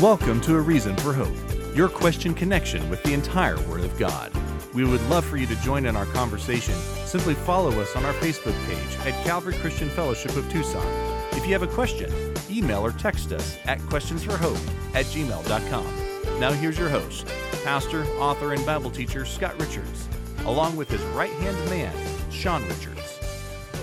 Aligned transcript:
Welcome 0.00 0.40
to 0.42 0.56
A 0.56 0.60
Reason 0.62 0.96
for 0.96 1.12
Hope, 1.12 1.76
your 1.76 1.86
question 1.86 2.32
connection 2.32 2.88
with 2.88 3.02
the 3.02 3.12
entire 3.12 3.60
Word 3.68 3.84
of 3.84 3.98
God. 3.98 4.32
We 4.72 4.82
would 4.82 5.02
love 5.10 5.26
for 5.26 5.36
you 5.36 5.46
to 5.46 5.54
join 5.56 5.84
in 5.84 5.94
our 5.94 6.06
conversation. 6.06 6.74
Simply 7.04 7.34
follow 7.34 7.78
us 7.78 7.94
on 7.94 8.06
our 8.06 8.14
Facebook 8.14 8.56
page 8.66 9.06
at 9.06 9.24
Calvary 9.26 9.52
Christian 9.56 9.90
Fellowship 9.90 10.34
of 10.36 10.50
Tucson. 10.50 10.86
If 11.32 11.44
you 11.44 11.52
have 11.52 11.62
a 11.62 11.66
question, 11.66 12.10
email 12.50 12.80
or 12.80 12.92
text 12.92 13.30
us 13.32 13.58
at 13.66 13.78
questionsforhope 13.80 14.94
at 14.94 15.04
gmail.com. 15.04 16.40
Now 16.40 16.52
here's 16.52 16.78
your 16.78 16.88
host, 16.88 17.26
pastor, 17.62 18.06
author, 18.16 18.54
and 18.54 18.64
Bible 18.64 18.90
teacher 18.90 19.26
Scott 19.26 19.60
Richards, 19.60 20.08
along 20.46 20.76
with 20.76 20.88
his 20.88 21.02
right 21.12 21.32
hand 21.32 21.58
man, 21.68 21.94
Sean 22.30 22.66
Richards. 22.68 23.19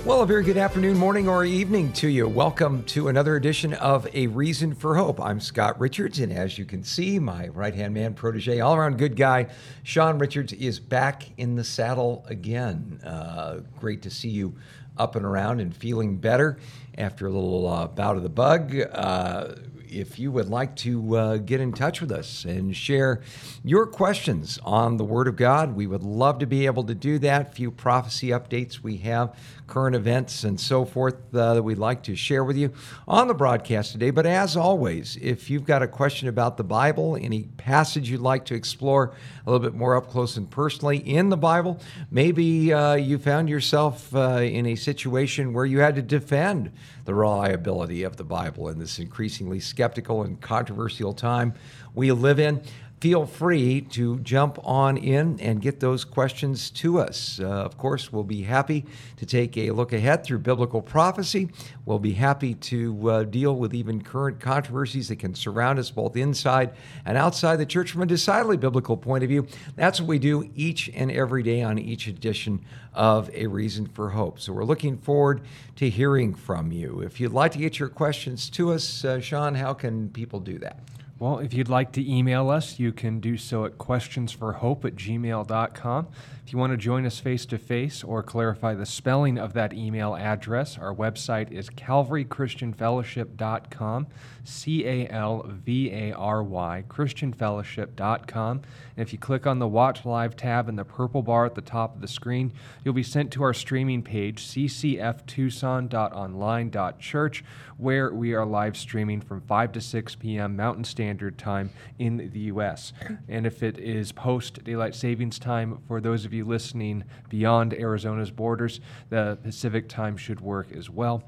Well, 0.07 0.21
a 0.21 0.25
very 0.25 0.45
good 0.45 0.55
afternoon, 0.55 0.97
morning, 0.97 1.27
or 1.27 1.43
evening 1.43 1.91
to 1.93 2.07
you. 2.07 2.29
Welcome 2.29 2.86
to 2.86 3.09
another 3.09 3.36
edition 3.36 3.73
of 3.73 4.07
A 4.15 4.27
Reason 4.27 4.73
for 4.73 4.95
Hope. 4.95 5.19
I'm 5.19 5.41
Scott 5.41 5.77
Richards, 5.82 6.19
and 6.19 6.32
as 6.32 6.57
you 6.57 6.63
can 6.63 6.86
see, 6.86 7.19
my 7.19 7.49
right 7.49 7.75
hand 7.75 7.93
man, 7.93 8.13
protege, 8.13 8.61
all 8.61 8.73
around 8.73 8.97
good 8.97 9.18
guy, 9.18 9.47
Sean 9.83 10.18
Richards, 10.18 10.54
is 10.54 10.79
back 10.79 11.37
in 11.37 11.57
the 11.57 11.63
saddle 11.65 12.25
again. 12.29 13.01
Uh, 13.04 13.59
great 13.82 14.01
to 14.04 14.09
see 14.09 14.29
you 14.29 14.55
up 14.97 15.18
and 15.18 15.25
around 15.25 15.59
and 15.59 15.75
feeling 15.75 16.15
better 16.15 16.57
after 16.97 17.27
a 17.27 17.29
little 17.29 17.68
uh, 17.68 17.87
bout 17.87 18.15
of 18.15 18.24
the 18.24 18.29
bug. 18.29 18.79
Uh, 18.93 19.55
if 19.89 20.19
you 20.19 20.32
would 20.32 20.49
like 20.49 20.75
to 20.75 21.15
uh, 21.15 21.37
get 21.37 21.61
in 21.61 21.71
touch 21.71 22.01
with 22.01 22.11
us 22.11 22.46
and 22.46 22.75
share 22.75 23.21
your 23.63 23.85
questions 23.85 24.60
on 24.63 24.97
the 24.97 25.05
Word 25.05 25.27
of 25.27 25.35
God, 25.35 25.75
we 25.75 25.87
would 25.87 26.04
love 26.04 26.39
to 26.39 26.46
be 26.46 26.65
able 26.65 26.83
to 26.83 26.96
do 26.96 27.19
that. 27.19 27.54
Few 27.54 27.71
prophecy 27.71 28.29
updates 28.29 28.82
we 28.82 28.97
have, 28.97 29.37
current 29.67 29.95
events, 29.95 30.43
and 30.43 30.59
so 30.59 30.85
forth 30.85 31.15
uh, 31.35 31.53
that 31.53 31.61
we'd 31.61 31.77
like 31.77 32.03
to 32.03 32.16
share 32.16 32.44
with 32.44 32.57
you 32.57 32.73
on 33.07 33.27
the 33.27 33.33
broadcast 33.33 33.91
today. 33.91 34.09
But 34.09 34.25
as 34.25 34.57
always, 34.57 35.17
if 35.21 35.49
you've 35.49 35.65
got 35.65 35.83
a 35.83 35.87
question 35.87 36.27
about 36.29 36.57
the 36.57 36.63
Bible, 36.63 37.17
any 37.21 37.43
passage 37.43 38.09
you'd 38.09 38.21
like 38.21 38.45
to 38.45 38.55
explore 38.55 39.13
a 39.45 39.51
little 39.51 39.65
bit 39.65 39.77
more 39.77 39.95
up 39.95 40.09
close 40.09 40.37
and 40.37 40.49
personally 40.49 40.97
in 40.97 41.29
the 41.29 41.37
Bible, 41.37 41.79
maybe 42.09 42.73
uh, 42.73 42.95
you 42.95 43.17
found 43.17 43.49
yourself 43.49 44.15
uh, 44.15 44.39
in 44.41 44.65
a 44.65 44.75
situation 44.75 45.53
where 45.53 45.65
you 45.65 45.79
had 45.79 45.95
to 45.95 46.02
defend 46.02 46.71
the 47.05 47.13
reliability 47.13 48.03
of 48.03 48.17
the 48.17 48.23
Bible 48.23 48.69
in 48.69 48.79
this 48.79 48.99
increasingly 48.99 49.59
skeptical 49.59 50.23
and 50.23 50.41
controversial 50.41 51.13
time 51.13 51.53
we 51.97 52.11
live 52.11 52.39
in 52.39 52.61
feel 52.99 53.27
free 53.27 53.81
to 53.81 54.19
jump 54.19 54.57
on 54.63 54.97
in 54.97 55.39
and 55.39 55.61
get 55.61 55.79
those 55.79 56.03
questions 56.03 56.71
to 56.71 56.99
us. 56.99 57.39
Uh, 57.39 57.45
of 57.45 57.77
course, 57.77 58.11
we'll 58.11 58.23
be 58.23 58.41
happy 58.41 58.85
to 59.17 59.25
take 59.25 59.55
a 59.55 59.69
look 59.69 59.93
ahead 59.93 60.23
through 60.23 60.39
biblical 60.39 60.81
prophecy. 60.81 61.49
We'll 61.85 61.99
be 61.99 62.13
happy 62.13 62.55
to 62.55 63.09
uh, 63.09 63.23
deal 63.23 63.55
with 63.55 63.75
even 63.75 64.01
current 64.01 64.39
controversies 64.39 65.09
that 65.09 65.17
can 65.17 65.35
surround 65.35 65.77
us 65.77 65.91
both 65.91 66.15
inside 66.15 66.71
and 67.05 67.17
outside 67.17 67.57
the 67.57 67.65
church 67.65 67.91
from 67.91 68.01
a 68.01 68.07
decidedly 68.07 68.57
biblical 68.57 68.97
point 68.97 69.23
of 69.23 69.29
view. 69.29 69.47
That's 69.75 69.99
what 69.99 70.07
we 70.07 70.17
do 70.17 70.49
each 70.55 70.89
and 70.89 71.11
every 71.11 71.43
day 71.43 71.61
on 71.61 71.77
each 71.77 72.07
edition 72.07 72.65
of 72.95 73.29
A 73.35 73.45
Reason 73.45 73.85
for 73.85 74.09
Hope. 74.09 74.39
So 74.39 74.53
we're 74.53 74.63
looking 74.63 74.97
forward 74.97 75.41
to 75.75 75.87
hearing 75.87 76.33
from 76.33 76.71
you. 76.71 77.01
If 77.01 77.19
you'd 77.19 77.31
like 77.31 77.51
to 77.51 77.59
get 77.59 77.77
your 77.77 77.89
questions 77.89 78.49
to 78.51 78.71
us, 78.71 79.05
uh, 79.05 79.19
Sean, 79.19 79.53
how 79.53 79.75
can 79.75 80.09
people 80.09 80.39
do 80.39 80.57
that? 80.59 80.79
Well, 81.19 81.39
if 81.39 81.51
you'd 81.51 81.67
like 81.67 81.93
to 81.93 82.07
email 82.07 82.51
us, 82.51 82.77
you 82.77 82.91
can 82.91 83.19
do 83.19 83.37
so 83.37 83.65
at 83.65 83.79
questionsforhope 83.79 84.85
at 84.85 84.95
gmail.com. 84.95 86.07
If 86.45 86.53
you 86.53 86.59
want 86.59 86.71
to 86.71 86.77
join 86.77 87.07
us 87.07 87.19
face 87.19 87.47
to 87.47 87.57
face 87.57 88.03
or 88.03 88.21
clarify 88.21 88.75
the 88.75 88.85
spelling 88.85 89.39
of 89.39 89.53
that 89.53 89.73
email 89.73 90.15
address, 90.15 90.77
our 90.77 90.93
website 90.93 91.51
is 91.51 91.71
calvarychristianfellowship.com, 91.71 94.07
C 94.43 94.85
A 94.85 95.09
L 95.09 95.43
V 95.45 95.91
A 95.91 96.11
R 96.13 96.43
Y, 96.43 96.83
christianfellowship.com. 96.87 98.61
And 98.95 99.05
if 99.05 99.11
you 99.11 99.19
click 99.19 99.45
on 99.47 99.59
the 99.59 99.67
Watch 99.67 100.05
Live 100.05 100.37
tab 100.37 100.69
in 100.69 100.77
the 100.77 100.86
purple 100.86 101.23
bar 101.23 101.45
at 101.45 101.55
the 101.55 101.61
top 101.61 101.95
of 101.95 102.02
the 102.02 102.08
screen, 102.08 102.53
you'll 102.86 102.93
be 102.93 103.03
sent 103.03 103.31
to 103.31 103.43
our 103.43 103.53
streaming 103.53 104.03
page, 104.03 104.47
ccftucson.online.church, 104.47 107.43
where 107.77 108.11
we 108.11 108.33
are 108.33 108.45
live 108.45 108.76
streaming 108.76 109.21
from 109.21 109.42
5 109.42 109.71
to 109.73 109.82
6 109.82 110.15
p.m. 110.15 110.55
Mountain 110.55 110.83
Standard 110.83 111.38
Time 111.38 111.70
in 111.99 112.30
the 112.33 112.39
U.S. 112.39 112.93
And 113.27 113.45
if 113.45 113.61
it 113.61 113.77
is 113.77 114.11
post 114.11 114.64
daylight 114.64 114.95
savings 114.95 115.38
time 115.39 115.80
for 115.87 116.02
those 116.02 116.26
of 116.26 116.33
you 116.33 116.45
listening 116.45 117.04
beyond 117.30 117.73
Arizona's 117.73 118.32
borders, 118.32 118.80
the 119.10 119.37
Pacific 119.43 119.87
time 119.87 120.17
should 120.17 120.42
work 120.42 120.71
as 120.71 120.89
well. 120.89 121.23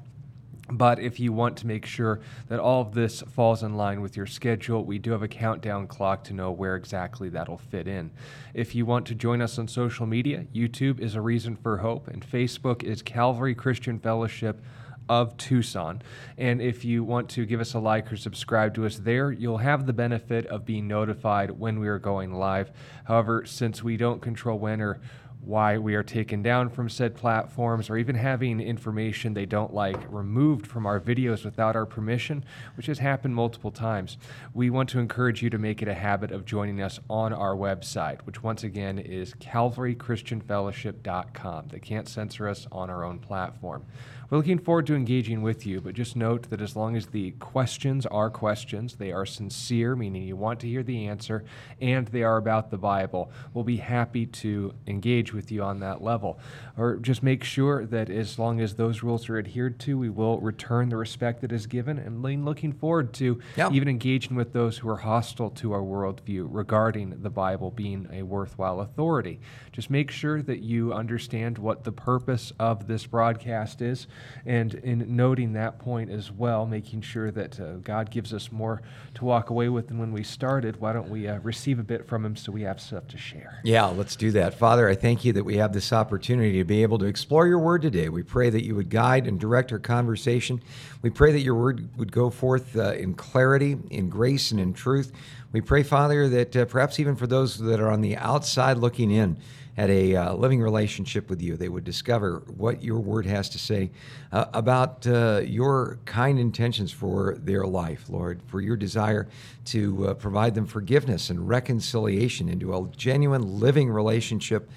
But 0.72 1.00
if 1.00 1.18
you 1.18 1.32
want 1.32 1.56
to 1.58 1.66
make 1.66 1.84
sure 1.84 2.20
that 2.48 2.60
all 2.60 2.80
of 2.80 2.94
this 2.94 3.22
falls 3.22 3.64
in 3.64 3.76
line 3.76 4.00
with 4.00 4.16
your 4.16 4.26
schedule, 4.26 4.84
we 4.84 4.98
do 4.98 5.10
have 5.10 5.22
a 5.22 5.28
countdown 5.28 5.88
clock 5.88 6.22
to 6.24 6.32
know 6.32 6.52
where 6.52 6.76
exactly 6.76 7.28
that'll 7.28 7.58
fit 7.58 7.88
in. 7.88 8.12
If 8.54 8.74
you 8.74 8.86
want 8.86 9.06
to 9.06 9.16
join 9.16 9.42
us 9.42 9.58
on 9.58 9.66
social 9.66 10.06
media, 10.06 10.46
YouTube 10.54 11.00
is 11.00 11.16
a 11.16 11.20
reason 11.20 11.56
for 11.56 11.78
hope, 11.78 12.06
and 12.06 12.24
Facebook 12.24 12.84
is 12.84 13.02
Calvary 13.02 13.54
Christian 13.54 13.98
Fellowship 13.98 14.62
of 15.10 15.36
Tucson. 15.36 16.00
And 16.38 16.62
if 16.62 16.84
you 16.84 17.02
want 17.02 17.28
to 17.30 17.44
give 17.44 17.60
us 17.60 17.74
a 17.74 17.80
like 17.80 18.12
or 18.12 18.16
subscribe 18.16 18.76
to 18.76 18.86
us 18.86 18.96
there, 18.96 19.32
you'll 19.32 19.58
have 19.58 19.84
the 19.84 19.92
benefit 19.92 20.46
of 20.46 20.64
being 20.64 20.86
notified 20.86 21.50
when 21.50 21.80
we 21.80 21.88
are 21.88 21.98
going 21.98 22.32
live. 22.32 22.70
However, 23.04 23.44
since 23.44 23.82
we 23.82 23.96
don't 23.96 24.22
control 24.22 24.60
when 24.60 24.80
or 24.80 25.00
why 25.42 25.78
we 25.78 25.94
are 25.94 26.02
taken 26.02 26.42
down 26.42 26.68
from 26.68 26.88
said 26.88 27.14
platforms 27.14 27.88
or 27.88 27.96
even 27.96 28.14
having 28.14 28.60
information 28.60 29.32
they 29.32 29.46
don't 29.46 29.72
like 29.72 29.96
removed 30.12 30.66
from 30.66 30.84
our 30.86 31.00
videos 31.00 31.44
without 31.44 31.76
our 31.76 31.86
permission, 31.86 32.44
which 32.76 32.86
has 32.86 32.98
happened 32.98 33.34
multiple 33.34 33.70
times. 33.70 34.18
We 34.52 34.68
want 34.70 34.88
to 34.90 34.98
encourage 34.98 35.42
you 35.42 35.48
to 35.50 35.58
make 35.58 35.82
it 35.82 35.88
a 35.88 35.94
habit 35.94 36.30
of 36.30 36.44
joining 36.44 36.82
us 36.82 37.00
on 37.08 37.32
our 37.32 37.56
website, 37.56 38.20
which 38.22 38.42
once 38.42 38.64
again 38.64 38.98
is 38.98 39.32
calvarychristianfellowship.com. 39.34 41.68
They 41.68 41.80
can't 41.80 42.08
censor 42.08 42.48
us 42.48 42.66
on 42.70 42.90
our 42.90 43.04
own 43.04 43.18
platform. 43.18 43.86
We're 44.30 44.38
looking 44.38 44.60
forward 44.60 44.86
to 44.86 44.94
engaging 44.94 45.42
with 45.42 45.66
you, 45.66 45.80
but 45.80 45.94
just 45.94 46.14
note 46.14 46.50
that 46.50 46.60
as 46.60 46.76
long 46.76 46.94
as 46.94 47.06
the 47.06 47.32
questions 47.32 48.06
are 48.06 48.30
questions, 48.30 48.94
they 48.94 49.10
are 49.10 49.26
sincere, 49.26 49.96
meaning 49.96 50.22
you 50.22 50.36
want 50.36 50.60
to 50.60 50.68
hear 50.68 50.84
the 50.84 51.08
answer, 51.08 51.42
and 51.80 52.06
they 52.06 52.22
are 52.22 52.36
about 52.36 52.70
the 52.70 52.78
Bible, 52.78 53.32
we'll 53.52 53.64
be 53.64 53.78
happy 53.78 54.26
to 54.26 54.72
engage 54.86 55.34
with 55.34 55.50
you 55.50 55.64
on 55.64 55.80
that 55.80 56.00
level. 56.00 56.38
Or 56.78 56.94
just 56.98 57.24
make 57.24 57.42
sure 57.42 57.84
that 57.86 58.08
as 58.08 58.38
long 58.38 58.60
as 58.60 58.76
those 58.76 59.02
rules 59.02 59.28
are 59.28 59.36
adhered 59.36 59.80
to, 59.80 59.98
we 59.98 60.10
will 60.10 60.38
return 60.38 60.90
the 60.90 60.96
respect 60.96 61.40
that 61.40 61.50
is 61.50 61.66
given, 61.66 61.98
and 61.98 62.22
looking 62.44 62.72
forward 62.72 63.12
to 63.14 63.40
Yeah. 63.56 63.72
even 63.72 63.88
engaging 63.88 64.36
with 64.36 64.52
those 64.52 64.78
who 64.78 64.88
are 64.90 64.98
hostile 64.98 65.50
to 65.50 65.72
our 65.72 65.82
worldview 65.82 66.46
regarding 66.48 67.20
the 67.22 67.30
Bible 67.30 67.72
being 67.72 68.06
a 68.12 68.22
worthwhile 68.22 68.78
authority. 68.80 69.40
Just 69.72 69.90
make 69.90 70.12
sure 70.12 70.40
that 70.40 70.60
you 70.60 70.92
understand 70.92 71.58
what 71.58 71.82
the 71.82 71.90
purpose 71.90 72.52
of 72.60 72.86
this 72.86 73.06
broadcast 73.06 73.82
is, 73.82 74.06
and 74.46 74.74
in 74.74 75.16
noting 75.16 75.52
that 75.54 75.78
point 75.78 76.10
as 76.10 76.30
well, 76.30 76.66
making 76.66 77.02
sure 77.02 77.30
that 77.30 77.60
uh, 77.60 77.74
God 77.76 78.10
gives 78.10 78.32
us 78.32 78.50
more 78.50 78.82
to 79.14 79.24
walk 79.24 79.50
away 79.50 79.68
with 79.68 79.88
than 79.88 79.98
when 79.98 80.12
we 80.12 80.22
started. 80.22 80.80
Why 80.80 80.92
don't 80.92 81.08
we 81.08 81.28
uh, 81.28 81.38
receive 81.40 81.78
a 81.78 81.82
bit 81.82 82.06
from 82.06 82.24
Him 82.24 82.36
so 82.36 82.52
we 82.52 82.62
have 82.62 82.80
stuff 82.80 83.06
to 83.08 83.18
share? 83.18 83.60
Yeah, 83.64 83.86
let's 83.86 84.16
do 84.16 84.30
that. 84.32 84.54
Father, 84.54 84.88
I 84.88 84.94
thank 84.94 85.24
you 85.24 85.32
that 85.34 85.44
we 85.44 85.56
have 85.56 85.72
this 85.72 85.92
opportunity 85.92 86.58
to 86.58 86.64
be 86.64 86.82
able 86.82 86.98
to 86.98 87.06
explore 87.06 87.46
your 87.46 87.58
word 87.58 87.82
today. 87.82 88.08
We 88.08 88.22
pray 88.22 88.50
that 88.50 88.64
you 88.64 88.74
would 88.74 88.90
guide 88.90 89.26
and 89.26 89.38
direct 89.38 89.72
our 89.72 89.78
conversation. 89.78 90.62
We 91.02 91.10
pray 91.10 91.32
that 91.32 91.40
your 91.40 91.54
word 91.54 91.88
would 91.96 92.12
go 92.12 92.30
forth 92.30 92.76
uh, 92.76 92.92
in 92.92 93.14
clarity, 93.14 93.76
in 93.90 94.08
grace, 94.08 94.50
and 94.50 94.60
in 94.60 94.72
truth. 94.72 95.12
We 95.52 95.60
pray, 95.60 95.82
Father, 95.82 96.28
that 96.28 96.56
uh, 96.56 96.64
perhaps 96.66 97.00
even 97.00 97.16
for 97.16 97.26
those 97.26 97.58
that 97.58 97.80
are 97.80 97.90
on 97.90 98.02
the 98.02 98.16
outside 98.16 98.78
looking 98.78 99.10
in, 99.10 99.36
at 99.80 99.88
a 99.88 100.14
uh, 100.14 100.34
living 100.34 100.60
relationship 100.60 101.30
with 101.30 101.40
you, 101.40 101.56
they 101.56 101.70
would 101.70 101.84
discover 101.84 102.42
what 102.54 102.84
your 102.84 103.00
word 103.00 103.24
has 103.24 103.48
to 103.48 103.58
say 103.58 103.90
uh, 104.30 104.44
about 104.52 105.06
uh, 105.06 105.40
your 105.42 105.98
kind 106.04 106.38
intentions 106.38 106.92
for 106.92 107.38
their 107.38 107.64
life, 107.64 108.10
Lord, 108.10 108.42
for 108.46 108.60
your 108.60 108.76
desire 108.76 109.26
to 109.64 110.08
uh, 110.08 110.14
provide 110.14 110.54
them 110.54 110.66
forgiveness 110.66 111.30
and 111.30 111.48
reconciliation 111.48 112.50
into 112.50 112.74
a 112.74 112.90
genuine 112.94 113.58
living 113.58 113.88
relationship 113.88 114.68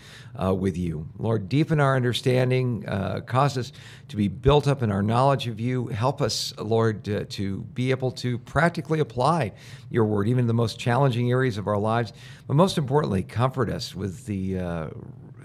uh, 0.42 0.54
with 0.54 0.78
you. 0.78 1.08
Lord, 1.18 1.50
deepen 1.50 1.80
our 1.80 1.96
understanding, 1.96 2.86
uh, 2.88 3.22
cause 3.22 3.58
us 3.58 3.72
to 4.10 4.16
be 4.16 4.28
built 4.28 4.68
up 4.68 4.82
in 4.82 4.92
our 4.92 5.04
knowledge 5.04 5.48
of 5.48 5.60
you. 5.60 5.88
Help 5.88 6.22
us, 6.22 6.54
Lord, 6.58 7.08
uh, 7.08 7.26
to 7.30 7.62
be 7.74 7.92
able 7.92 8.12
to 8.12 8.38
practically 8.40 9.00
apply 9.00 9.54
your 9.90 10.06
word, 10.06 10.28
even 10.28 10.42
in 10.42 10.48
the 10.48 10.54
most 10.54 10.80
challenging 10.80 11.32
areas 11.32 11.58
of 11.58 11.68
our 11.68 11.78
lives. 11.78 12.14
But 12.48 12.56
most 12.56 12.78
importantly, 12.78 13.24
comfort 13.24 13.70
us 13.70 13.94
with 13.96 14.26
the 14.26 14.60
uh, 14.60 14.90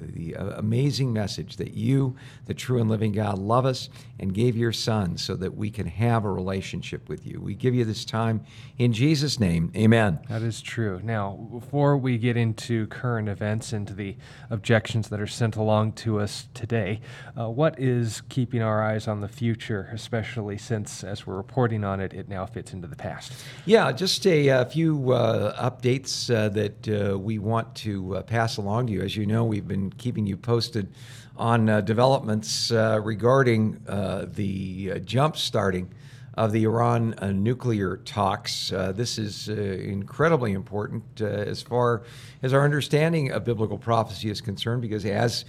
the 0.01 0.37
uh, 0.37 0.59
amazing 0.59 1.13
message 1.13 1.57
that 1.57 1.75
you, 1.75 2.17
the 2.47 2.55
true 2.55 2.81
and 2.81 2.89
living 2.89 3.13
God, 3.13 3.39
love 3.39 3.67
us 3.67 3.89
and 4.19 4.35
gave 4.35 4.57
your 4.57 4.73
Son 4.73 5.17
so 5.17 5.35
that 5.37 5.57
we 5.57 5.71
can 5.71 5.87
have 5.87 6.25
a 6.25 6.31
relationship 6.31 7.09
with 7.09 7.27
you. 7.27 7.41
We 7.41 7.55
give 7.55 7.75
you 7.75 7.85
this 7.85 8.05
time 8.05 8.45
in 8.79 8.93
Jesus' 8.93 9.39
name. 9.39 9.73
Amen. 9.77 10.19
That 10.29 10.43
is 10.43 10.61
true. 10.61 11.01
Now, 11.03 11.33
before 11.53 11.97
we 11.97 12.19
get 12.19 12.37
into 12.37 12.87
current 12.89 13.29
events 13.29 13.73
and 13.73 13.87
to 13.87 13.95
the 13.95 14.17
objections 14.51 15.09
that 15.09 15.21
are 15.21 15.27
sent 15.27 15.57
along 15.57 15.93
to 15.93 16.21
us 16.21 16.49
today, 16.55 17.01
uh, 17.39 17.49
what 17.49 17.79
is 17.79 18.23
keeping 18.29 18.63
our 18.63 18.83
eyes 18.83 19.09
on 19.09 19.21
the 19.21 19.29
future, 19.29 19.89
especially 19.93 20.59
since, 20.59 21.05
as 21.05 21.27
we're 21.27 21.37
reporting 21.37 21.85
on 21.85 22.01
it, 22.01 22.13
it 22.13 22.29
now 22.29 22.47
fits 22.47 22.73
into 22.73 22.89
the 22.89 22.97
past? 22.97 23.33
Yeah, 23.67 23.93
just 23.93 24.27
a, 24.27 24.49
a 24.49 24.65
few 24.65 25.13
uh, 25.13 25.71
updates 25.71 26.35
uh, 26.35 26.49
that 26.51 26.89
uh, 26.89 27.19
we 27.19 27.39
want 27.39 27.75
to 27.77 28.17
uh, 28.17 28.23
pass 28.23 28.57
along 28.57 28.87
to 28.89 28.93
you. 28.93 29.03
As 29.03 29.17
you 29.17 29.27
know, 29.27 29.45
we've 29.45 29.69
been 29.69 29.88
keeping 29.91 30.27
you 30.27 30.37
posted 30.37 30.93
on 31.39 31.69
uh, 31.69 31.81
developments 31.81 32.73
uh, 32.73 33.01
regarding 33.03 33.81
uh, 33.87 34.27
the 34.29 34.93
uh, 34.95 34.99
jump 34.99 35.37
starting 35.37 35.89
of 36.35 36.53
the 36.53 36.65
Iran 36.65 37.15
uh, 37.19 37.33
nuclear 37.33 37.97
talks. 37.97 38.71
This 38.71 39.19
is 39.19 39.49
incredibly 39.49 40.53
important 40.53 41.21
as 41.21 41.63
far 41.63 42.05
as 42.43 42.53
our 42.53 42.65
understanding 42.65 43.33
of 43.33 43.45
biblical 43.45 43.77
prophecy 43.77 44.31
is 44.31 44.41
concerned, 44.41 44.81
because 44.83 45.05
as 45.05 45.45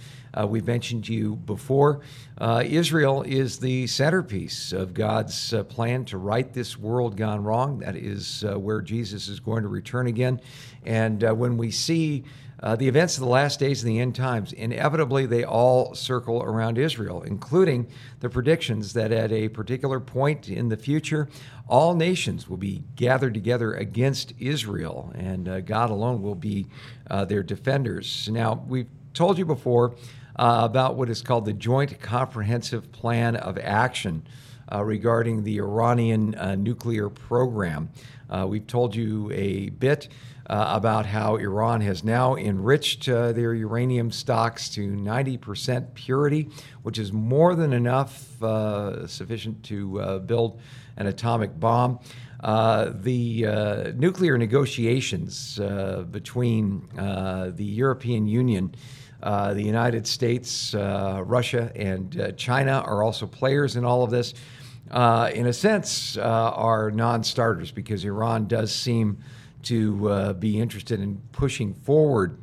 we've 0.48 0.66
mentioned 0.66 1.04
to 1.04 1.14
you 1.14 1.36
before, 1.36 2.00
Israel 2.64 3.22
is 3.22 3.60
the 3.60 3.86
centerpiece 3.86 4.72
of 4.72 4.92
God's 4.92 5.54
plan 5.68 6.06
to 6.06 6.18
right 6.18 6.52
this 6.52 6.76
world 6.76 7.16
gone 7.16 7.44
wrong. 7.44 7.78
That 7.78 7.94
is 7.94 8.44
where 8.44 8.80
Jesus 8.80 9.28
is 9.28 9.38
going 9.38 9.62
to 9.62 9.68
return 9.68 10.08
again. 10.08 10.40
And 10.84 11.22
when 11.38 11.56
we 11.56 11.70
see 11.70 12.24
uh, 12.62 12.76
the 12.76 12.88
events 12.88 13.16
of 13.16 13.22
the 13.22 13.28
last 13.28 13.58
days 13.58 13.82
and 13.82 13.90
the 13.90 13.98
end 13.98 14.14
times, 14.14 14.52
inevitably 14.52 15.26
they 15.26 15.44
all 15.44 15.94
circle 15.94 16.42
around 16.42 16.76
Israel, 16.76 17.22
including 17.22 17.86
the 18.20 18.28
predictions 18.28 18.92
that 18.92 19.12
at 19.12 19.32
a 19.32 19.48
particular 19.48 19.98
point 19.98 20.48
in 20.48 20.68
the 20.68 20.76
future, 20.76 21.28
all 21.68 21.94
nations 21.94 22.48
will 22.48 22.58
be 22.58 22.82
gathered 22.96 23.32
together 23.32 23.72
against 23.72 24.34
Israel, 24.38 25.12
and 25.14 25.48
uh, 25.48 25.60
God 25.60 25.90
alone 25.90 26.20
will 26.20 26.34
be 26.34 26.66
uh, 27.10 27.24
their 27.24 27.42
defenders. 27.42 28.28
Now, 28.30 28.62
we've 28.68 28.88
told 29.14 29.38
you 29.38 29.46
before 29.46 29.94
uh, 30.36 30.60
about 30.62 30.96
what 30.96 31.08
is 31.08 31.22
called 31.22 31.46
the 31.46 31.52
Joint 31.52 32.00
Comprehensive 32.00 32.92
Plan 32.92 33.36
of 33.36 33.58
Action. 33.58 34.22
Uh, 34.72 34.84
regarding 34.84 35.42
the 35.42 35.58
Iranian 35.58 36.32
uh, 36.36 36.54
nuclear 36.54 37.08
program. 37.08 37.90
Uh, 38.28 38.46
we've 38.48 38.68
told 38.68 38.94
you 38.94 39.28
a 39.32 39.70
bit 39.70 40.06
uh, 40.50 40.72
about 40.74 41.06
how 41.06 41.36
Iran 41.36 41.80
has 41.80 42.02
now 42.02 42.34
enriched 42.34 43.08
uh, 43.08 43.30
their 43.30 43.54
uranium 43.54 44.10
stocks 44.10 44.68
to 44.70 44.88
90% 44.88 45.94
purity, 45.94 46.50
which 46.82 46.98
is 46.98 47.12
more 47.12 47.54
than 47.54 47.72
enough, 47.72 48.42
uh, 48.42 49.06
sufficient 49.06 49.62
to 49.66 50.00
uh, 50.00 50.18
build 50.18 50.60
an 50.96 51.06
atomic 51.06 51.58
bomb. 51.60 52.00
Uh, 52.40 52.90
the 52.96 53.46
uh, 53.46 53.92
nuclear 53.94 54.36
negotiations 54.36 55.60
between 56.10 56.88
the 56.96 57.64
European 57.64 58.26
Union, 58.26 58.74
uh, 59.22 59.54
the 59.54 59.62
United 59.62 60.04
States, 60.04 60.74
uh, 60.74 61.22
Russia, 61.24 61.70
and 61.76 62.20
uh, 62.20 62.32
China 62.32 62.82
are 62.84 63.04
also 63.04 63.24
players 63.24 63.76
in 63.76 63.84
all 63.84 64.02
of 64.02 64.10
this. 64.10 64.34
In 64.90 65.46
a 65.46 65.52
sense, 65.52 66.16
are 66.16 66.90
non 66.90 67.22
starters 67.22 67.70
because 67.70 68.04
Iran 68.04 68.48
does 68.48 68.74
seem 68.74 69.18
to 69.64 70.08
uh, 70.08 70.32
be 70.32 70.60
interested 70.60 71.00
in 71.00 71.20
pushing 71.32 71.74
forward 71.74 72.38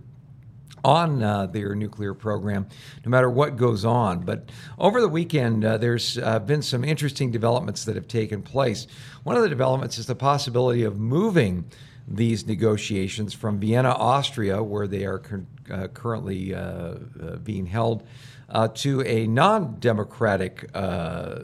on 0.83 1.21
uh, 1.21 1.45
their 1.47 1.75
nuclear 1.75 2.13
program, 2.13 2.67
no 3.05 3.09
matter 3.09 3.29
what 3.29 3.57
goes 3.57 3.83
on. 3.83 4.21
But 4.21 4.49
over 4.79 5.01
the 5.01 5.09
weekend, 5.09 5.65
uh, 5.65 5.77
there's 5.77 6.17
uh, 6.17 6.39
been 6.39 6.61
some 6.61 6.83
interesting 6.83 7.31
developments 7.31 7.83
that 7.85 7.95
have 7.95 8.07
taken 8.07 8.41
place. 8.41 8.87
One 9.23 9.35
of 9.35 9.43
the 9.43 9.49
developments 9.49 9.97
is 9.97 10.05
the 10.05 10.15
possibility 10.15 10.83
of 10.83 10.97
moving 10.97 11.65
these 12.07 12.47
negotiations 12.47 13.33
from 13.33 13.59
Vienna, 13.59 13.89
Austria, 13.89 14.63
where 14.63 14.87
they 14.87 15.03
are 15.03 15.19
cur- 15.19 15.45
uh, 15.69 15.87
currently 15.87 16.55
uh, 16.55 16.59
uh, 16.59 16.95
being 17.43 17.65
held, 17.65 18.03
to 18.73 19.01
a 19.01 19.27
non 19.27 19.77
democratic 19.81 20.69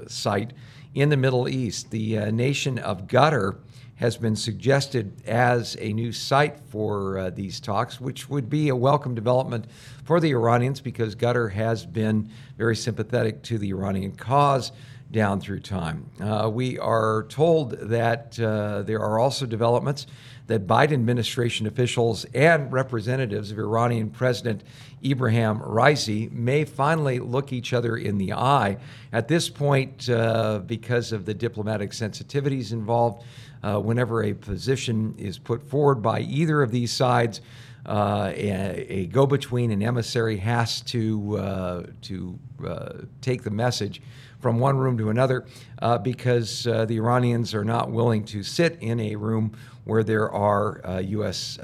site 0.08 0.54
in 0.96 1.10
the 1.10 1.18
Middle 1.18 1.50
East. 1.50 1.92
The 1.92 2.32
nation 2.32 2.80
of 2.80 3.08
Qatar 3.08 3.58
has 4.04 4.18
been 4.18 4.36
suggested 4.36 5.14
as 5.26 5.78
a 5.80 5.94
new 5.94 6.12
site 6.12 6.60
for 6.68 7.18
uh, 7.18 7.30
these 7.30 7.62
talks, 7.62 8.02
which 8.02 8.28
would 8.28 8.50
be 8.50 8.68
a 8.68 8.76
welcome 8.76 9.16
development 9.16 9.64
for 10.04 10.20
the 10.20 10.30
Iranians 10.32 10.82
because 10.82 11.16
Qatar 11.16 11.54
has 11.54 11.86
been 11.86 12.30
very 12.58 12.76
sympathetic 12.76 13.42
to 13.44 13.58
the 13.58 13.70
Iranian 13.70 14.12
cause 14.14 14.74
down 15.10 15.40
through 15.40 15.62
time. 15.62 16.10
Uh, 16.20 16.50
we 16.52 16.78
are 16.80 17.26
told 17.30 17.72
that 17.80 18.38
uh, 18.42 18.82
there 18.82 19.00
are 19.00 19.20
also 19.20 19.46
developments 19.46 20.06
that 20.48 20.68
Biden 20.68 20.92
administration 20.92 21.66
officials 21.66 22.26
and 22.34 22.74
representatives 22.74 23.52
of 23.52 23.58
Iranian 23.58 24.10
President 24.10 24.66
Ibrahim 25.02 25.60
Raisi 25.60 26.30
may 26.30 26.66
finally 26.66 27.20
look 27.20 27.54
each 27.54 27.72
other 27.72 27.96
in 27.96 28.18
the 28.18 28.34
eye. 28.34 28.76
At 29.14 29.30
this 29.30 29.48
point, 29.48 30.10
uh, 30.10 30.60
because 30.66 31.14
of 31.14 31.24
the 31.24 31.34
diplomatic 31.34 31.92
sensitivities 31.92 32.74
involved, 32.74 33.24
uh, 33.64 33.80
whenever 33.80 34.24
a 34.24 34.34
position 34.34 35.16
is 35.18 35.40
put 35.40 35.64
forward 35.64 36.02
by 36.02 36.20
either 36.20 36.62
of 36.62 36.72
these 36.72 36.92
sides, 36.92 37.42
uh, 37.86 38.32
a, 38.34 38.86
a 38.90 39.06
go-between, 39.08 39.72
an 39.72 39.84
emissary, 39.84 40.38
has 40.38 40.82
to 40.82 41.38
uh, 41.38 41.84
to 42.02 42.40
uh, 42.66 42.94
take 43.22 43.44
the 43.44 43.52
message 43.52 44.02
from 44.40 44.60
one 44.60 44.78
room 44.78 44.98
to 44.98 45.10
another 45.10 45.46
uh, 45.82 45.98
because 45.98 46.68
uh, 46.68 46.86
the 46.86 46.98
Iranians 46.98 47.54
are 47.54 47.66
not 47.66 47.92
willing 47.92 48.24
to 48.26 48.44
sit 48.44 48.78
in 48.82 49.00
a 49.00 49.16
room 49.16 49.56
where 49.86 50.04
there 50.04 50.32
are 50.32 50.82
U.S. 51.02 51.58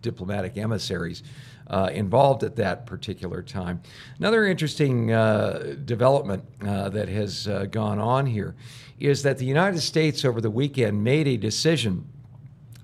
diplomatic 0.00 0.56
emissaries. 0.56 1.22
Uh, 1.68 1.88
involved 1.94 2.42
at 2.42 2.56
that 2.56 2.84
particular 2.84 3.40
time. 3.40 3.80
Another 4.18 4.44
interesting 4.44 5.10
uh, 5.10 5.74
development 5.86 6.44
uh, 6.60 6.90
that 6.90 7.08
has 7.08 7.46
gone 7.70 7.98
on 7.98 8.26
here 8.26 8.54
is 9.02 9.24
that 9.24 9.38
the 9.38 9.44
United 9.44 9.80
States 9.80 10.24
over 10.24 10.40
the 10.40 10.50
weekend 10.50 11.02
made 11.02 11.26
a 11.26 11.36
decision 11.36 12.08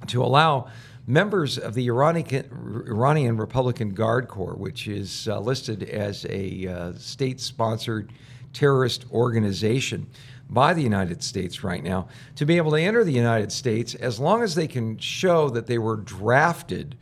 to 0.09 0.23
allow 0.23 0.67
members 1.07 1.57
of 1.57 1.75
the 1.75 1.87
Iranian, 1.87 2.85
Iranian 2.89 3.37
Republican 3.37 3.91
Guard 3.91 4.27
Corps, 4.27 4.57
which 4.57 4.89
is 4.89 5.29
uh, 5.29 5.39
listed 5.39 5.85
as 5.85 6.27
a 6.29 6.67
uh, 6.67 6.93
state 6.95 7.41
sponsored 7.41 8.13
terrorist 8.53 9.07
organization 9.13 10.09
by 10.51 10.75
the 10.75 10.83
United 10.83 11.23
States 11.23 11.63
right 11.63 11.85
now, 11.85 12.09
to 12.35 12.45
be 12.45 12.57
able 12.57 12.73
to 12.73 12.81
enter 12.81 13.05
the 13.05 13.13
United 13.13 13.53
States 13.53 13.95
as 13.95 14.19
long 14.19 14.43
as 14.43 14.57
they 14.57 14.67
can 14.67 14.99
show 14.99 15.49
that 15.51 15.69
they 15.69 15.79
were 15.79 15.97
drafted 15.97 16.97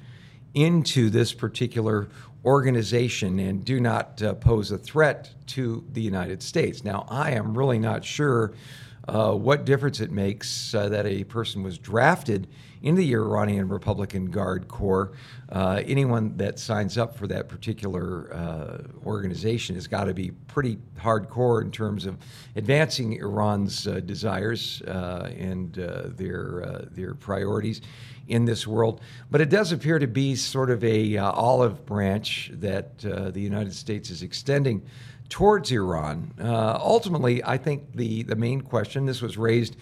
into 0.52 1.08
this 1.08 1.32
particular 1.32 2.08
organization 2.44 3.38
and 3.38 3.64
do 3.64 3.80
not 3.80 4.20
uh, 4.22 4.34
pose 4.34 4.70
a 4.70 4.78
threat 4.78 5.30
to 5.46 5.84
the 5.92 6.02
United 6.02 6.42
States. 6.42 6.84
Now, 6.84 7.06
I 7.08 7.30
am 7.30 7.56
really 7.56 7.78
not 7.78 8.04
sure 8.04 8.52
uh, 9.08 9.32
what 9.32 9.64
difference 9.64 10.00
it 10.00 10.10
makes 10.10 10.74
uh, 10.74 10.88
that 10.88 11.06
a 11.06 11.24
person 11.24 11.62
was 11.62 11.78
drafted 11.78 12.48
into 12.82 13.00
the 13.00 13.12
Iranian 13.14 13.68
Republican 13.68 14.26
Guard 14.26 14.68
Corps. 14.68 15.12
Uh, 15.48 15.82
anyone 15.86 16.36
that 16.36 16.58
signs 16.58 16.98
up 16.98 17.16
for 17.16 17.26
that 17.26 17.48
particular 17.48 18.32
uh, 18.32 19.06
organization 19.06 19.74
has 19.74 19.86
got 19.86 20.04
to 20.04 20.14
be 20.14 20.30
pretty 20.48 20.78
hardcore 20.98 21.62
in 21.62 21.70
terms 21.70 22.04
of 22.04 22.16
advancing 22.56 23.14
Iran's 23.14 23.86
uh, 23.86 24.00
desires 24.00 24.82
uh, 24.82 25.30
and 25.36 25.74
their 25.74 26.86
their 26.90 27.14
priorities 27.14 27.80
in 28.28 28.44
this 28.44 28.66
world. 28.66 29.00
But 29.30 29.40
it 29.40 29.50
does 29.50 29.70
appear 29.70 30.00
to 30.00 30.08
be 30.08 30.34
sort 30.34 30.70
of 30.70 30.82
a 30.82 31.16
olive 31.16 31.86
branch 31.86 32.50
that 32.54 32.98
the 32.98 33.40
United 33.40 33.74
States 33.74 34.10
is 34.10 34.22
extending 34.22 34.82
towards 35.28 35.70
Iran. 35.72 36.32
Uh, 36.40 36.78
ultimately, 36.80 37.42
I 37.44 37.58
think 37.58 37.94
the, 37.94 38.22
the 38.22 38.36
main 38.36 38.60
question, 38.60 39.06
this 39.06 39.22
was 39.22 39.36
raised 39.36 39.76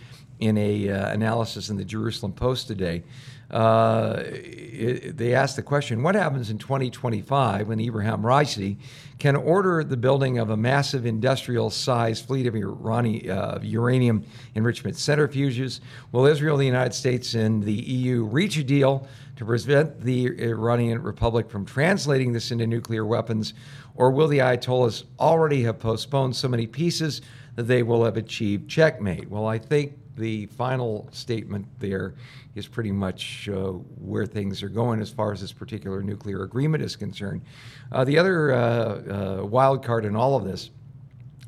in 0.44 0.58
a 0.58 0.90
uh, 0.90 1.12
analysis 1.12 1.70
in 1.70 1.76
the 1.76 1.84
Jerusalem 1.84 2.32
Post 2.32 2.68
today. 2.68 3.02
Uh, 3.50 4.22
it, 4.24 5.16
they 5.16 5.34
asked 5.34 5.56
the 5.56 5.62
question: 5.62 6.02
What 6.02 6.14
happens 6.14 6.50
in 6.50 6.58
2025 6.58 7.68
when 7.68 7.80
Ibrahim 7.80 8.22
Raisi 8.22 8.78
can 9.18 9.36
order 9.36 9.84
the 9.84 9.96
building 9.96 10.38
of 10.38 10.50
a 10.50 10.56
massive 10.56 11.06
industrial-sized 11.06 12.26
fleet 12.26 12.46
of 12.46 12.54
Irani, 12.54 13.28
uh, 13.28 13.58
uranium 13.62 14.24
enrichment 14.54 14.96
centrifuges? 14.96 15.80
Will 16.10 16.26
Israel, 16.26 16.56
the 16.56 16.66
United 16.66 16.94
States, 16.94 17.34
and 17.34 17.62
the 17.62 17.72
EU 17.72 18.24
reach 18.24 18.56
a 18.56 18.64
deal 18.64 19.06
to 19.36 19.44
prevent 19.44 20.00
the 20.00 20.26
Iranian 20.42 21.02
Republic 21.02 21.50
from 21.50 21.64
translating 21.64 22.32
this 22.32 22.50
into 22.50 22.66
nuclear 22.66 23.04
weapons, 23.04 23.54
or 23.94 24.10
will 24.10 24.28
the 24.28 24.38
Ayatollahs 24.38 25.04
already 25.18 25.62
have 25.62 25.78
postponed 25.78 26.34
so 26.34 26.48
many 26.48 26.66
pieces 26.66 27.20
that 27.56 27.64
they 27.64 27.82
will 27.82 28.04
have 28.04 28.16
achieved 28.16 28.68
checkmate? 28.68 29.28
Well, 29.28 29.46
I 29.46 29.58
think 29.58 29.92
the 30.16 30.46
final 30.46 31.08
statement 31.12 31.66
there 31.78 32.14
is 32.54 32.66
pretty 32.66 32.92
much 32.92 33.48
uh, 33.48 33.72
where 33.72 34.26
things 34.26 34.62
are 34.62 34.68
going 34.68 35.00
as 35.00 35.10
far 35.10 35.32
as 35.32 35.40
this 35.40 35.52
particular 35.52 36.02
nuclear 36.02 36.42
agreement 36.42 36.82
is 36.82 36.96
concerned. 36.96 37.42
Uh, 37.90 38.04
the 38.04 38.18
other 38.18 38.52
uh, 38.52 38.58
uh 38.58 39.44
wild 39.44 39.84
card 39.84 40.04
in 40.04 40.14
all 40.14 40.36
of 40.36 40.44
this 40.44 40.70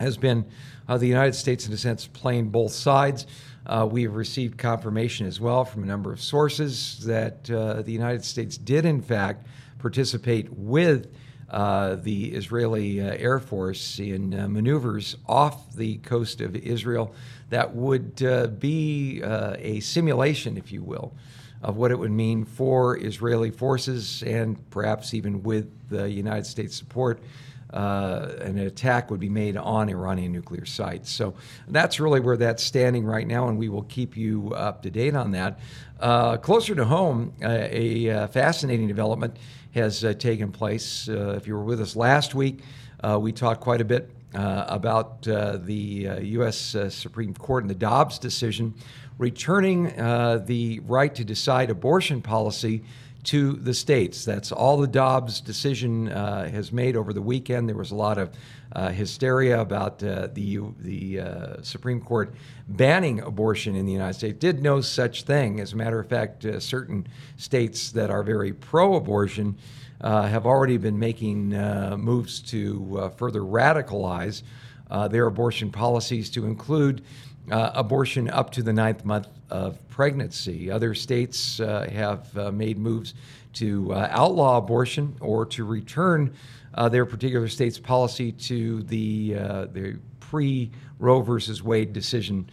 has 0.00 0.16
been 0.16 0.44
uh, 0.88 0.98
the 0.98 1.06
United 1.06 1.34
States, 1.34 1.66
in 1.66 1.72
a 1.72 1.76
sense, 1.76 2.06
playing 2.06 2.48
both 2.48 2.72
sides. 2.72 3.26
Uh, 3.66 3.88
we 3.90 4.02
have 4.02 4.14
received 4.14 4.58
confirmation 4.58 5.26
as 5.26 5.40
well 5.40 5.64
from 5.64 5.82
a 5.82 5.86
number 5.86 6.12
of 6.12 6.20
sources 6.20 7.04
that 7.04 7.44
the 7.44 7.84
United 7.86 8.24
States 8.24 8.56
did, 8.56 8.84
in 8.84 9.00
fact, 9.00 9.46
participate 9.78 10.52
with. 10.52 11.12
Uh, 11.48 11.94
the 12.02 12.32
Israeli 12.32 13.00
uh, 13.00 13.14
Air 13.14 13.38
Force 13.38 14.00
in 14.00 14.34
uh, 14.34 14.48
maneuvers 14.48 15.16
off 15.28 15.72
the 15.74 15.98
coast 15.98 16.40
of 16.40 16.56
Israel 16.56 17.14
that 17.50 17.74
would 17.74 18.22
uh, 18.22 18.48
be 18.48 19.22
uh, 19.22 19.54
a 19.58 19.80
simulation, 19.80 20.56
if 20.56 20.72
you 20.72 20.82
will, 20.82 21.12
of 21.62 21.76
what 21.76 21.90
it 21.90 21.98
would 21.98 22.10
mean 22.10 22.44
for 22.44 22.98
Israeli 22.98 23.50
forces 23.50 24.22
and 24.22 24.68
perhaps 24.70 25.14
even 25.14 25.42
with 25.42 25.70
the 25.88 26.10
United 26.10 26.46
States 26.46 26.76
support. 26.76 27.20
an 27.70 28.58
attack 28.58 29.10
would 29.10 29.20
be 29.20 29.28
made 29.28 29.56
on 29.56 29.88
Iranian 29.88 30.32
nuclear 30.32 30.64
sites. 30.64 31.10
So 31.10 31.34
that's 31.68 32.00
really 32.00 32.20
where 32.20 32.36
that's 32.36 32.62
standing 32.62 33.04
right 33.04 33.26
now, 33.26 33.48
and 33.48 33.58
we 33.58 33.68
will 33.68 33.84
keep 33.84 34.16
you 34.16 34.52
up 34.54 34.82
to 34.82 34.90
date 34.90 35.14
on 35.14 35.32
that. 35.32 35.58
closer 36.42 36.74
to 36.74 36.84
home, 36.84 37.32
a 37.42 38.28
fascinating 38.28 38.88
development 38.88 39.36
has 39.76 40.04
uh, 40.04 40.14
taken 40.14 40.50
place. 40.50 41.08
Uh, 41.08 41.34
if 41.36 41.46
you 41.46 41.54
were 41.54 41.62
with 41.62 41.80
us 41.80 41.94
last 41.94 42.34
week, 42.34 42.60
uh, 43.04 43.18
we 43.20 43.30
talked 43.30 43.60
quite 43.60 43.80
a 43.82 43.84
bit 43.84 44.10
uh, 44.10 44.15
Uh, 44.36 44.66
about 44.68 45.26
uh, 45.28 45.56
the 45.56 46.06
uh, 46.06 46.18
U.S. 46.20 46.74
Uh, 46.74 46.90
Supreme 46.90 47.32
Court 47.32 47.62
and 47.64 47.70
the 47.70 47.74
Dobbs 47.74 48.18
decision 48.18 48.74
returning 49.16 49.84
the 50.44 50.80
right 50.84 51.14
to 51.14 51.24
decide 51.24 51.70
abortion 51.70 52.20
policy 52.20 52.84
to 53.26 53.54
the 53.54 53.74
states. 53.74 54.24
That's 54.24 54.52
all 54.52 54.76
the 54.76 54.86
Dobbs 54.86 55.40
decision 55.40 56.08
uh, 56.08 56.48
has 56.48 56.70
made 56.70 56.96
over 56.96 57.12
the 57.12 57.22
weekend. 57.22 57.68
There 57.68 57.76
was 57.76 57.90
a 57.90 57.96
lot 57.96 58.18
of 58.18 58.30
uh, 58.72 58.90
hysteria 58.90 59.60
about 59.60 60.02
uh, 60.02 60.28
the 60.32 60.60
the 60.78 61.20
Supreme 61.62 62.00
Court 62.00 62.34
banning 62.68 63.20
abortion 63.20 63.74
in 63.74 63.84
the 63.84 63.92
United 63.92 64.14
States. 64.14 64.38
Did 64.38 64.62
no 64.62 64.80
such 64.80 65.24
thing. 65.24 65.60
As 65.60 65.72
a 65.72 65.76
matter 65.76 65.98
of 65.98 66.08
fact, 66.08 66.46
certain 66.60 67.06
states 67.36 67.90
that 67.92 68.10
are 68.10 68.22
very 68.22 68.52
pro-abortion 68.52 69.56
have 70.00 70.46
already 70.46 70.76
been 70.76 70.98
making 70.98 71.48
moves 71.98 72.40
to 72.42 73.12
further 73.16 73.40
radicalize 73.40 74.42
their 75.10 75.26
abortion 75.26 75.72
policies 75.72 76.30
to 76.30 76.44
include 76.44 77.02
uh, 77.50 77.70
abortion 77.74 78.28
up 78.30 78.50
to 78.50 78.62
the 78.62 78.72
ninth 78.72 79.04
month 79.04 79.28
of 79.50 79.78
pregnancy. 79.88 80.70
Other 80.70 80.94
states 80.94 81.60
uh, 81.60 81.88
have 81.92 82.36
uh, 82.36 82.50
made 82.50 82.78
moves 82.78 83.14
to 83.54 83.92
uh, 83.92 84.08
outlaw 84.10 84.58
abortion 84.58 85.16
or 85.20 85.46
to 85.46 85.64
return 85.64 86.34
uh, 86.74 86.88
their 86.88 87.06
particular 87.06 87.48
state's 87.48 87.78
policy 87.78 88.32
to 88.32 88.82
the, 88.82 89.36
uh, 89.38 89.64
the 89.66 89.98
pre 90.20 90.70
Roe 90.98 91.20
versus 91.20 91.62
Wade 91.62 91.92
decision 91.92 92.48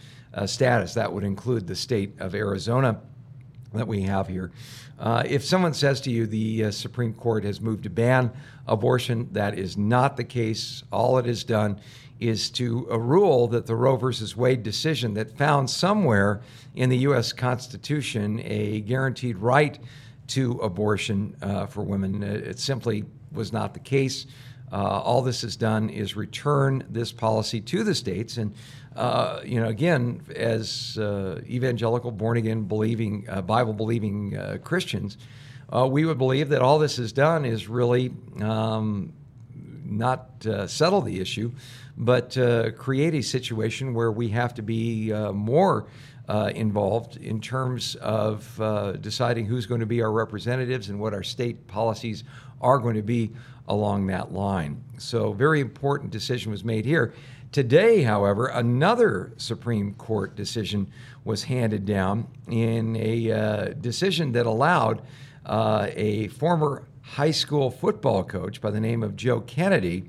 status. 0.46 0.94
That 0.94 1.12
would 1.12 1.24
include 1.24 1.66
the 1.66 1.76
state 1.76 2.20
of 2.20 2.34
Arizona 2.34 3.00
that 3.74 3.86
we 3.86 4.02
have 4.02 4.28
here. 4.28 4.50
Uh, 4.98 5.22
if 5.26 5.44
someone 5.44 5.74
says 5.74 6.00
to 6.02 6.10
you 6.10 6.26
the 6.26 6.66
uh, 6.66 6.70
Supreme 6.70 7.12
Court 7.12 7.44
has 7.44 7.60
moved 7.60 7.82
to 7.84 7.90
ban 7.90 8.30
abortion, 8.66 9.28
that 9.32 9.58
is 9.58 9.76
not 9.76 10.16
the 10.16 10.24
case. 10.24 10.84
All 10.92 11.18
it 11.18 11.26
has 11.26 11.44
done 11.44 11.80
is 12.20 12.50
to 12.50 12.86
a 12.90 12.98
rule 12.98 13.48
that 13.48 13.66
the 13.66 13.74
Roe 13.74 13.96
versus 13.96 14.36
Wade 14.36 14.62
decision 14.62 15.14
that 15.14 15.36
found 15.36 15.68
somewhere 15.68 16.40
in 16.74 16.88
the 16.88 16.98
U.S. 16.98 17.32
Constitution 17.32 18.40
a 18.44 18.80
guaranteed 18.80 19.36
right 19.38 19.78
to 20.28 20.52
abortion 20.60 21.36
uh, 21.42 21.66
for 21.66 21.82
women. 21.82 22.22
It 22.22 22.58
simply 22.58 23.04
was 23.32 23.52
not 23.52 23.74
the 23.74 23.80
case. 23.80 24.26
Uh, 24.72 24.76
all 24.76 25.22
this 25.22 25.42
has 25.42 25.56
done 25.56 25.90
is 25.90 26.16
return 26.16 26.84
this 26.88 27.12
policy 27.12 27.60
to 27.60 27.84
the 27.84 27.94
states. 27.94 28.38
And, 28.38 28.54
uh, 28.96 29.40
you 29.44 29.60
know, 29.60 29.68
again, 29.68 30.22
as 30.34 30.98
uh, 30.98 31.40
evangelical, 31.46 32.10
born 32.10 32.38
again, 32.38 32.64
believing, 32.64 33.26
uh, 33.28 33.42
Bible 33.42 33.72
believing 33.72 34.36
uh, 34.36 34.58
Christians, 34.64 35.18
we 35.88 36.04
would 36.04 36.18
believe 36.18 36.50
that 36.50 36.62
all 36.62 36.78
this 36.78 36.96
has 36.98 37.12
done 37.12 37.44
is 37.44 37.68
really 37.68 38.12
um, 38.40 39.12
not 39.84 40.46
settle 40.66 41.00
the 41.00 41.20
issue, 41.20 41.50
but 41.96 42.36
uh, 42.36 42.70
create 42.72 43.14
a 43.14 43.22
situation 43.22 43.94
where 43.94 44.10
we 44.10 44.28
have 44.28 44.54
to 44.54 44.62
be 44.62 45.12
uh, 45.12 45.32
more 45.32 45.86
uh, 46.28 46.50
involved 46.54 47.16
in 47.18 47.40
terms 47.40 47.96
of 47.96 48.60
uh, 48.60 48.92
deciding 48.92 49.46
who's 49.46 49.66
going 49.66 49.80
to 49.80 49.86
be 49.86 50.02
our 50.02 50.12
representatives 50.12 50.88
and 50.88 50.98
what 50.98 51.12
our 51.12 51.22
state 51.22 51.66
policies 51.66 52.24
are 52.60 52.78
going 52.78 52.96
to 52.96 53.02
be 53.02 53.30
along 53.68 54.06
that 54.06 54.32
line. 54.32 54.82
So, 54.98 55.32
very 55.32 55.60
important 55.60 56.10
decision 56.10 56.50
was 56.50 56.64
made 56.64 56.84
here. 56.84 57.12
Today, 57.52 58.02
however, 58.02 58.46
another 58.46 59.32
Supreme 59.36 59.94
Court 59.94 60.34
decision 60.34 60.90
was 61.24 61.44
handed 61.44 61.84
down 61.84 62.26
in 62.48 62.96
a 62.96 63.30
uh, 63.30 63.64
decision 63.74 64.32
that 64.32 64.46
allowed 64.46 65.02
uh, 65.46 65.88
a 65.92 66.28
former 66.28 66.88
high 67.02 67.30
school 67.30 67.70
football 67.70 68.24
coach 68.24 68.60
by 68.60 68.70
the 68.70 68.80
name 68.80 69.02
of 69.02 69.14
Joe 69.14 69.40
Kennedy 69.40 70.04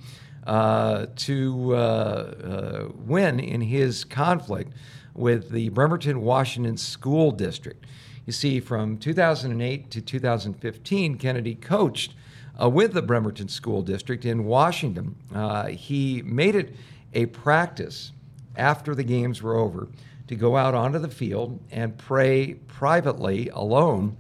uh, 0.46 1.08
to 1.16 1.76
uh, 1.76 1.78
uh, 1.78 2.88
win 2.96 3.40
in 3.40 3.62
his 3.62 4.04
conflict 4.04 4.72
with 5.14 5.50
the 5.50 5.70
Bremerton, 5.70 6.22
Washington 6.22 6.78
School 6.78 7.32
District. 7.32 7.84
You 8.26 8.34
see, 8.34 8.60
from 8.60 8.98
2008 8.98 9.90
to 9.92 10.02
2015, 10.02 11.18
Kennedy 11.18 11.56
coached 11.56 12.14
uh, 12.62 12.70
with 12.70 12.94
the 12.94 13.02
Bremerton 13.02 13.48
School 13.48 13.82
District 13.82 14.26
in 14.26 14.46
Washington. 14.46 15.16
Uh, 15.34 15.68
he 15.68 16.22
made 16.24 16.56
it 16.56 16.76
a 17.14 17.26
practice 17.28 18.12
after 18.56 18.94
the 18.94 19.04
games 19.04 19.42
were 19.42 19.56
over 19.56 19.88
to 20.28 20.36
go 20.36 20.58
out 20.58 20.74
onto 20.74 21.00
the 21.00 21.10
field 21.10 21.60
and 21.72 21.98
pray 21.98 22.56
privately 22.68 23.50
alone, 23.50 24.18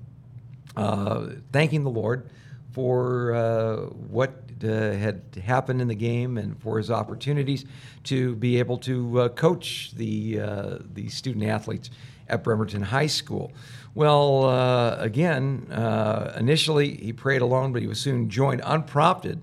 uh, 0.75 1.27
thanking 1.51 1.83
the 1.83 1.89
Lord 1.89 2.29
for 2.71 3.91
what 4.09 4.44
uh, 4.63 4.91
had 4.93 5.21
happened 5.43 5.81
in 5.81 5.87
the 5.87 5.95
game 5.95 6.37
and 6.37 6.59
for 6.61 6.77
his 6.77 6.89
opportunities 6.91 7.65
to 8.03 8.35
be 8.35 8.59
able 8.59 8.77
to 8.79 9.21
uh, 9.21 9.29
coach 9.29 9.91
the, 9.95 10.39
uh, 10.39 10.77
the 10.93 11.09
student 11.09 11.45
athletes 11.45 11.89
at 12.27 12.43
Bremerton 12.43 12.81
High 12.81 13.07
School. 13.07 13.51
Well, 13.93 14.45
uh, 14.45 14.97
again, 14.97 15.67
uh, 15.71 16.33
initially 16.37 16.95
he 16.95 17.13
prayed 17.13 17.41
alone, 17.41 17.71
but 17.71 17.81
he 17.81 17.87
was 17.87 17.99
soon 17.99 18.29
joined 18.29 18.61
unprompted 18.63 19.41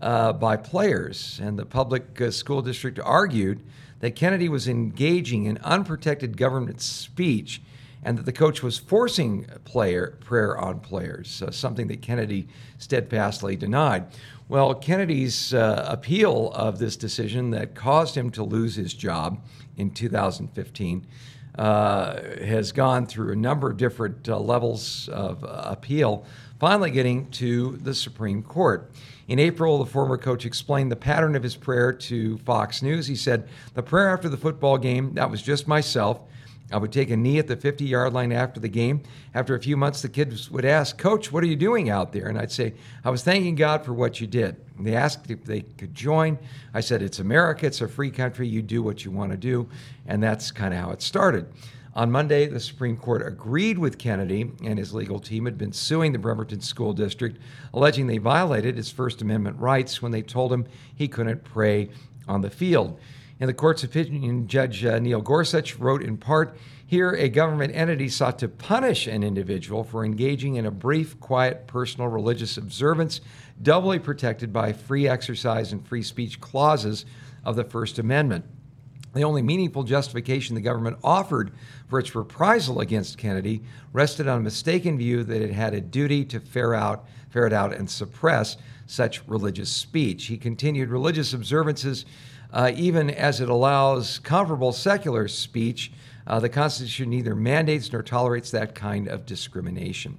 uh, 0.00 0.32
by 0.32 0.56
players. 0.56 1.40
And 1.42 1.58
the 1.58 1.66
public 1.66 2.20
school 2.32 2.62
district 2.62 2.98
argued 3.02 3.60
that 4.00 4.16
Kennedy 4.16 4.48
was 4.48 4.66
engaging 4.66 5.44
in 5.44 5.58
unprotected 5.58 6.36
government 6.36 6.80
speech 6.80 7.62
and 8.02 8.18
that 8.18 8.26
the 8.26 8.32
coach 8.32 8.62
was 8.62 8.78
forcing 8.78 9.44
player 9.64 10.18
prayer 10.20 10.58
on 10.58 10.80
players, 10.80 11.42
uh, 11.42 11.50
something 11.50 11.86
that 11.86 12.02
Kennedy 12.02 12.48
steadfastly 12.78 13.54
denied. 13.56 14.04
Well, 14.52 14.74
Kennedy's 14.74 15.54
uh, 15.54 15.86
appeal 15.88 16.50
of 16.54 16.78
this 16.78 16.98
decision 16.98 17.52
that 17.52 17.74
caused 17.74 18.14
him 18.14 18.28
to 18.32 18.44
lose 18.44 18.74
his 18.74 18.92
job 18.92 19.42
in 19.78 19.92
2015 19.92 21.06
uh, 21.54 22.20
has 22.44 22.70
gone 22.70 23.06
through 23.06 23.32
a 23.32 23.36
number 23.36 23.70
of 23.70 23.78
different 23.78 24.28
uh, 24.28 24.38
levels 24.38 25.08
of 25.08 25.42
appeal, 25.48 26.26
finally 26.60 26.90
getting 26.90 27.30
to 27.30 27.78
the 27.78 27.94
Supreme 27.94 28.42
Court. 28.42 28.92
In 29.26 29.38
April, 29.38 29.78
the 29.78 29.90
former 29.90 30.18
coach 30.18 30.44
explained 30.44 30.92
the 30.92 30.96
pattern 30.96 31.34
of 31.34 31.42
his 31.42 31.56
prayer 31.56 31.90
to 31.90 32.36
Fox 32.36 32.82
News. 32.82 33.06
He 33.06 33.16
said, 33.16 33.48
The 33.72 33.82
prayer 33.82 34.10
after 34.10 34.28
the 34.28 34.36
football 34.36 34.76
game, 34.76 35.14
that 35.14 35.30
was 35.30 35.40
just 35.40 35.66
myself. 35.66 36.20
I 36.72 36.78
would 36.78 36.92
take 36.92 37.10
a 37.10 37.16
knee 37.16 37.38
at 37.38 37.46
the 37.46 37.56
50 37.56 37.84
yard 37.84 38.12
line 38.12 38.32
after 38.32 38.58
the 38.58 38.68
game. 38.68 39.02
After 39.34 39.54
a 39.54 39.60
few 39.60 39.76
months, 39.76 40.02
the 40.02 40.08
kids 40.08 40.50
would 40.50 40.64
ask, 40.64 40.98
Coach, 40.98 41.30
what 41.30 41.44
are 41.44 41.46
you 41.46 41.56
doing 41.56 41.90
out 41.90 42.12
there? 42.12 42.28
And 42.28 42.38
I'd 42.38 42.50
say, 42.52 42.74
I 43.04 43.10
was 43.10 43.22
thanking 43.22 43.54
God 43.54 43.84
for 43.84 43.92
what 43.92 44.20
you 44.20 44.26
did. 44.26 44.56
And 44.76 44.86
they 44.86 44.94
asked 44.94 45.30
if 45.30 45.44
they 45.44 45.60
could 45.60 45.94
join. 45.94 46.38
I 46.74 46.80
said, 46.80 47.02
It's 47.02 47.18
America, 47.18 47.66
it's 47.66 47.80
a 47.80 47.88
free 47.88 48.10
country. 48.10 48.48
You 48.48 48.62
do 48.62 48.82
what 48.82 49.04
you 49.04 49.10
want 49.10 49.32
to 49.32 49.36
do. 49.36 49.68
And 50.06 50.22
that's 50.22 50.50
kind 50.50 50.72
of 50.72 50.80
how 50.80 50.90
it 50.90 51.02
started. 51.02 51.46
On 51.94 52.10
Monday, 52.10 52.46
the 52.46 52.58
Supreme 52.58 52.96
Court 52.96 53.26
agreed 53.26 53.78
with 53.78 53.98
Kennedy 53.98 54.50
and 54.64 54.78
his 54.78 54.94
legal 54.94 55.20
team 55.20 55.44
had 55.44 55.58
been 55.58 55.72
suing 55.72 56.12
the 56.12 56.18
Bremerton 56.18 56.62
School 56.62 56.94
District, 56.94 57.38
alleging 57.74 58.06
they 58.06 58.16
violated 58.16 58.76
his 58.76 58.90
First 58.90 59.20
Amendment 59.20 59.58
rights 59.58 60.00
when 60.00 60.10
they 60.10 60.22
told 60.22 60.50
him 60.50 60.66
he 60.96 61.06
couldn't 61.06 61.44
pray 61.44 61.90
on 62.26 62.40
the 62.40 62.48
field. 62.48 62.98
In 63.40 63.46
the 63.46 63.54
court's 63.54 63.82
opinion, 63.82 64.46
Judge 64.46 64.84
uh, 64.84 64.98
Neil 64.98 65.20
Gorsuch 65.20 65.76
wrote 65.76 66.02
in 66.02 66.16
part 66.16 66.56
Here, 66.86 67.12
a 67.12 67.28
government 67.28 67.74
entity 67.74 68.08
sought 68.08 68.38
to 68.40 68.48
punish 68.48 69.06
an 69.06 69.22
individual 69.22 69.84
for 69.84 70.04
engaging 70.04 70.56
in 70.56 70.66
a 70.66 70.70
brief, 70.70 71.18
quiet, 71.18 71.66
personal 71.66 72.08
religious 72.08 72.56
observance, 72.56 73.20
doubly 73.60 73.98
protected 73.98 74.52
by 74.52 74.72
free 74.72 75.08
exercise 75.08 75.72
and 75.72 75.86
free 75.86 76.02
speech 76.02 76.40
clauses 76.40 77.04
of 77.44 77.56
the 77.56 77.64
First 77.64 77.98
Amendment. 77.98 78.44
The 79.14 79.24
only 79.24 79.42
meaningful 79.42 79.82
justification 79.82 80.54
the 80.54 80.62
government 80.62 80.96
offered 81.04 81.52
for 81.88 81.98
its 81.98 82.14
reprisal 82.14 82.80
against 82.80 83.18
Kennedy 83.18 83.62
rested 83.92 84.26
on 84.26 84.38
a 84.38 84.42
mistaken 84.42 84.96
view 84.96 85.22
that 85.24 85.42
it 85.42 85.52
had 85.52 85.74
a 85.74 85.82
duty 85.82 86.24
to 86.26 86.40
ferret 86.40 86.80
out, 86.80 87.06
ferret 87.28 87.52
out 87.52 87.74
and 87.74 87.90
suppress 87.90 88.56
such 88.86 89.26
religious 89.26 89.70
speech. 89.70 90.26
He 90.26 90.38
continued 90.38 90.88
religious 90.88 91.34
observances, 91.34 92.06
uh, 92.52 92.72
even 92.74 93.10
as 93.10 93.40
it 93.40 93.48
allows 93.48 94.18
comparable 94.18 94.72
secular 94.72 95.28
speech. 95.28 95.92
Uh, 96.26 96.38
the 96.38 96.48
Constitution 96.48 97.10
neither 97.10 97.34
mandates 97.34 97.92
nor 97.92 98.02
tolerates 98.02 98.50
that 98.52 98.74
kind 98.74 99.08
of 99.08 99.26
discrimination. 99.26 100.18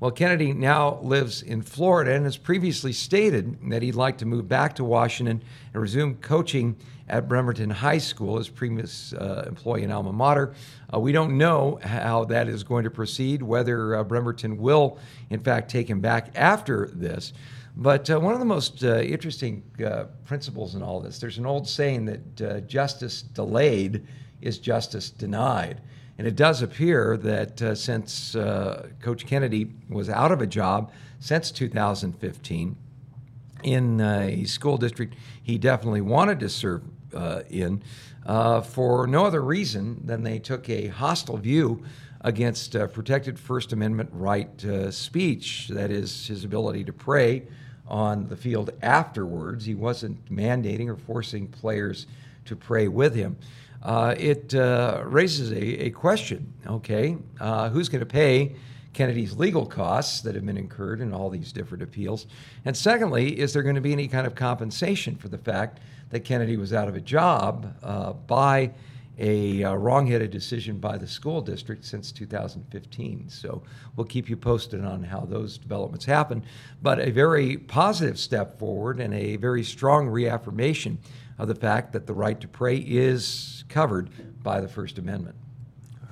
Well, 0.00 0.12
Kennedy 0.12 0.52
now 0.52 1.00
lives 1.02 1.42
in 1.42 1.62
Florida 1.62 2.12
and 2.12 2.24
has 2.24 2.36
previously 2.36 2.92
stated 2.92 3.58
that 3.70 3.82
he'd 3.82 3.96
like 3.96 4.18
to 4.18 4.26
move 4.26 4.48
back 4.48 4.76
to 4.76 4.84
Washington 4.84 5.42
and 5.72 5.82
resume 5.82 6.14
coaching 6.16 6.76
at 7.08 7.26
Bremerton 7.26 7.70
High 7.70 7.98
School, 7.98 8.38
his 8.38 8.48
previous 8.48 9.12
uh, 9.14 9.44
employee 9.48 9.82
and 9.82 9.92
alma 9.92 10.12
mater. 10.12 10.54
Uh, 10.92 11.00
we 11.00 11.10
don't 11.10 11.36
know 11.36 11.80
how 11.82 12.24
that 12.26 12.48
is 12.48 12.62
going 12.62 12.84
to 12.84 12.90
proceed, 12.90 13.42
whether 13.42 13.96
uh, 13.96 14.04
Bremerton 14.04 14.58
will, 14.58 14.98
in 15.30 15.40
fact, 15.40 15.68
take 15.68 15.90
him 15.90 16.00
back 16.00 16.30
after 16.36 16.90
this. 16.92 17.32
But 17.80 18.10
uh, 18.10 18.18
one 18.18 18.34
of 18.34 18.40
the 18.40 18.44
most 18.44 18.82
uh, 18.82 18.98
interesting 18.98 19.62
uh, 19.86 20.06
principles 20.24 20.74
in 20.74 20.82
all 20.82 20.98
this, 20.98 21.20
there's 21.20 21.38
an 21.38 21.46
old 21.46 21.68
saying 21.68 22.06
that 22.06 22.66
justice 22.66 23.22
delayed 23.22 24.04
is 24.40 24.58
justice 24.58 25.10
denied. 25.10 25.80
And 26.18 26.26
it 26.26 26.34
does 26.34 26.60
appear 26.60 27.16
that 27.18 27.62
uh, 27.62 27.74
since 27.76 28.34
uh, 28.34 28.88
Coach 29.00 29.26
Kennedy 29.26 29.70
was 29.88 30.08
out 30.08 30.32
of 30.32 30.42
a 30.42 30.46
job 30.46 30.90
since 31.20 31.52
2015 31.52 32.76
in 33.62 34.00
uh, 34.00 34.26
a 34.28 34.44
school 34.44 34.76
district 34.76 35.14
he 35.42 35.56
definitely 35.58 36.00
wanted 36.00 36.40
to 36.40 36.48
serve 36.48 36.82
uh, 37.14 37.42
in, 37.48 37.82
uh, 38.26 38.60
for 38.60 39.06
no 39.06 39.24
other 39.24 39.40
reason 39.40 40.00
than 40.04 40.24
they 40.24 40.40
took 40.40 40.68
a 40.68 40.88
hostile 40.88 41.36
view 41.36 41.84
against 42.22 42.74
uh, 42.74 42.88
protected 42.88 43.38
First 43.38 43.72
Amendment 43.72 44.10
right 44.12 44.50
speech, 44.90 45.68
that 45.68 45.92
is, 45.92 46.26
his 46.26 46.44
ability 46.44 46.82
to 46.84 46.92
pray 46.92 47.44
on 47.88 48.28
the 48.28 48.36
field 48.36 48.70
afterwards. 48.82 49.64
He 49.64 49.74
wasn't 49.74 50.32
mandating 50.32 50.88
or 50.88 50.96
forcing 50.96 51.48
players 51.48 52.06
to 52.44 52.54
pray 52.54 52.88
with 52.88 53.14
him 53.14 53.36
uh, 53.82 54.14
it 54.18 54.54
uh, 54.54 55.02
raises 55.04 55.52
a, 55.52 55.86
a, 55.86 55.90
question 55.90 56.52
okay, 56.66 57.16
uh, 57.40 57.68
who's 57.70 57.88
going 57.88 58.00
to 58.00 58.06
pay 58.06 58.54
Kennedy's 58.92 59.34
legal 59.34 59.64
costs 59.64 60.20
that 60.22 60.34
have 60.34 60.44
been 60.44 60.56
incurred 60.56 61.00
in 61.00 61.12
all 61.12 61.30
these 61.30 61.52
different 61.52 61.82
appeals? 61.82 62.26
And 62.64 62.76
secondly, 62.76 63.38
is 63.38 63.52
there 63.52 63.62
going 63.62 63.76
to 63.76 63.80
be 63.80 63.92
any 63.92 64.08
kind 64.08 64.26
of 64.26 64.34
compensation 64.34 65.14
for 65.16 65.28
the 65.28 65.38
fact 65.38 65.80
that 66.10 66.20
Kennedy 66.20 66.56
was 66.56 66.72
out 66.72 66.88
of 66.88 66.96
a 66.96 67.00
job 67.00 67.74
uh, 67.82 68.12
by 68.12 68.72
a 69.18 69.64
uh, 69.64 69.74
wrong-headed 69.74 70.30
decision 70.30 70.78
by 70.78 70.96
the 70.96 71.06
school 71.06 71.40
district 71.40 71.84
since 71.84 72.12
2015. 72.12 73.28
So 73.28 73.62
we'll 73.96 74.06
keep 74.06 74.28
you 74.28 74.36
posted 74.36 74.84
on 74.84 75.02
how 75.02 75.20
those 75.20 75.58
developments 75.58 76.04
happen. 76.04 76.44
But 76.80 77.00
a 77.00 77.10
very 77.10 77.56
positive 77.56 78.18
step 78.18 78.58
forward 78.58 79.00
and 79.00 79.12
a 79.12 79.36
very 79.36 79.64
strong 79.64 80.08
reaffirmation 80.08 80.98
of 81.38 81.48
the 81.48 81.54
fact 81.54 81.92
that 81.92 82.06
the 82.06 82.14
right 82.14 82.40
to 82.40 82.48
pray 82.48 82.76
is 82.76 83.64
covered 83.68 84.10
by 84.42 84.60
the 84.60 84.68
First 84.68 84.98
Amendment. 84.98 85.36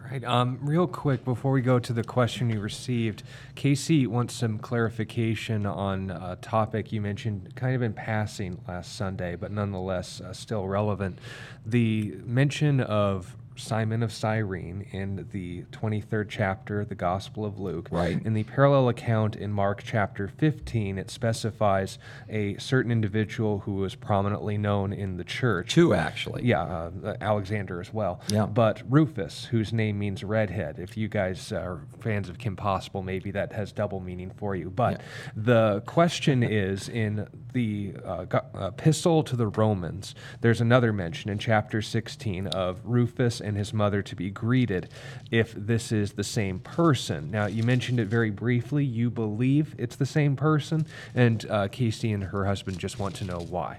Right. 0.09 0.23
Um, 0.23 0.61
real 0.63 0.87
quick, 0.87 1.25
before 1.25 1.51
we 1.51 1.63
go 1.63 1.81
to 1.81 1.93
the 1.93 2.05
question 2.05 2.49
you 2.49 2.61
received, 2.61 3.25
Casey 3.57 4.07
wants 4.07 4.35
some 4.35 4.57
clarification 4.57 5.67
on 5.67 6.11
a 6.11 6.37
topic 6.41 6.93
you 6.93 7.01
mentioned 7.01 7.57
kind 7.57 7.75
of 7.75 7.83
in 7.83 7.93
passing 7.93 8.61
last 8.69 8.95
Sunday, 8.95 9.35
but 9.35 9.51
nonetheless 9.51 10.21
uh, 10.21 10.33
still 10.33 10.69
relevant. 10.69 11.19
The 11.65 12.19
mention 12.25 12.81
of 12.81 13.37
Simon 13.57 14.03
of 14.03 14.13
Cyrene 14.13 14.87
in 14.93 15.29
the 15.33 15.63
23rd 15.73 16.27
chapter, 16.29 16.85
the 16.85 16.95
Gospel 16.95 17.45
of 17.45 17.59
Luke. 17.59 17.89
Right. 17.91 18.25
In 18.25 18.35
the 18.35 18.45
parallel 18.45 18.89
account 18.89 19.37
in 19.37 19.53
Mark 19.53 19.83
chapter 19.85 20.29
15, 20.29 20.99
it 20.99 21.11
specifies 21.11 21.99
a 22.29 22.57
certain 22.59 22.93
individual 22.93 23.61
who 23.61 23.75
was 23.75 23.95
prominently 23.95 24.59
known 24.59 24.93
in 24.93 25.17
the 25.17 25.25
church. 25.25 25.73
Two, 25.73 25.95
actually. 25.95 26.45
Yeah, 26.45 26.63
uh, 26.63 27.17
Alexander 27.21 27.81
as 27.81 27.93
well. 27.93 28.21
Yeah. 28.29 28.47
But 28.47 28.83
Rufus, 28.89 29.47
whose 29.47 29.73
name 29.73 29.99
means 29.99 30.23
redhead. 30.23 30.79
If 30.79 30.97
you 30.97 31.09
guys 31.09 31.53
are 31.53 31.81
fans 32.01 32.29
of 32.29 32.39
Kim 32.39 32.57
Possible, 32.57 33.03
maybe 33.03 33.31
that 33.33 33.53
has 33.53 33.73
double 33.73 34.01
meaning 34.01 34.31
for 34.37 34.55
you. 34.55 34.71
But 34.71 35.01
yeah. 35.01 35.07
the 35.37 35.83
question 35.87 36.43
is 36.43 36.89
in 36.89 37.27
the 37.53 37.95
uh, 38.05 38.27
epistle 38.55 39.23
to 39.25 39.37
the 39.37 39.47
Romans, 39.49 40.15
there's 40.41 40.61
another 40.61 40.93
mention 40.93 41.31
in 41.31 41.39
chapter 41.39 41.81
16 41.81 42.49
of 42.49 42.81
Rufus 42.85 43.41
and 43.47 43.57
his 43.57 43.73
mother 43.73 44.03
to 44.03 44.17
be 44.17 44.29
greeted 44.31 44.90
if 45.31 45.55
this 45.57 45.92
is 45.92 46.12
the 46.12 46.25
same 46.25 46.59
person. 46.59 47.31
Now, 47.31 47.47
you 47.47 47.62
mentioned 47.62 48.01
it 48.01 48.09
very 48.09 48.31
briefly. 48.31 48.85
You 48.85 49.09
believe 49.09 49.75
it's 49.79 49.97
the 49.97 50.07
same 50.07 50.37
person, 50.37 50.87
and 51.14 51.47
uh, 51.49 51.68
Casey 51.68 52.12
and 52.12 52.25
her 52.25 52.44
husband 52.44 52.79
just 52.79 52.99
want 52.99 53.14
to 53.16 53.25
know 53.25 53.38
why. 53.38 53.79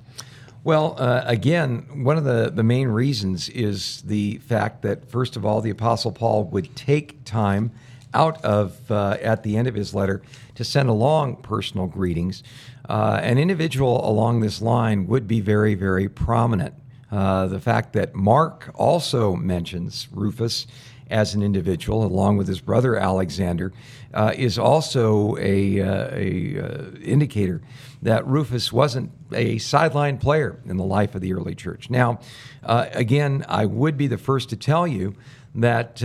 Well, 0.64 0.96
uh, 0.98 1.24
again, 1.26 2.04
one 2.04 2.18
of 2.18 2.24
the, 2.24 2.52
the 2.54 2.64
main 2.64 2.88
reasons 2.88 3.48
is 3.50 4.02
the 4.02 4.38
fact 4.40 4.82
that, 4.82 5.10
first 5.10 5.36
of 5.36 5.46
all, 5.46 5.62
the 5.62 5.70
Apostle 5.70 6.12
Paul 6.12 6.46
would 6.46 6.76
take 6.76 7.24
time 7.24 7.72
out 8.14 8.44
of, 8.44 8.90
uh, 8.92 9.18
at 9.22 9.44
the 9.44 9.56
end 9.58 9.68
of 9.68 9.76
his 9.76 9.94
letter, 9.94 10.22
to 10.56 10.64
send 10.64 10.90
along 10.90 11.38
personal 11.38 11.88
greetings. 11.88 12.44
Uh, 12.90 13.20
an 13.22 13.38
individual 13.38 14.10
along 14.10 14.40
this 14.40 14.62
line 14.62 15.08
would 15.08 15.28
be 15.28 15.40
very, 15.40 15.76
very 15.76 16.10
prominent. 16.10 16.74
Uh, 17.12 17.48
the 17.48 17.60
fact 17.60 17.94
that 17.94 18.16
Mark 18.16 18.70
also 18.76 19.36
mentions 19.36 20.08
Rufus 20.12 20.68
as 21.10 21.34
an 21.34 21.42
individual, 21.42 22.04
along 22.04 22.38
with 22.38 22.48
his 22.48 22.60
brother 22.60 22.98
Alexander, 22.98 23.72
uh, 24.14 24.34
is 24.36 24.60
also 24.60 25.38
a, 25.38 25.82
uh, 25.82 26.10
a 26.12 26.60
uh, 26.60 26.92
indicator 27.02 27.62
that 28.02 28.28
Rufus 28.28 28.74
wasn't 28.74 29.12
a 29.32 29.58
sideline 29.58 30.18
player 30.18 30.60
in 30.66 30.78
the 30.78 30.84
life 30.84 31.16
of 31.16 31.22
the 31.22 31.34
early 31.34 31.56
church. 31.56 31.90
Now, 31.90 32.20
uh, 32.64 32.88
again, 32.92 33.46
I 33.48 33.66
would 33.66 33.98
be 33.98 34.08
the 34.08 34.18
first 34.18 34.50
to 34.50 34.58
tell 34.58 34.86
you 34.86 35.16
that 35.56 36.00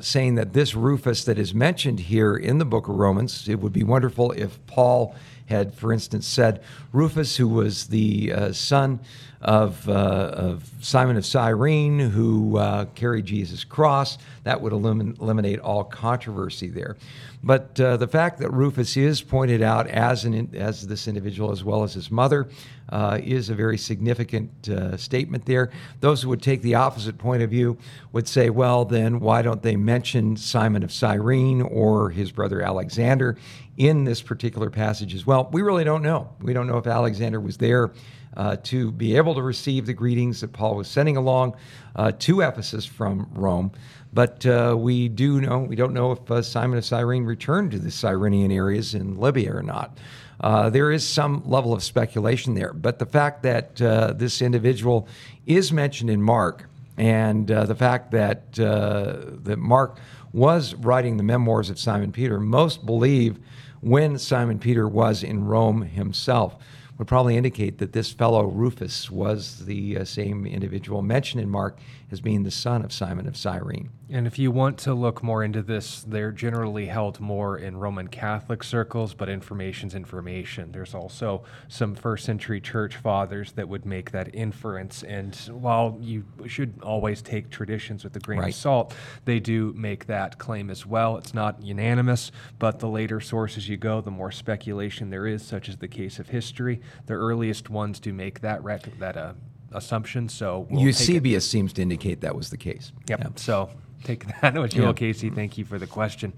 saying 0.00 0.36
that 0.36 0.52
this 0.52 0.74
Rufus 0.76 1.24
that 1.24 1.38
is 1.38 1.52
mentioned 1.52 1.98
here 1.98 2.36
in 2.36 2.58
the 2.58 2.64
book 2.64 2.88
of 2.88 2.94
Romans, 2.94 3.48
it 3.48 3.58
would 3.58 3.72
be 3.72 3.82
wonderful 3.82 4.30
if 4.32 4.64
Paul 4.66 5.16
had, 5.46 5.74
for 5.74 5.92
instance, 5.92 6.26
said 6.26 6.62
Rufus, 6.92 7.36
who 7.36 7.48
was 7.48 7.88
the 7.88 8.52
son 8.52 9.00
of, 9.42 9.88
uh, 9.88 9.92
of 9.92 10.70
Simon 10.80 11.16
of 11.16 11.26
Cyrene, 11.26 11.98
who 11.98 12.56
uh, 12.58 12.84
carried 12.94 13.26
Jesus' 13.26 13.64
cross. 13.64 14.18
That 14.44 14.60
would 14.60 14.72
eliminate 14.72 15.58
all 15.58 15.84
controversy 15.84 16.68
there. 16.68 16.96
But 17.42 17.78
uh, 17.80 17.96
the 17.96 18.06
fact 18.06 18.38
that 18.38 18.52
Rufus 18.52 18.96
is 18.96 19.20
pointed 19.20 19.62
out 19.62 19.88
as, 19.88 20.24
an, 20.24 20.54
as 20.54 20.86
this 20.86 21.08
individual, 21.08 21.50
as 21.50 21.64
well 21.64 21.82
as 21.82 21.92
his 21.92 22.08
mother, 22.08 22.48
uh, 22.88 23.18
is 23.20 23.50
a 23.50 23.54
very 23.54 23.76
significant 23.78 24.68
uh, 24.68 24.96
statement 24.96 25.44
there. 25.44 25.70
Those 26.00 26.22
who 26.22 26.28
would 26.28 26.42
take 26.42 26.62
the 26.62 26.76
opposite 26.76 27.18
point 27.18 27.42
of 27.42 27.50
view 27.50 27.78
would 28.12 28.28
say, 28.28 28.48
well, 28.48 28.84
then 28.84 29.18
why 29.18 29.42
don't 29.42 29.62
they 29.62 29.74
mention 29.74 30.36
Simon 30.36 30.84
of 30.84 30.92
Cyrene 30.92 31.62
or 31.62 32.10
his 32.10 32.30
brother 32.30 32.62
Alexander 32.62 33.36
in 33.76 34.04
this 34.04 34.22
particular 34.22 34.70
passage 34.70 35.12
as 35.12 35.26
well? 35.26 35.48
We 35.50 35.62
really 35.62 35.84
don't 35.84 36.02
know. 36.02 36.28
We 36.40 36.52
don't 36.52 36.68
know 36.68 36.78
if 36.78 36.86
Alexander 36.86 37.40
was 37.40 37.56
there 37.56 37.90
uh, 38.36 38.56
to 38.64 38.90
be 38.92 39.16
able 39.16 39.34
to 39.34 39.42
receive 39.42 39.86
the 39.86 39.92
greetings 39.92 40.40
that 40.40 40.52
Paul 40.52 40.76
was 40.76 40.88
sending 40.88 41.16
along 41.16 41.54
uh, 41.96 42.12
to 42.20 42.40
Ephesus 42.40 42.84
from 42.84 43.28
Rome. 43.32 43.72
But 44.12 44.44
uh, 44.44 44.76
we 44.78 45.08
do 45.08 45.40
know, 45.40 45.60
we 45.60 45.76
don't 45.76 45.94
know 45.94 46.12
if 46.12 46.30
uh, 46.30 46.42
Simon 46.42 46.78
of 46.78 46.84
Cyrene 46.84 47.24
returned 47.24 47.70
to 47.72 47.78
the 47.78 47.90
Cyrenian 47.90 48.52
areas 48.52 48.94
in 48.94 49.18
Libya 49.18 49.56
or 49.56 49.62
not. 49.62 49.98
Uh, 50.40 50.70
there 50.70 50.90
is 50.90 51.06
some 51.06 51.42
level 51.46 51.72
of 51.72 51.82
speculation 51.82 52.54
there. 52.54 52.72
But 52.72 52.98
the 52.98 53.06
fact 53.06 53.42
that 53.44 53.80
uh, 53.80 54.12
this 54.14 54.42
individual 54.42 55.08
is 55.46 55.72
mentioned 55.72 56.10
in 56.10 56.22
Mark, 56.22 56.68
and 56.98 57.46
the 57.46 57.74
fact 57.74 58.10
that, 58.10 58.52
that 58.52 59.56
Mark 59.58 59.98
was 60.32 60.74
writing 60.74 61.16
the 61.16 61.22
memoirs 61.22 61.70
of 61.70 61.78
Simon 61.78 62.12
Peter, 62.12 62.38
most 62.38 62.84
believe 62.84 63.38
when 63.80 64.18
Simon 64.18 64.58
Peter 64.58 64.86
was 64.86 65.22
in 65.22 65.44
Rome 65.44 65.82
himself 65.82 66.56
would 67.02 67.08
probably 67.08 67.36
indicate 67.36 67.78
that 67.78 67.92
this 67.92 68.12
fellow 68.12 68.44
Rufus 68.44 69.10
was 69.10 69.66
the 69.66 69.98
uh, 69.98 70.04
same 70.04 70.46
individual 70.46 71.02
mentioned 71.02 71.42
in 71.42 71.50
Mark 71.50 71.80
as 72.12 72.20
being 72.20 72.42
the 72.42 72.50
son 72.50 72.84
of 72.84 72.92
Simon 72.92 73.26
of 73.26 73.36
Cyrene. 73.36 73.90
And 74.10 74.26
if 74.26 74.38
you 74.38 74.50
want 74.50 74.76
to 74.80 74.92
look 74.92 75.22
more 75.22 75.42
into 75.42 75.62
this, 75.62 76.04
they're 76.06 76.32
generally 76.32 76.86
held 76.86 77.18
more 77.18 77.56
in 77.56 77.78
Roman 77.78 78.08
Catholic 78.08 78.62
circles, 78.62 79.14
but 79.14 79.30
information's 79.30 79.94
information. 79.94 80.70
There's 80.72 80.94
also 80.94 81.44
some 81.68 81.94
first 81.94 82.26
century 82.26 82.60
church 82.60 82.96
fathers 82.96 83.52
that 83.52 83.68
would 83.68 83.86
make 83.86 84.10
that 84.10 84.34
inference. 84.34 85.02
And 85.02 85.34
while 85.50 85.96
you 86.00 86.24
should 86.46 86.74
always 86.82 87.22
take 87.22 87.48
traditions 87.48 88.04
with 88.04 88.14
a 88.14 88.20
grain 88.20 88.40
right. 88.40 88.48
of 88.50 88.54
salt, 88.54 88.94
they 89.24 89.40
do 89.40 89.72
make 89.74 90.06
that 90.06 90.38
claim 90.38 90.68
as 90.68 90.84
well. 90.84 91.16
It's 91.16 91.32
not 91.32 91.62
unanimous, 91.62 92.30
but 92.58 92.80
the 92.80 92.88
later 92.88 93.18
sources 93.20 93.68
you 93.70 93.78
go, 93.78 94.02
the 94.02 94.10
more 94.10 94.30
speculation 94.30 95.08
there 95.08 95.26
is, 95.26 95.42
such 95.42 95.70
as 95.70 95.78
the 95.78 95.88
case 95.88 96.18
of 96.18 96.28
history. 96.28 96.82
The 97.06 97.14
earliest 97.14 97.70
ones 97.70 97.98
do 97.98 98.12
make 98.12 98.40
that 98.40 98.62
rec- 98.62 98.98
that 98.98 99.16
uh, 99.16 99.32
assumption. 99.74 100.28
So 100.28 100.66
we'll 100.70 100.82
Eusebius 100.82 101.48
seems 101.48 101.72
to 101.74 101.82
indicate 101.82 102.20
that 102.20 102.34
was 102.34 102.50
the 102.50 102.56
case. 102.56 102.92
Yep. 103.08 103.20
Yeah. 103.20 103.28
So 103.36 103.70
take 104.04 104.26
that 104.40 104.54
what 104.58 104.74
you 104.74 104.82
Yeah. 104.82 104.92
Casey. 104.92 105.30
Thank 105.30 105.58
you 105.58 105.64
for 105.64 105.78
the 105.78 105.86
question. 105.86 106.32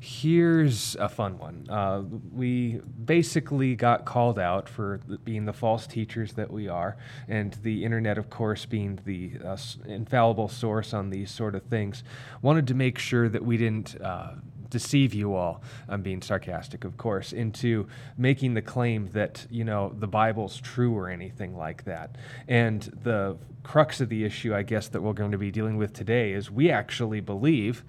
Here's 0.00 0.96
a 0.96 1.08
fun 1.08 1.38
one. 1.38 1.66
Uh, 1.68 2.02
we 2.32 2.80
basically 3.04 3.74
got 3.74 4.04
called 4.04 4.38
out 4.38 4.68
for 4.68 5.00
being 5.24 5.44
the 5.46 5.52
false 5.52 5.86
teachers 5.86 6.34
that 6.34 6.50
we 6.50 6.68
are, 6.68 6.96
and 7.26 7.54
the 7.62 7.84
internet, 7.84 8.18
of 8.18 8.28
course, 8.28 8.66
being 8.66 8.98
the 9.04 9.32
uh, 9.44 9.56
infallible 9.86 10.48
source 10.48 10.92
on 10.92 11.10
these 11.10 11.30
sort 11.30 11.54
of 11.54 11.62
things. 11.62 12.04
Wanted 12.42 12.66
to 12.68 12.74
make 12.74 12.98
sure 12.98 13.28
that 13.28 13.44
we 13.44 13.56
didn't. 13.56 14.00
Uh, 14.00 14.32
deceive 14.74 15.14
you 15.14 15.36
all. 15.36 15.62
I'm 15.88 16.02
being 16.02 16.20
sarcastic 16.20 16.84
of 16.84 16.96
course 16.96 17.32
into 17.32 17.86
making 18.18 18.54
the 18.54 18.62
claim 18.62 19.08
that 19.12 19.46
you 19.50 19.64
know 19.64 19.94
the 19.96 20.08
bible's 20.08 20.60
true 20.60 20.92
or 20.96 21.08
anything 21.08 21.56
like 21.56 21.84
that. 21.84 22.16
And 22.48 22.82
the 22.82 23.36
crux 23.62 24.00
of 24.00 24.10
the 24.10 24.24
issue 24.24 24.54
i 24.54 24.62
guess 24.62 24.88
that 24.88 25.00
we're 25.00 25.14
going 25.14 25.32
to 25.32 25.38
be 25.38 25.50
dealing 25.50 25.78
with 25.78 25.92
today 25.94 26.32
is 26.32 26.50
we 26.50 26.70
actually 26.70 27.18
believe 27.18 27.82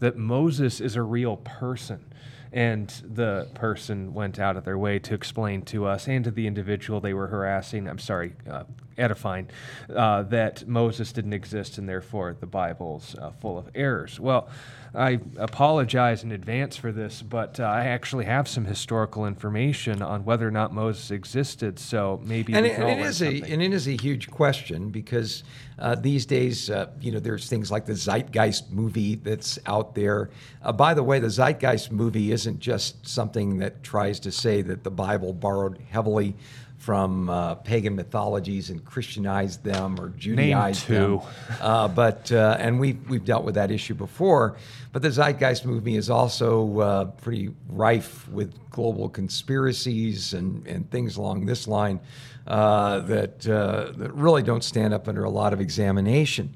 that 0.00 0.16
moses 0.16 0.80
is 0.80 0.96
a 0.96 1.02
real 1.02 1.36
person. 1.36 2.04
And 2.52 2.88
the 3.04 3.46
person 3.54 4.12
went 4.12 4.40
out 4.40 4.56
of 4.56 4.64
their 4.64 4.76
way 4.76 4.98
to 4.98 5.14
explain 5.14 5.62
to 5.66 5.86
us 5.86 6.08
and 6.08 6.24
to 6.24 6.32
the 6.32 6.48
individual 6.48 7.00
they 7.00 7.14
were 7.14 7.28
harassing 7.28 7.86
i'm 7.86 8.00
sorry 8.00 8.32
uh, 8.50 8.64
edifying 8.98 9.48
uh, 9.94 10.22
that 10.24 10.66
moses 10.66 11.12
didn't 11.12 11.32
exist 11.32 11.78
and 11.78 11.88
therefore 11.88 12.34
the 12.40 12.46
bible's 12.46 13.14
uh, 13.16 13.30
full 13.30 13.56
of 13.56 13.68
errors. 13.74 14.18
Well 14.18 14.48
I 14.94 15.20
apologize 15.36 16.24
in 16.24 16.32
advance 16.32 16.76
for 16.76 16.90
this, 16.90 17.22
but 17.22 17.60
uh, 17.60 17.64
I 17.64 17.86
actually 17.86 18.24
have 18.24 18.48
some 18.48 18.64
historical 18.64 19.24
information 19.24 20.02
on 20.02 20.24
whether 20.24 20.46
or 20.46 20.50
not 20.50 20.72
Moses 20.72 21.12
existed. 21.12 21.78
So 21.78 22.20
maybe 22.24 22.54
and 22.54 22.66
it, 22.66 22.74
can 22.74 22.88
and 22.88 23.00
it 23.00 23.06
is 23.06 23.22
a 23.22 23.28
and 23.28 23.62
it 23.62 23.72
is 23.72 23.86
a 23.86 23.96
huge 23.96 24.30
question 24.30 24.90
because 24.90 25.44
uh, 25.78 25.94
these 25.94 26.26
days, 26.26 26.70
uh, 26.70 26.90
you 27.00 27.12
know, 27.12 27.20
there's 27.20 27.48
things 27.48 27.70
like 27.70 27.86
the 27.86 27.94
Zeitgeist 27.94 28.70
movie 28.70 29.14
that's 29.14 29.58
out 29.66 29.94
there. 29.94 30.30
Uh, 30.62 30.72
by 30.72 30.92
the 30.92 31.02
way, 31.02 31.20
the 31.20 31.30
Zeitgeist 31.30 31.92
movie 31.92 32.32
isn't 32.32 32.58
just 32.58 33.06
something 33.06 33.58
that 33.58 33.82
tries 33.84 34.18
to 34.20 34.32
say 34.32 34.60
that 34.62 34.82
the 34.82 34.90
Bible 34.90 35.32
borrowed 35.32 35.78
heavily 35.90 36.34
from 36.80 37.28
uh, 37.28 37.56
pagan 37.56 37.94
mythologies 37.94 38.70
and 38.70 38.82
Christianized 38.84 39.62
them 39.62 40.00
or 40.00 40.08
Judaized 40.08 40.88
them. 40.88 41.20
Uh, 41.60 41.88
but 41.88 42.32
uh, 42.32 42.56
and 42.58 42.80
we 42.80 42.94
we've 43.08 43.24
dealt 43.24 43.44
with 43.44 43.54
that 43.54 43.70
issue 43.70 43.94
before. 43.94 44.56
But 44.92 45.02
the 45.02 45.10
Zeitgeist 45.10 45.66
movement 45.66 45.98
is 45.98 46.08
also 46.08 46.80
uh, 46.80 47.04
pretty 47.04 47.50
rife 47.68 48.26
with 48.28 48.54
global 48.70 49.08
conspiracies 49.10 50.32
and, 50.32 50.66
and 50.66 50.90
things 50.90 51.16
along 51.16 51.46
this 51.46 51.68
line 51.68 52.00
uh, 52.46 53.00
that 53.00 53.46
uh, 53.46 53.92
that 53.96 54.12
really 54.14 54.42
don't 54.42 54.64
stand 54.64 54.94
up 54.94 55.06
under 55.06 55.24
a 55.24 55.30
lot 55.30 55.52
of 55.52 55.60
examination. 55.60 56.54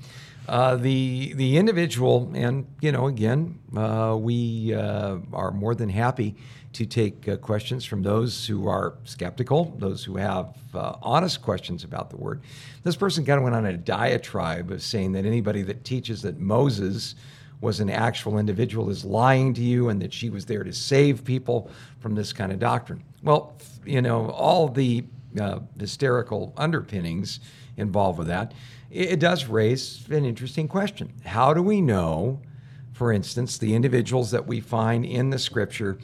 Uh, 0.49 0.77
the 0.77 1.35
the 1.35 1.59
individual, 1.59 2.31
and 2.35 2.67
you 2.81 2.93
know, 2.93 3.07
again, 3.07 3.59
uh, 3.77 4.17
we 4.19 4.75
uh, 4.75 5.19
are 5.33 5.51
more 5.51 5.75
than 5.75 5.91
happy 5.91 6.35
to 6.75 6.87
take 6.87 7.29
uh, 7.29 7.37
questions 7.37 7.85
from 7.85 8.03
those 8.03 8.47
who 8.47 8.69
are 8.69 8.95
skeptical, 9.05 9.75
those 9.79 10.05
who 10.05 10.17
have 10.17 10.55
uh, 10.75 10.97
honest 11.03 11.43
questions 11.43 11.85
about 11.85 12.11
the 12.11 12.17
word. 12.17 12.43
This 12.83 12.97
person 12.97 13.25
kind 13.25 13.39
of 13.39 13.45
went 13.45 13.57
on 13.57 13.67
a 13.67 13.77
diatribe 13.77 14.71
of 14.71 14.83
saying 14.83 15.13
that 15.13 15.25
anybody 15.25 15.63
that 15.63 15.85
teaches 15.85 16.23
that 16.23 16.39
Moses 16.39 17.15
was 17.61 17.81
an 17.81 17.89
actual 17.89 18.39
individual 18.39 18.91
is 18.91 19.05
lying 19.05 19.55
to 19.55 19.63
you 19.63 19.89
and 19.89 20.03
that 20.03 20.13
she 20.13 20.29
was 20.29 20.45
there 20.45 20.65
to 20.65 20.73
save 20.73 21.25
people 21.25 21.71
from 22.01 22.15
this 22.15 22.33
kind 22.33 22.53
of 22.53 22.59
doctrine. 22.59 23.03
Well, 23.23 23.57
you 23.85 24.03
know, 24.03 24.29
all 24.31 24.69
the 24.69 25.05
uh, 25.41 25.61
hysterical 25.79 26.53
underpinnings 26.57 27.41
involved 27.77 28.19
with 28.19 28.29
that, 28.29 28.53
it, 28.91 29.13
it 29.13 29.21
does 29.21 29.47
raise 29.47 30.07
an 30.11 30.25
interesting 30.25 30.69
question. 30.69 31.13
How 31.25 31.55
do 31.55 31.63
we 31.63 31.81
know, 31.81 32.41
for 32.93 33.13
instance, 33.13 33.59
the 33.59 33.75
individuals 33.75 34.31
that 34.33 34.47
we 34.47 34.61
find 34.61 35.05
in 35.05 35.31
the 35.31 35.39
scripture 35.39 35.99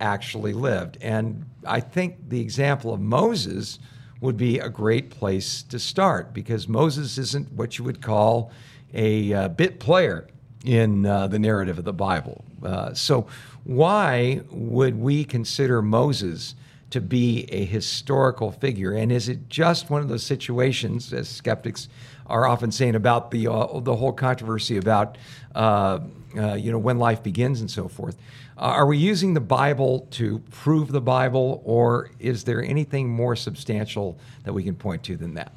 actually 0.00 0.52
lived? 0.52 0.98
And 1.00 1.46
I 1.66 1.80
think 1.80 2.28
the 2.28 2.40
example 2.40 2.92
of 2.92 3.00
Moses 3.00 3.78
would 4.20 4.36
be 4.36 4.58
a 4.58 4.68
great 4.68 5.10
place 5.10 5.62
to 5.64 5.78
start 5.78 6.32
because 6.32 6.68
Moses 6.68 7.18
isn't 7.18 7.52
what 7.52 7.78
you 7.78 7.84
would 7.84 8.00
call 8.00 8.50
a 8.94 9.32
uh, 9.32 9.48
bit 9.48 9.78
player 9.78 10.26
in 10.64 11.06
uh, 11.06 11.26
the 11.26 11.38
narrative 11.38 11.78
of 11.78 11.84
the 11.84 11.92
Bible. 11.92 12.44
Uh, 12.62 12.94
so, 12.94 13.26
why 13.64 14.40
would 14.50 14.98
we 14.98 15.24
consider 15.24 15.82
Moses 15.82 16.54
to 16.90 17.00
be 17.00 17.46
a 17.50 17.64
historical 17.64 18.52
figure? 18.52 18.92
And 18.92 19.10
is 19.10 19.28
it 19.28 19.48
just 19.48 19.90
one 19.90 20.02
of 20.02 20.08
those 20.08 20.22
situations, 20.22 21.12
as 21.12 21.28
skeptics 21.28 21.88
are 22.26 22.46
often 22.46 22.72
saying 22.72 22.94
about 22.94 23.30
the 23.30 23.48
uh, 23.48 23.80
the 23.80 23.96
whole 23.96 24.12
controversy 24.12 24.76
about 24.76 25.18
uh, 25.54 26.00
uh, 26.36 26.54
you 26.54 26.70
know 26.70 26.78
when 26.78 26.98
life 26.98 27.22
begins 27.22 27.60
and 27.60 27.70
so 27.70 27.88
forth? 27.88 28.16
Uh, 28.58 28.60
are 28.60 28.86
we 28.86 28.96
using 28.96 29.34
the 29.34 29.40
Bible 29.40 30.08
to 30.12 30.38
prove 30.50 30.90
the 30.90 31.00
Bible, 31.00 31.60
or 31.64 32.10
is 32.18 32.44
there 32.44 32.62
anything 32.62 33.08
more 33.08 33.36
substantial 33.36 34.18
that 34.44 34.52
we 34.52 34.62
can 34.62 34.74
point 34.74 35.02
to 35.04 35.16
than 35.16 35.34
that? 35.34 35.52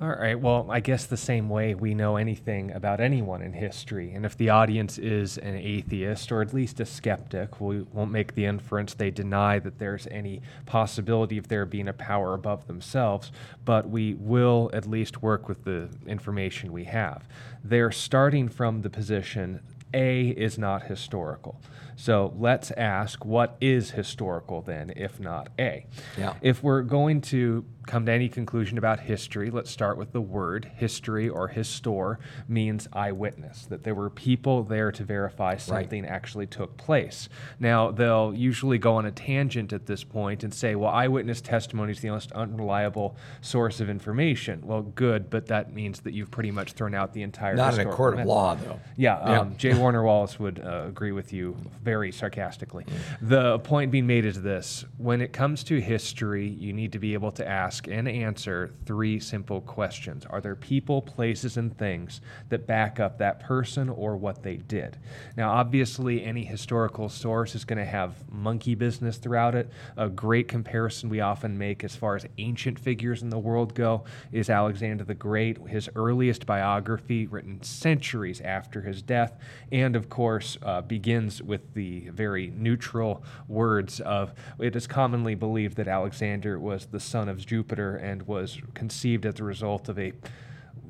All 0.00 0.08
right. 0.08 0.38
Well, 0.38 0.68
I 0.70 0.78
guess 0.78 1.06
the 1.06 1.16
same 1.16 1.48
way 1.48 1.74
we 1.74 1.92
know 1.92 2.18
anything 2.18 2.70
about 2.70 3.00
anyone 3.00 3.42
in 3.42 3.52
history. 3.52 4.12
And 4.12 4.24
if 4.24 4.36
the 4.36 4.48
audience 4.48 4.96
is 4.96 5.38
an 5.38 5.56
atheist 5.56 6.30
or 6.30 6.40
at 6.40 6.54
least 6.54 6.78
a 6.78 6.86
skeptic, 6.86 7.60
we 7.60 7.82
won't 7.82 8.12
make 8.12 8.36
the 8.36 8.44
inference 8.44 8.94
they 8.94 9.10
deny 9.10 9.58
that 9.58 9.80
there's 9.80 10.06
any 10.08 10.40
possibility 10.66 11.36
of 11.36 11.48
there 11.48 11.66
being 11.66 11.88
a 11.88 11.92
power 11.92 12.34
above 12.34 12.68
themselves, 12.68 13.32
but 13.64 13.88
we 13.88 14.14
will 14.14 14.70
at 14.72 14.86
least 14.86 15.20
work 15.20 15.48
with 15.48 15.64
the 15.64 15.88
information 16.06 16.70
we 16.72 16.84
have. 16.84 17.26
They're 17.64 17.90
starting 17.90 18.48
from 18.48 18.82
the 18.82 18.90
position 18.90 19.58
A 19.92 20.28
is 20.28 20.58
not 20.58 20.84
historical. 20.84 21.60
So 21.96 22.32
let's 22.38 22.70
ask 22.70 23.24
what 23.24 23.56
is 23.60 23.90
historical 23.90 24.62
then, 24.62 24.92
if 24.94 25.18
not 25.18 25.48
A? 25.58 25.86
Yeah. 26.16 26.34
If 26.40 26.62
we're 26.62 26.82
going 26.82 27.20
to 27.22 27.64
come 27.88 28.06
to 28.06 28.12
any 28.12 28.28
conclusion 28.28 28.78
about 28.78 29.00
history, 29.00 29.50
let's 29.50 29.70
start 29.70 29.96
with 29.96 30.12
the 30.12 30.20
word 30.20 30.70
history 30.76 31.28
or 31.28 31.48
histor 31.48 32.18
means 32.46 32.86
eyewitness, 32.92 33.66
that 33.66 33.82
there 33.82 33.94
were 33.94 34.10
people 34.10 34.62
there 34.62 34.92
to 34.92 35.02
verify 35.04 35.56
something 35.56 36.04
actually 36.06 36.46
took 36.46 36.76
place. 36.76 37.28
Now, 37.58 37.90
they'll 37.90 38.32
usually 38.34 38.78
go 38.78 38.94
on 38.96 39.06
a 39.06 39.10
tangent 39.10 39.72
at 39.72 39.86
this 39.86 40.04
point 40.04 40.44
and 40.44 40.52
say, 40.52 40.74
well, 40.74 40.90
eyewitness 40.90 41.40
testimony 41.40 41.92
is 41.92 42.00
the 42.00 42.10
most 42.10 42.30
unreliable 42.32 43.16
source 43.40 43.80
of 43.80 43.88
information. 43.88 44.60
Well, 44.64 44.82
good, 44.82 45.30
but 45.30 45.46
that 45.46 45.72
means 45.72 46.00
that 46.00 46.12
you've 46.12 46.30
pretty 46.30 46.50
much 46.50 46.72
thrown 46.72 46.94
out 46.94 47.14
the 47.14 47.22
entire 47.22 47.56
Not 47.56 47.78
in 47.78 47.88
a 47.88 47.90
court 47.90 48.14
of 48.14 48.18
method. 48.18 48.28
law, 48.28 48.54
though. 48.54 48.78
Yeah, 48.96 49.18
Yeah. 49.30 49.40
um, 49.40 49.56
J. 49.56 49.74
Warner 49.74 50.02
Wallace 50.02 50.38
would 50.38 50.60
uh, 50.60 50.84
agree 50.86 51.12
with 51.12 51.32
you 51.32 51.56
very 51.82 52.12
sarcastically. 52.12 52.84
The 53.22 53.58
point 53.60 53.90
being 53.90 54.06
made 54.06 54.26
is 54.26 54.42
this 54.42 54.84
when 54.98 55.20
it 55.22 55.32
comes 55.32 55.64
to 55.64 55.80
history, 55.80 56.46
you 56.46 56.72
need 56.74 56.92
to 56.92 56.98
be 56.98 57.14
able 57.14 57.32
to 57.32 57.48
ask 57.48 57.77
and 57.86 58.08
answer 58.08 58.72
three 58.84 59.20
simple 59.20 59.60
questions 59.60 60.26
Are 60.26 60.40
there 60.40 60.56
people, 60.56 61.00
places, 61.00 61.56
and 61.56 61.76
things 61.76 62.20
that 62.48 62.66
back 62.66 62.98
up 62.98 63.18
that 63.18 63.40
person 63.40 63.88
or 63.88 64.16
what 64.16 64.42
they 64.42 64.56
did? 64.56 64.98
Now, 65.36 65.52
obviously, 65.52 66.24
any 66.24 66.44
historical 66.44 67.08
source 67.08 67.54
is 67.54 67.64
going 67.64 67.78
to 67.78 67.84
have 67.84 68.28
monkey 68.30 68.74
business 68.74 69.18
throughout 69.18 69.54
it. 69.54 69.70
A 69.96 70.08
great 70.08 70.48
comparison 70.48 71.08
we 71.08 71.20
often 71.20 71.56
make 71.56 71.84
as 71.84 71.94
far 71.94 72.16
as 72.16 72.26
ancient 72.38 72.78
figures 72.78 73.22
in 73.22 73.30
the 73.30 73.38
world 73.38 73.74
go 73.74 74.04
is 74.32 74.50
Alexander 74.50 75.04
the 75.04 75.14
Great, 75.14 75.58
his 75.68 75.88
earliest 75.94 76.46
biography, 76.46 77.26
written 77.26 77.62
centuries 77.62 78.40
after 78.40 78.82
his 78.82 79.02
death, 79.02 79.36
and 79.70 79.94
of 79.94 80.08
course, 80.08 80.56
uh, 80.62 80.80
begins 80.80 81.42
with 81.42 81.74
the 81.74 82.08
very 82.08 82.52
neutral 82.56 83.22
words 83.46 84.00
of 84.00 84.32
it 84.58 84.74
is 84.74 84.86
commonly 84.86 85.34
believed 85.34 85.76
that 85.76 85.88
Alexander 85.88 86.58
was 86.58 86.86
the 86.86 87.00
son 87.00 87.28
of 87.28 87.44
Jupiter 87.44 87.67
and 87.72 88.22
was 88.22 88.58
conceived 88.74 89.26
as 89.26 89.40
a 89.40 89.44
result 89.44 89.88
of 89.88 89.98
a 89.98 90.12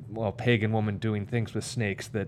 well, 0.09 0.31
pagan 0.31 0.71
woman 0.71 0.97
doing 0.97 1.25
things 1.25 1.53
with 1.53 1.63
snakes 1.63 2.07
that 2.09 2.27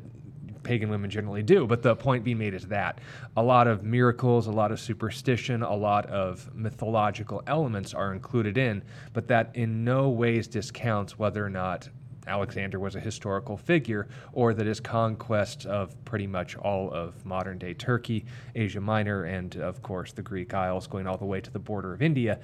pagan 0.64 0.90
women 0.90 1.10
generally 1.10 1.44
do. 1.44 1.66
But 1.66 1.82
the 1.82 1.96
point 1.96 2.24
being 2.24 2.38
made 2.38 2.54
is 2.54 2.68
that 2.68 3.00
a 3.36 3.44
lot 3.44 3.68
of 3.68 3.84
miracles, 3.84 4.48
a 4.48 4.52
lot 4.52 4.72
of 4.72 4.80
superstition, 4.80 5.64
a 5.64 5.76
lot 5.76 6.06
of 6.08 6.54
mythological 6.56 7.42
elements 7.48 7.94
are 7.94 8.14
included 8.14 8.58
in, 8.58 8.84
but 9.14 9.28
that 9.28 9.52
in 9.56 9.84
no 9.84 10.10
ways 10.10 10.48
discounts 10.48 11.18
whether 11.18 11.44
or 11.44 11.50
not 11.50 11.90
Alexander 12.28 12.80
was 12.80 12.96
a 12.96 13.00
historical 13.00 13.58
figure 13.58 14.08
or 14.34 14.54
that 14.54 14.68
his 14.68 14.80
conquest 14.80 15.66
of 15.66 16.04
pretty 16.06 16.28
much 16.28 16.56
all 16.56 16.92
of 16.94 17.26
modern 17.26 17.58
day 17.58 17.74
Turkey, 17.74 18.26
Asia 18.54 18.80
Minor, 18.80 19.24
and 19.24 19.56
of 19.58 19.82
course 19.82 20.14
the 20.14 20.22
Greek 20.22 20.54
Isles 20.54 20.86
going 20.86 21.08
all 21.08 21.18
the 21.18 21.26
way 21.26 21.42
to 21.42 21.52
the 21.52 21.60
border 21.60 21.94
of 21.94 22.02
India 22.02 22.40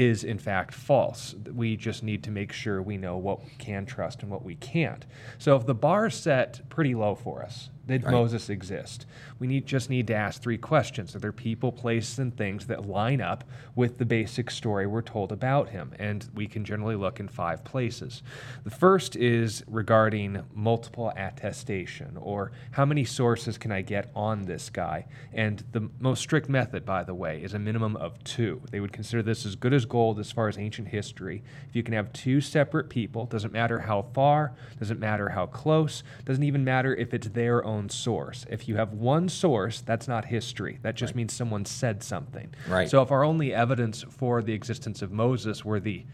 is 0.00 0.24
in 0.24 0.38
fact 0.38 0.72
false. 0.72 1.34
We 1.52 1.76
just 1.76 2.02
need 2.02 2.24
to 2.24 2.30
make 2.30 2.52
sure 2.52 2.80
we 2.80 2.96
know 2.96 3.18
what 3.18 3.44
we 3.44 3.50
can 3.58 3.84
trust 3.84 4.22
and 4.22 4.30
what 4.30 4.42
we 4.42 4.54
can't. 4.54 5.04
So 5.38 5.56
if 5.56 5.66
the 5.66 5.74
bar 5.74 6.06
is 6.06 6.14
set 6.14 6.68
pretty 6.70 6.94
low 6.94 7.14
for 7.14 7.42
us, 7.42 7.68
did 7.90 8.04
right. 8.04 8.12
Moses 8.12 8.48
exist? 8.48 9.06
We 9.38 9.46
need 9.46 9.66
just 9.66 9.90
need 9.90 10.06
to 10.08 10.14
ask 10.14 10.42
three 10.42 10.58
questions. 10.58 11.14
Are 11.14 11.18
there 11.18 11.32
people, 11.32 11.72
places, 11.72 12.18
and 12.18 12.36
things 12.36 12.66
that 12.66 12.86
line 12.86 13.20
up 13.20 13.44
with 13.74 13.98
the 13.98 14.04
basic 14.04 14.50
story 14.50 14.86
we're 14.86 15.02
told 15.02 15.32
about 15.32 15.70
him? 15.70 15.92
And 15.98 16.28
we 16.34 16.46
can 16.46 16.64
generally 16.64 16.96
look 16.96 17.20
in 17.20 17.28
five 17.28 17.64
places. 17.64 18.22
The 18.64 18.70
first 18.70 19.16
is 19.16 19.62
regarding 19.66 20.42
multiple 20.54 21.12
attestation, 21.16 22.16
or 22.16 22.52
how 22.72 22.84
many 22.84 23.04
sources 23.04 23.58
can 23.58 23.72
I 23.72 23.82
get 23.82 24.10
on 24.14 24.44
this 24.44 24.70
guy? 24.70 25.06
And 25.32 25.62
the 25.72 25.88
most 25.98 26.20
strict 26.20 26.48
method, 26.48 26.84
by 26.84 27.04
the 27.04 27.14
way, 27.14 27.42
is 27.42 27.54
a 27.54 27.58
minimum 27.58 27.96
of 27.96 28.22
two. 28.24 28.60
They 28.70 28.80
would 28.80 28.92
consider 28.92 29.22
this 29.22 29.46
as 29.46 29.56
good 29.56 29.74
as 29.74 29.84
gold 29.84 30.18
as 30.18 30.32
far 30.32 30.48
as 30.48 30.58
ancient 30.58 30.88
history. 30.88 31.42
If 31.68 31.76
you 31.76 31.82
can 31.82 31.94
have 31.94 32.12
two 32.12 32.40
separate 32.40 32.88
people, 32.88 33.26
doesn't 33.26 33.52
matter 33.52 33.78
how 33.78 34.06
far, 34.14 34.52
doesn't 34.78 35.00
matter 35.00 35.28
how 35.28 35.46
close, 35.46 36.02
doesn't 36.24 36.44
even 36.44 36.64
matter 36.64 36.94
if 36.94 37.14
it's 37.14 37.28
their 37.28 37.64
own 37.64 37.79
source. 37.88 38.44
If 38.50 38.68
you 38.68 38.76
have 38.76 38.92
one 38.92 39.28
source, 39.28 39.80
that's 39.80 40.08
not 40.08 40.26
history. 40.26 40.78
That 40.82 40.94
just 40.94 41.10
right. 41.10 41.16
means 41.16 41.32
someone 41.32 41.64
said 41.64 42.02
something. 42.02 42.52
Right. 42.68 42.88
So 42.88 43.02
if 43.02 43.10
our 43.10 43.24
only 43.24 43.54
evidence 43.54 44.04
for 44.10 44.42
the 44.42 44.52
existence 44.52 45.02
of 45.02 45.10
Moses 45.10 45.64
were 45.64 45.80
the 45.80 46.04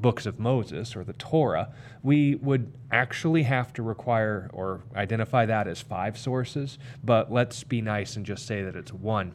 books 0.00 0.26
of 0.26 0.38
Moses 0.38 0.96
or 0.96 1.04
the 1.04 1.12
Torah, 1.14 1.72
we 2.02 2.34
would 2.34 2.72
actually 2.90 3.44
have 3.44 3.72
to 3.74 3.82
require 3.82 4.50
or 4.52 4.82
identify 4.94 5.46
that 5.46 5.66
as 5.66 5.80
five 5.80 6.18
sources. 6.18 6.78
But 7.02 7.32
let's 7.32 7.64
be 7.64 7.80
nice 7.80 8.16
and 8.16 8.26
just 8.26 8.46
say 8.46 8.62
that 8.62 8.76
it's 8.76 8.92
one 8.92 9.34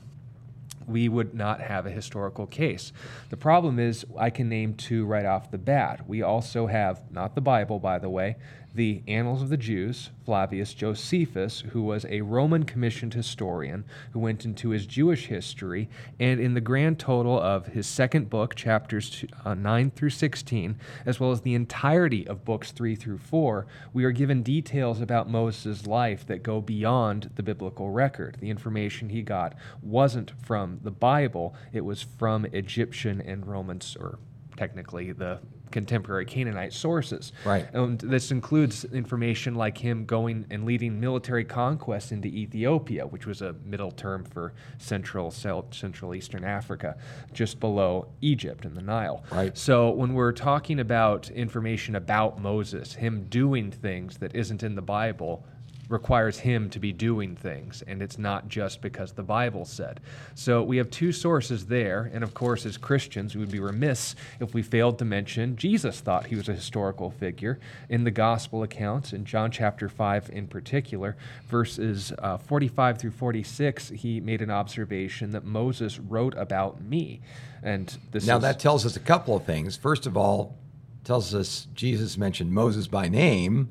we 0.89 1.08
would 1.08 1.34
not 1.34 1.62
have 1.62 1.86
a 1.86 1.91
historical 1.91 2.47
case. 2.47 2.91
The 3.30 3.38
problem 3.38 3.80
is, 3.80 4.06
I 4.17 4.30
can 4.32 4.49
name 4.49 4.73
two 4.73 5.06
right 5.06 5.25
off 5.25 5.52
the 5.52 5.58
bat. 5.58 6.08
We 6.08 6.23
also 6.23 6.65
have, 6.67 7.12
not 7.12 7.36
the 7.36 7.41
Bible, 7.41 7.80
by 7.80 7.99
the 7.99 8.10
way, 8.10 8.38
the 8.73 9.01
Annals 9.08 9.41
of 9.41 9.49
the 9.49 9.58
Jews, 9.58 10.12
Flavius 10.25 10.73
Josephus, 10.73 11.62
who 11.71 11.82
was 11.82 12.05
a 12.08 12.21
Roman 12.21 12.63
commissioned 12.63 13.13
historian 13.13 13.84
who 14.12 14.19
went 14.19 14.45
into 14.45 14.69
his 14.69 14.86
Jewish 14.86 15.25
history, 15.25 15.89
and 16.19 16.39
in 16.39 16.53
the 16.53 16.62
grand 16.62 16.99
total 16.99 17.39
of 17.39 17.67
his 17.67 17.88
second 17.88 18.29
book, 18.29 18.55
chapters 18.55 19.25
uh, 19.43 19.55
9 19.55 19.91
through 19.91 20.12
16, 20.12 20.77
as 21.05 21.19
well 21.19 21.32
as 21.32 21.41
the 21.41 21.55
entirety 21.55 22.27
of 22.27 22.45
books 22.45 22.71
3 22.71 22.95
through 22.95 23.17
4, 23.17 23.65
we 23.91 24.03
are 24.03 24.12
given 24.12 24.43
details 24.43 25.01
about 25.01 25.29
Moses' 25.29 25.88
life 25.88 26.25
that 26.27 26.43
go 26.43 26.62
beyond 26.62 27.32
the 27.36 27.43
biblical 27.43 27.89
record. 27.89 28.38
The 28.39 28.49
information 28.49 29.10
he 29.10 29.23
got 29.23 29.55
wasn't 29.82 30.32
from 30.43 30.79
the 30.84 30.91
Bible, 30.91 31.55
it 31.73 31.86
was 31.86 32.03
from 32.03 32.45
Egyptian 32.45 33.19
and 33.21 33.47
Roman, 33.47 33.79
or 33.99 34.19
technically 34.58 35.12
the 35.12 35.39
contemporary 35.71 36.25
Canaanite 36.25 36.73
sources. 36.73 37.32
Right. 37.45 37.67
Um, 37.75 37.89
and 37.89 37.99
this 37.99 38.32
includes 38.32 38.86
information 38.86 39.55
like 39.55 39.77
him 39.77 40.05
going 40.05 40.45
and 40.49 40.65
leading 40.65 40.99
military 40.99 41.43
conquests 41.43 42.12
into 42.12 42.27
Ethiopia, 42.27 43.05
which 43.08 43.25
was 43.25 43.41
a 43.41 43.53
middle 43.65 43.91
term 43.91 44.23
for 44.23 44.53
Central 44.77 45.32
Central 45.32 46.15
Eastern 46.15 46.43
Africa, 46.43 46.97
just 47.34 47.60
below 47.60 48.08
Egypt 48.21 48.65
and 48.65 48.75
the 48.75 48.82
Nile. 48.82 49.23
Right. 49.32 49.58
So 49.58 49.91
when 49.91 50.13
we're 50.13 50.32
talking 50.32 50.79
about 50.79 51.29
information 51.32 51.95
about 51.95 52.41
Moses, 52.41 52.93
him 52.93 53.25
doing 53.29 53.71
things 53.71 54.17
that 54.17 54.36
isn't 54.36 54.63
in 54.63 54.75
the 54.75 54.82
Bible, 54.82 55.45
requires 55.89 56.39
him 56.39 56.69
to 56.69 56.80
be 56.80 56.93
doing 56.93 57.36
things, 57.36 57.84
and 57.88 58.02
it's 58.02 58.17
not 58.17 58.47
just 58.47 58.82
because 58.82 59.12
the 59.12 59.23
Bible 59.23 59.65
said. 59.65 59.99
So 60.36 60.63
we 60.63 60.78
have 60.78 60.89
two 60.91 61.12
sources 61.12 61.65
there, 61.65 62.10
and 62.13 62.23
of 62.23 62.34
course, 62.36 62.65
as 62.65 62.78
Christians, 62.78 63.36
we 63.36 63.41
would 63.41 63.52
be 63.52 63.60
remiss 63.60 64.15
if 64.39 64.54
we 64.54 64.62
failed 64.62 64.99
to 64.99 65.06
mention 65.06 65.56
Jesus 65.56 65.99
thought 65.99 66.28
he 66.28 66.36
was 66.36 66.47
a 66.47 66.54
historical 66.54 67.10
figure 67.10 67.60
in 67.89 68.04
the 68.04 68.12
gospel 68.12 68.62
accounts, 68.62 69.12
in 69.13 69.25
John 69.25 69.49
chapter 69.49 69.89
5 69.89 70.30
in 70.32 70.47
particular, 70.47 71.17
verses 71.47 72.13
uh, 72.19 72.38
45 72.38 72.99
through 72.99 73.12
46, 73.12 73.89
he 73.89 74.19
made 74.19 74.41
an 74.41 74.52
observation 74.52 75.32
that 75.32 75.43
Moses 75.43 75.99
wrote 75.99 76.36
about 76.38 76.82
me. 76.82 77.21
And 77.63 77.97
this 78.12 78.28
now 78.28 78.38
is, 78.38 78.43
that 78.43 78.60
tells 78.60 78.86
us 78.86 78.95
a 78.95 79.02
couple 79.02 79.36
of 79.36 79.43
things. 79.43 79.75
First 79.75 80.06
of 80.06 80.15
all, 80.15 80.56
tells 81.04 81.34
us 81.34 81.67
Jesus 81.73 82.17
mentioned 82.17 82.52
Moses 82.52 82.88
by 82.88 83.08
name 83.08 83.69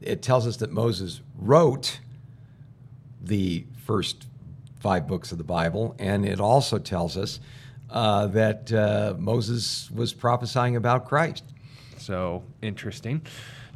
it 0.00 0.22
tells 0.22 0.46
us 0.46 0.56
that 0.58 0.72
Moses 0.72 1.20
wrote 1.36 2.00
the 3.22 3.66
first 3.84 4.26
five 4.80 5.06
books 5.06 5.32
of 5.32 5.38
the 5.38 5.44
Bible, 5.44 5.94
and 5.98 6.24
it 6.24 6.40
also 6.40 6.78
tells 6.78 7.16
us 7.16 7.40
uh, 7.90 8.26
that 8.28 8.72
uh, 8.72 9.14
Moses 9.18 9.90
was 9.90 10.12
prophesying 10.12 10.76
about 10.76 11.06
Christ. 11.06 11.44
So 11.98 12.44
interesting. 12.62 13.22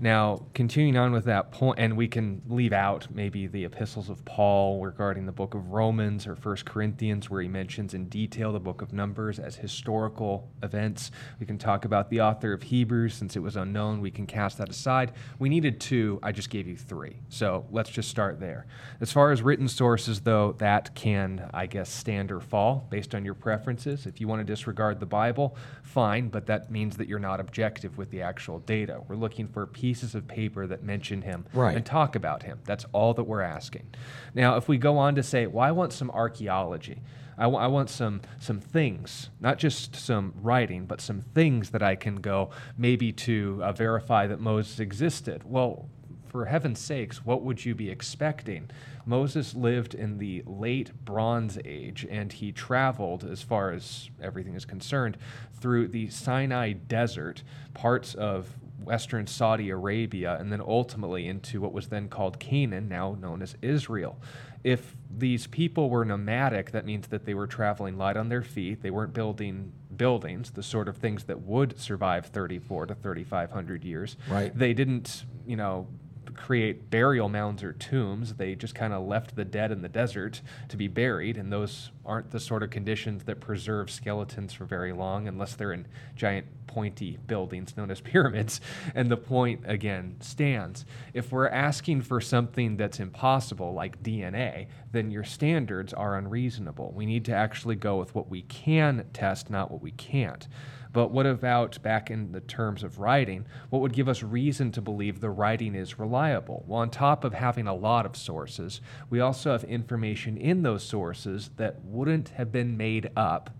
Now, 0.02 0.46
continuing 0.54 0.96
on 0.96 1.12
with 1.12 1.26
that 1.26 1.52
point, 1.52 1.78
and 1.78 1.94
we 1.94 2.08
can 2.08 2.40
leave 2.48 2.72
out 2.72 3.08
maybe 3.10 3.46
the 3.46 3.66
epistles 3.66 4.08
of 4.08 4.24
Paul 4.24 4.82
regarding 4.82 5.26
the 5.26 5.32
book 5.32 5.52
of 5.52 5.72
Romans 5.72 6.26
or 6.26 6.34
First 6.34 6.64
Corinthians, 6.64 7.28
where 7.28 7.42
he 7.42 7.48
mentions 7.48 7.92
in 7.92 8.08
detail 8.08 8.50
the 8.50 8.60
book 8.60 8.80
of 8.80 8.94
Numbers 8.94 9.38
as 9.38 9.56
historical 9.56 10.48
events. 10.62 11.10
We 11.38 11.44
can 11.44 11.58
talk 11.58 11.84
about 11.84 12.08
the 12.08 12.22
author 12.22 12.54
of 12.54 12.62
Hebrews, 12.62 13.12
since 13.12 13.36
it 13.36 13.40
was 13.40 13.56
unknown, 13.56 14.00
we 14.00 14.10
can 14.10 14.26
cast 14.26 14.56
that 14.56 14.70
aside. 14.70 15.12
We 15.38 15.50
needed 15.50 15.82
two, 15.82 16.18
I 16.22 16.32
just 16.32 16.48
gave 16.48 16.66
you 16.66 16.78
three. 16.78 17.18
So 17.28 17.66
let's 17.70 17.90
just 17.90 18.08
start 18.08 18.40
there. 18.40 18.64
As 19.02 19.12
far 19.12 19.32
as 19.32 19.42
written 19.42 19.68
sources, 19.68 20.20
though, 20.20 20.52
that 20.60 20.94
can, 20.94 21.50
I 21.52 21.66
guess, 21.66 21.90
stand 21.90 22.32
or 22.32 22.40
fall 22.40 22.86
based 22.88 23.14
on 23.14 23.22
your 23.22 23.34
preferences. 23.34 24.06
If 24.06 24.18
you 24.18 24.28
want 24.28 24.40
to 24.40 24.50
disregard 24.50 24.98
the 24.98 25.04
Bible, 25.04 25.58
fine, 25.82 26.30
but 26.30 26.46
that 26.46 26.70
means 26.70 26.96
that 26.96 27.06
you're 27.06 27.18
not 27.18 27.38
objective 27.38 27.98
with 27.98 28.10
the 28.10 28.22
actual 28.22 28.60
data. 28.60 29.02
We're 29.06 29.16
looking 29.16 29.46
for 29.46 29.66
people 29.66 29.89
pieces 29.90 30.14
of 30.14 30.28
paper 30.28 30.68
that 30.68 30.84
mention 30.84 31.22
him 31.22 31.44
right. 31.52 31.76
and 31.76 31.84
talk 31.84 32.14
about 32.14 32.44
him. 32.44 32.60
That's 32.64 32.86
all 32.92 33.12
that 33.14 33.24
we're 33.24 33.40
asking. 33.40 33.88
Now, 34.36 34.54
if 34.56 34.68
we 34.68 34.78
go 34.78 34.98
on 34.98 35.16
to 35.16 35.22
say, 35.24 35.48
well, 35.48 35.66
I 35.66 35.72
want 35.72 35.92
some 35.92 36.12
archaeology. 36.12 37.02
I, 37.36 37.44
w- 37.44 37.60
I 37.60 37.66
want 37.66 37.90
some 37.90 38.20
some 38.38 38.60
things, 38.60 39.30
not 39.40 39.58
just 39.58 39.96
some 39.96 40.32
writing, 40.42 40.86
but 40.86 41.00
some 41.00 41.22
things 41.22 41.70
that 41.70 41.82
I 41.82 41.96
can 41.96 42.20
go 42.20 42.50
maybe 42.78 43.10
to 43.26 43.60
uh, 43.64 43.72
verify 43.72 44.28
that 44.28 44.38
Moses 44.38 44.78
existed. 44.78 45.42
Well, 45.44 45.88
for 46.28 46.44
heaven's 46.44 46.78
sakes, 46.78 47.24
what 47.24 47.42
would 47.42 47.64
you 47.64 47.74
be 47.74 47.90
expecting? 47.90 48.70
Moses 49.04 49.56
lived 49.56 49.94
in 49.94 50.18
the 50.18 50.44
late 50.46 50.92
Bronze 51.04 51.58
Age 51.64 52.06
and 52.08 52.32
he 52.32 52.52
traveled, 52.52 53.24
as 53.24 53.42
far 53.42 53.72
as 53.72 54.08
everything 54.22 54.54
is 54.54 54.64
concerned, 54.64 55.16
through 55.60 55.88
the 55.88 56.08
Sinai 56.10 56.74
Desert, 56.74 57.42
parts 57.74 58.14
of 58.14 58.56
western 58.84 59.26
Saudi 59.26 59.70
Arabia, 59.70 60.36
and 60.38 60.52
then 60.52 60.60
ultimately 60.60 61.26
into 61.26 61.60
what 61.60 61.72
was 61.72 61.88
then 61.88 62.08
called 62.08 62.38
Canaan, 62.38 62.88
now 62.88 63.16
known 63.20 63.42
as 63.42 63.56
Israel. 63.62 64.18
If 64.62 64.96
these 65.10 65.46
people 65.46 65.88
were 65.88 66.04
nomadic, 66.04 66.72
that 66.72 66.84
means 66.84 67.08
that 67.08 67.24
they 67.24 67.34
were 67.34 67.46
traveling 67.46 67.96
light 67.96 68.16
on 68.16 68.28
their 68.28 68.42
feet. 68.42 68.82
They 68.82 68.90
weren't 68.90 69.14
building 69.14 69.72
buildings, 69.96 70.50
the 70.52 70.62
sort 70.62 70.88
of 70.88 70.96
things 70.96 71.24
that 71.24 71.40
would 71.40 71.78
survive 71.78 72.26
34 72.26 72.86
to 72.86 72.94
3,500 72.94 73.84
years. 73.84 74.16
Right. 74.28 74.56
They 74.56 74.74
didn't, 74.74 75.24
you 75.46 75.56
know, 75.56 75.88
create 76.34 76.90
burial 76.90 77.28
mounds 77.28 77.62
or 77.62 77.72
tombs. 77.72 78.34
They 78.34 78.54
just 78.54 78.74
kind 78.74 78.92
of 78.92 79.06
left 79.06 79.36
the 79.36 79.44
dead 79.44 79.70
in 79.70 79.82
the 79.82 79.88
desert 79.88 80.40
to 80.68 80.76
be 80.76 80.88
buried, 80.88 81.36
and 81.36 81.52
those 81.52 81.90
aren't 82.04 82.30
the 82.30 82.40
sort 82.40 82.62
of 82.62 82.70
conditions 82.70 83.24
that 83.24 83.40
preserve 83.40 83.90
skeletons 83.90 84.52
for 84.52 84.64
very 84.64 84.92
long 84.92 85.28
unless 85.28 85.54
they're 85.54 85.72
in 85.72 85.86
giant 86.16 86.46
pointy 86.66 87.18
buildings 87.26 87.76
known 87.76 87.90
as 87.90 88.00
pyramids. 88.00 88.60
And 88.94 89.10
the 89.10 89.16
point, 89.16 89.62
again, 89.64 90.16
stands. 90.20 90.84
If 91.12 91.32
we're 91.32 91.48
asking 91.48 92.02
for 92.02 92.20
something 92.20 92.76
that's 92.76 93.00
impossible, 93.00 93.72
like 93.74 94.02
DNA, 94.02 94.68
then 94.92 95.10
your 95.10 95.24
standards 95.24 95.92
are 95.92 96.16
unreasonable. 96.16 96.92
We 96.94 97.06
need 97.06 97.24
to 97.26 97.34
actually 97.34 97.76
go 97.76 97.98
with 97.98 98.14
what 98.14 98.28
we 98.28 98.42
can 98.42 99.06
test, 99.12 99.50
not 99.50 99.70
what 99.70 99.82
we 99.82 99.92
can't. 99.92 100.46
But 100.92 101.10
what 101.10 101.26
about 101.26 101.80
back 101.82 102.10
in 102.10 102.32
the 102.32 102.40
terms 102.40 102.82
of 102.82 102.98
writing? 102.98 103.46
What 103.70 103.80
would 103.82 103.92
give 103.92 104.08
us 104.08 104.22
reason 104.22 104.72
to 104.72 104.80
believe 104.80 105.20
the 105.20 105.30
writing 105.30 105.74
is 105.74 105.98
reliable? 105.98 106.64
Well, 106.66 106.80
on 106.80 106.90
top 106.90 107.24
of 107.24 107.34
having 107.34 107.66
a 107.66 107.74
lot 107.74 108.06
of 108.06 108.16
sources, 108.16 108.80
we 109.08 109.20
also 109.20 109.52
have 109.52 109.64
information 109.64 110.36
in 110.36 110.62
those 110.62 110.82
sources 110.82 111.50
that 111.56 111.84
wouldn't 111.84 112.30
have 112.30 112.50
been 112.50 112.76
made 112.76 113.10
up 113.16 113.50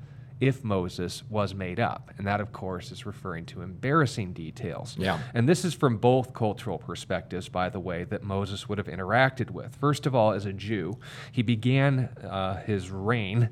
if 0.41 0.65
Moses 0.65 1.23
was 1.29 1.55
made 1.55 1.79
up. 1.79 2.11
And 2.17 2.27
that, 2.27 2.41
of 2.41 2.51
course, 2.51 2.91
is 2.91 3.05
referring 3.05 3.45
to 3.47 3.61
embarrassing 3.61 4.33
details. 4.33 4.97
Yeah. 4.99 5.19
And 5.35 5.47
this 5.47 5.65
is 5.65 5.75
from 5.75 5.99
both 5.99 6.33
cultural 6.33 6.79
perspectives, 6.79 7.49
by 7.49 7.69
the 7.69 7.79
way, 7.79 8.05
that 8.05 8.23
Moses 8.23 8.69
would 8.69 8.79
have 8.79 8.87
interacted 8.87 9.51
with. 9.51 9.77
First 9.77 10.07
of 10.07 10.15
all, 10.15 10.33
as 10.33 10.47
a 10.47 10.53
Jew, 10.53 10.97
he 11.31 11.43
began 11.43 12.09
uh, 12.25 12.63
his 12.63 12.91
reign 12.91 13.51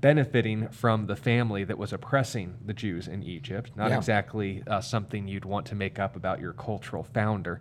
benefiting 0.00 0.68
from 0.68 1.06
the 1.06 1.16
family 1.16 1.64
that 1.64 1.78
was 1.78 1.92
oppressing 1.92 2.56
the 2.64 2.72
Jews 2.72 3.08
in 3.08 3.22
Egypt. 3.22 3.72
Not 3.76 3.90
yeah. 3.90 3.96
exactly 3.96 4.62
uh, 4.66 4.80
something 4.80 5.28
you'd 5.28 5.44
want 5.44 5.66
to 5.66 5.74
make 5.74 5.98
up 5.98 6.16
about 6.16 6.40
your 6.40 6.52
cultural 6.52 7.02
founder. 7.02 7.60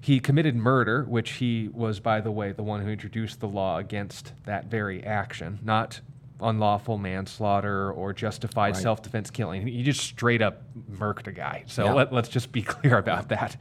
He 0.00 0.18
committed 0.18 0.56
murder, 0.56 1.04
which 1.04 1.32
he 1.32 1.68
was, 1.72 2.00
by 2.00 2.20
the 2.20 2.32
way, 2.32 2.52
the 2.52 2.64
one 2.64 2.80
who 2.82 2.88
introduced 2.88 3.38
the 3.40 3.48
law 3.48 3.78
against 3.78 4.32
that 4.44 4.66
very 4.66 5.04
action, 5.04 5.60
not 5.62 6.00
unlawful 6.42 6.98
manslaughter 6.98 7.90
or 7.92 8.12
justified 8.12 8.74
Right. 8.74 8.82
self-defense 8.82 9.30
killing. 9.30 9.66
He 9.66 9.82
just 9.82 10.00
straight 10.00 10.42
up 10.42 10.62
murked 10.90 11.26
a 11.26 11.32
guy. 11.32 11.64
So 11.66 11.84
Yeah. 11.84 11.92
let, 11.92 12.12
let's 12.12 12.28
just 12.28 12.52
be 12.52 12.62
clear 12.74 12.98
about 12.98 13.28
that. 13.28 13.56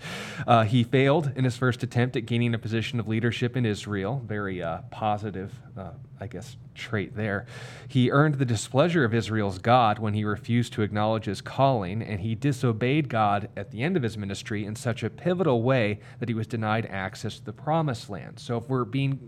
Uh, 0.47 0.63
he 0.63 0.83
failed 0.83 1.31
in 1.35 1.43
his 1.43 1.57
first 1.57 1.83
attempt 1.83 2.15
at 2.15 2.25
gaining 2.25 2.53
a 2.53 2.59
position 2.59 2.99
of 2.99 3.07
leadership 3.07 3.55
in 3.55 3.65
Israel. 3.65 4.21
Very 4.25 4.61
uh, 4.61 4.79
positive, 4.91 5.53
uh, 5.77 5.91
I 6.19 6.27
guess, 6.27 6.57
trait 6.75 7.15
there. 7.15 7.45
He 7.87 8.09
earned 8.11 8.35
the 8.35 8.45
displeasure 8.45 9.03
of 9.03 9.13
Israel's 9.13 9.59
God 9.59 9.99
when 9.99 10.13
he 10.13 10.23
refused 10.23 10.73
to 10.73 10.81
acknowledge 10.81 11.25
his 11.25 11.41
calling, 11.41 12.01
and 12.01 12.21
he 12.21 12.33
disobeyed 12.35 13.09
God 13.09 13.49
at 13.57 13.71
the 13.71 13.83
end 13.83 13.97
of 13.97 14.03
his 14.03 14.17
ministry 14.17 14.65
in 14.65 14.75
such 14.75 15.03
a 15.03 15.09
pivotal 15.09 15.61
way 15.63 15.99
that 16.19 16.29
he 16.29 16.35
was 16.35 16.47
denied 16.47 16.85
access 16.87 17.37
to 17.39 17.45
the 17.45 17.53
promised 17.53 18.09
land. 18.09 18.39
So 18.39 18.57
if 18.57 18.69
we're 18.69 18.85
being 18.85 19.19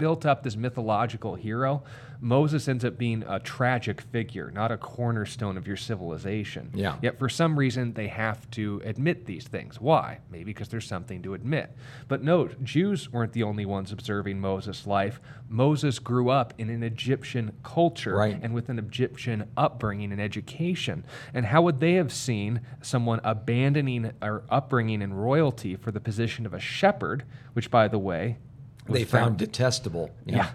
built 0.00 0.26
up 0.26 0.42
this 0.42 0.56
mythological 0.56 1.36
hero, 1.36 1.84
Moses 2.22 2.68
ends 2.68 2.84
up 2.84 2.98
being 2.98 3.24
a 3.26 3.38
tragic 3.38 4.00
figure, 4.00 4.50
not 4.50 4.70
a 4.70 4.76
cornerstone 4.76 5.56
of 5.56 5.66
your 5.66 5.76
civilization. 5.76 6.70
Yeah. 6.74 6.96
Yet 7.00 7.18
for 7.18 7.28
some 7.30 7.58
reason, 7.58 7.94
they 7.94 8.08
have 8.08 8.50
to 8.52 8.82
admit 8.84 9.24
these 9.24 9.46
things. 9.46 9.80
Why? 9.80 10.18
Maybe 10.30 10.44
because 10.44 10.68
there's 10.68 10.86
something 10.86 11.22
to 11.22 11.32
admit. 11.34 11.74
But 12.08 12.22
note, 12.22 12.62
Jews 12.62 13.10
weren't 13.10 13.32
the 13.32 13.42
only 13.42 13.64
ones 13.64 13.90
observing 13.92 14.38
Moses' 14.40 14.86
life. 14.86 15.18
Moses 15.48 15.98
grew 15.98 16.28
up 16.28 16.52
in 16.58 16.68
an 16.68 16.82
Egyptian 16.82 17.52
culture 17.62 18.16
Right. 18.16 18.38
and 18.42 18.52
with 18.52 18.68
an 18.68 18.78
Egyptian 18.78 19.48
upbringing 19.56 20.12
and 20.12 20.20
education. 20.20 21.04
And 21.32 21.46
how 21.46 21.62
would 21.62 21.80
they 21.80 21.94
have 21.94 22.12
seen 22.12 22.60
someone 22.82 23.20
abandoning 23.24 24.12
or 24.20 24.42
upbringing 24.50 25.00
in 25.00 25.14
royalty 25.14 25.74
for 25.74 25.90
the 25.90 26.00
position 26.00 26.44
of 26.44 26.52
a 26.52 26.60
shepherd, 26.60 27.24
which, 27.54 27.70
by 27.70 27.88
the 27.88 27.98
way, 27.98 28.36
They 28.92 29.04
found 29.04 29.38
detestable. 29.38 30.10
yeah. 30.26 30.50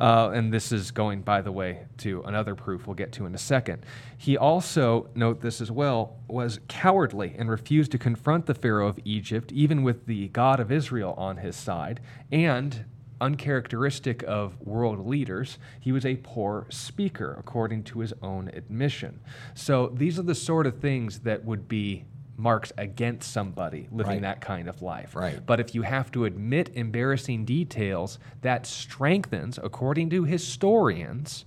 Uh, 0.00 0.30
and 0.34 0.52
this 0.52 0.72
is 0.72 0.90
going, 0.90 1.22
by 1.22 1.40
the 1.42 1.52
way, 1.52 1.86
to 1.98 2.22
another 2.22 2.54
proof 2.54 2.86
we'll 2.86 2.94
get 2.94 3.12
to 3.12 3.26
in 3.26 3.34
a 3.34 3.38
second. 3.38 3.84
He 4.16 4.36
also, 4.36 5.08
note 5.14 5.40
this 5.40 5.60
as 5.60 5.70
well, 5.70 6.16
was 6.28 6.60
cowardly 6.68 7.34
and 7.38 7.50
refused 7.50 7.92
to 7.92 7.98
confront 7.98 8.46
the 8.46 8.54
Pharaoh 8.54 8.88
of 8.88 8.98
Egypt, 9.04 9.52
even 9.52 9.82
with 9.82 10.06
the 10.06 10.28
God 10.28 10.60
of 10.60 10.70
Israel 10.70 11.14
on 11.16 11.38
his 11.38 11.56
side. 11.56 12.00
And 12.30 12.84
uncharacteristic 13.20 14.22
of 14.24 14.60
world 14.60 15.06
leaders, 15.06 15.58
he 15.80 15.92
was 15.92 16.06
a 16.06 16.16
poor 16.16 16.66
speaker, 16.68 17.36
according 17.38 17.84
to 17.84 18.00
his 18.00 18.12
own 18.22 18.48
admission. 18.54 19.20
So 19.54 19.88
these 19.94 20.18
are 20.18 20.22
the 20.22 20.34
sort 20.34 20.66
of 20.66 20.78
things 20.78 21.20
that 21.20 21.44
would 21.44 21.68
be 21.68 22.04
marks 22.38 22.72
against 22.78 23.30
somebody 23.32 23.88
living 23.90 24.12
Right. 24.12 24.20
that 24.22 24.40
kind 24.40 24.68
of 24.68 24.80
life. 24.80 25.14
Right. 25.16 25.44
But 25.44 25.58
if 25.60 25.74
you 25.74 25.82
have 25.82 26.10
to 26.12 26.24
admit 26.24 26.70
embarrassing 26.74 27.44
details, 27.44 28.18
that 28.42 28.64
strengthens, 28.64 29.58
according 29.62 30.10
to 30.10 30.24
historians, 30.24 31.44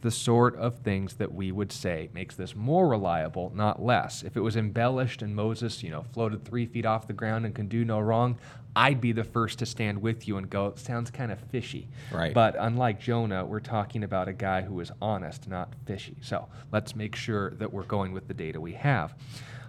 the 0.00 0.10
sort 0.10 0.54
of 0.56 0.76
things 0.78 1.14
that 1.14 1.32
we 1.34 1.50
would 1.50 1.72
say 1.72 2.08
makes 2.14 2.36
this 2.36 2.54
more 2.54 2.88
reliable, 2.88 3.50
not 3.54 3.82
less. 3.82 4.22
If 4.22 4.36
it 4.36 4.40
was 4.40 4.56
embellished 4.56 5.22
and 5.22 5.34
Moses, 5.34 5.82
you 5.82 5.90
know, 5.90 6.02
floated 6.12 6.44
three 6.44 6.66
feet 6.66 6.86
off 6.86 7.06
the 7.08 7.12
ground 7.12 7.44
and 7.46 7.54
can 7.54 7.66
do 7.66 7.84
no 7.84 7.98
wrong, 7.98 8.38
I'd 8.76 9.00
be 9.00 9.10
the 9.10 9.24
first 9.24 9.58
to 9.58 9.66
stand 9.66 10.00
with 10.00 10.28
you 10.28 10.36
and 10.36 10.48
go, 10.48 10.66
it 10.68 10.78
sounds 10.78 11.10
kind 11.10 11.32
of 11.32 11.40
fishy. 11.40 11.88
Right. 12.12 12.32
But 12.32 12.54
unlike 12.58 13.00
Jonah, 13.00 13.44
we're 13.44 13.58
talking 13.58 14.04
about 14.04 14.28
a 14.28 14.32
guy 14.32 14.62
who 14.62 14.78
is 14.78 14.92
honest, 15.02 15.48
not 15.48 15.74
fishy. 15.84 16.16
So 16.20 16.46
let's 16.70 16.94
make 16.94 17.16
sure 17.16 17.50
that 17.54 17.72
we're 17.72 17.82
going 17.82 18.12
with 18.12 18.28
the 18.28 18.34
data 18.34 18.60
we 18.60 18.74
have. 18.74 19.14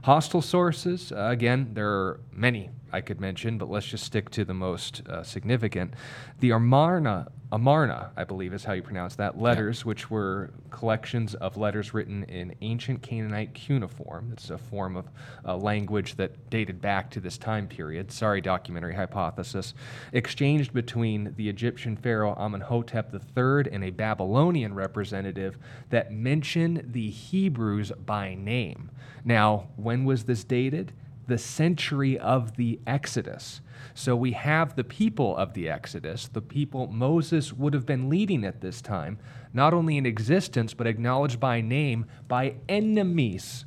Hostile 0.03 0.41
sources, 0.41 1.11
uh, 1.11 1.27
again, 1.29 1.71
there 1.73 1.89
are 1.89 2.19
many 2.31 2.69
I 2.91 3.01
could 3.01 3.21
mention, 3.21 3.57
but 3.57 3.69
let's 3.69 3.85
just 3.85 4.03
stick 4.03 4.29
to 4.31 4.45
the 4.45 4.53
most 4.53 5.07
uh, 5.07 5.23
significant. 5.23 5.93
The 6.39 6.51
Amarna, 6.51 7.27
Amarna, 7.51 8.11
I 8.15 8.23
believe 8.23 8.53
is 8.53 8.63
how 8.63 8.73
you 8.73 8.81
pronounce 8.81 9.15
that, 9.15 9.39
letters, 9.39 9.85
which 9.85 10.09
were 10.09 10.51
collections 10.71 11.35
of 11.35 11.57
letters 11.57 11.93
written 11.93 12.23
in 12.23 12.55
ancient 12.61 13.01
Canaanite 13.01 13.53
cuneiform. 13.53 14.31
It's 14.33 14.49
a 14.49 14.57
form 14.57 14.95
of 14.95 15.07
uh, 15.45 15.57
language 15.57 16.15
that 16.15 16.49
dated 16.49 16.81
back 16.81 17.09
to 17.11 17.19
this 17.19 17.37
time 17.37 17.67
period. 17.67 18.11
Sorry, 18.11 18.41
documentary 18.41 18.95
hypothesis. 18.95 19.73
Exchanged 20.13 20.73
between 20.73 21.33
the 21.37 21.49
Egyptian 21.49 21.95
pharaoh 21.95 22.35
Amenhotep 22.37 23.13
III 23.13 23.71
and 23.71 23.83
a 23.83 23.91
Babylonian 23.91 24.73
representative 24.73 25.57
that 25.89 26.11
mention 26.11 26.89
the 26.91 27.09
Hebrews 27.09 27.91
by 28.05 28.35
name. 28.35 28.91
Now, 29.25 29.67
when 29.89 30.05
was 30.05 30.25
this 30.25 30.43
dated? 30.43 30.91
The 31.25 31.39
century 31.39 32.19
of 32.19 32.57
the 32.57 32.79
Exodus. 32.85 33.59
So 33.95 34.15
we 34.15 34.33
have 34.33 34.75
the 34.75 34.83
people 34.83 35.35
of 35.35 35.55
the 35.55 35.67
Exodus, 35.67 36.27
the 36.27 36.43
people 36.43 36.85
Moses 36.85 37.51
would 37.53 37.73
have 37.73 37.87
been 37.87 38.07
leading 38.07 38.45
at 38.45 38.61
this 38.61 38.83
time, 38.83 39.17
not 39.51 39.73
only 39.73 39.97
in 39.97 40.05
existence, 40.05 40.75
but 40.75 40.85
acknowledged 40.85 41.39
by 41.39 41.61
name 41.61 42.05
by 42.27 42.53
enemies 42.69 43.65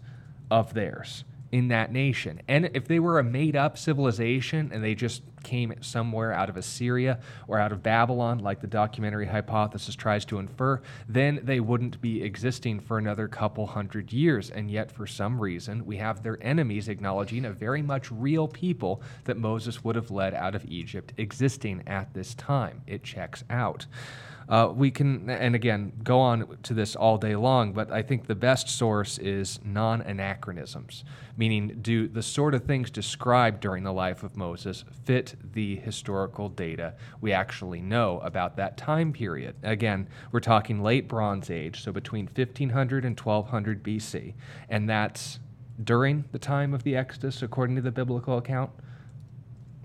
of 0.49 0.75
theirs 0.75 1.25
in 1.51 1.67
that 1.69 1.91
nation. 1.91 2.41
And 2.47 2.71
if 2.73 2.87
they 2.87 3.01
were 3.01 3.19
a 3.19 3.25
made 3.25 3.57
up 3.57 3.77
civilization 3.77 4.71
and 4.73 4.85
they 4.85 4.95
just 4.95 5.23
came 5.43 5.75
somewhere 5.81 6.33
out 6.33 6.49
of 6.49 6.57
Assyria 6.57 7.21
or 7.49 7.59
out 7.59 7.73
of 7.73 7.83
Babylon, 7.83 8.39
like 8.39 8.61
the 8.61 8.67
documentary 8.67 9.27
hypothesis 9.27 9.95
tries 9.95 10.25
to 10.27 10.39
infer, 10.39 10.81
then 11.09 11.41
they 11.43 11.61
wouldn't 11.61 12.01
be 12.01 12.23
existing 12.23 12.81
for 12.81 12.99
another 12.99 13.29
couple 13.29 13.67
hundred 13.67 14.13
years. 14.13 14.51
And 14.51 14.71
yet, 14.71 14.91
for 14.91 15.07
some 15.07 15.41
reason, 15.41 15.85
we 15.85 15.97
have 15.97 16.23
their 16.23 16.39
enemies 16.43 16.89
acknowledging 16.89 17.45
a 17.45 17.53
very 17.53 17.83
much 17.83 18.11
real 18.11 18.49
people 18.49 19.03
that 19.25 19.37
Moses 19.37 19.85
would 19.85 19.97
have 19.97 20.11
led 20.11 20.35
out 20.35 20.55
of 20.55 20.65
Egypt 20.67 21.13
existing 21.17 21.83
at 21.87 22.15
this 22.15 22.35
time. 22.35 22.83
It 22.87 23.03
checks 23.03 23.45
out. 23.51 23.87
Uh, 24.49 24.73
we 24.75 24.91
can, 24.91 25.29
and 25.31 25.55
again, 25.55 25.93
go 26.03 26.21
on 26.21 26.59
to 26.63 26.75
this 26.75 26.97
all 26.97 27.19
day 27.19 27.37
long, 27.37 27.73
but 27.73 27.91
I 27.91 28.03
think 28.03 28.27
the 28.27 28.35
best 28.35 28.69
source 28.69 29.19
is 29.19 29.61
non 29.65 30.03
anachronisms, 30.03 31.05
meaning 31.37 31.79
do 31.81 32.09
the 32.09 32.23
sort 32.23 32.55
of 32.55 32.65
things 32.65 32.91
described 32.91 33.61
during 33.61 33.85
the 33.85 33.93
life 33.93 34.23
of 34.23 34.37
Moses 34.37 34.85
fit 35.05 35.35
the 35.53 35.77
historical 35.77 36.49
data 36.49 36.95
we 37.21 37.33
actually 37.33 37.81
know 37.81 38.19
about 38.21 38.57
that 38.57 38.77
time 38.77 39.13
period? 39.13 39.55
Again, 39.63 40.09
we're 40.33 40.41
talking 40.41 40.83
late 40.83 41.09
Bronze 41.09 41.51
Age, 41.51 41.83
so 41.83 41.93
between 41.93 42.27
1500 42.27 43.05
and 43.05 43.19
1200 43.19 43.83
BC, 43.83 44.35
and 44.69 44.89
that's 44.89 45.39
during 45.83 46.25
the 46.33 46.39
time 46.39 46.75
of 46.75 46.83
the 46.83 46.97
Exodus, 46.97 47.43
according 47.43 47.77
to 47.77 47.83
the 47.83 47.91
biblical 47.91 48.39
account. 48.39 48.71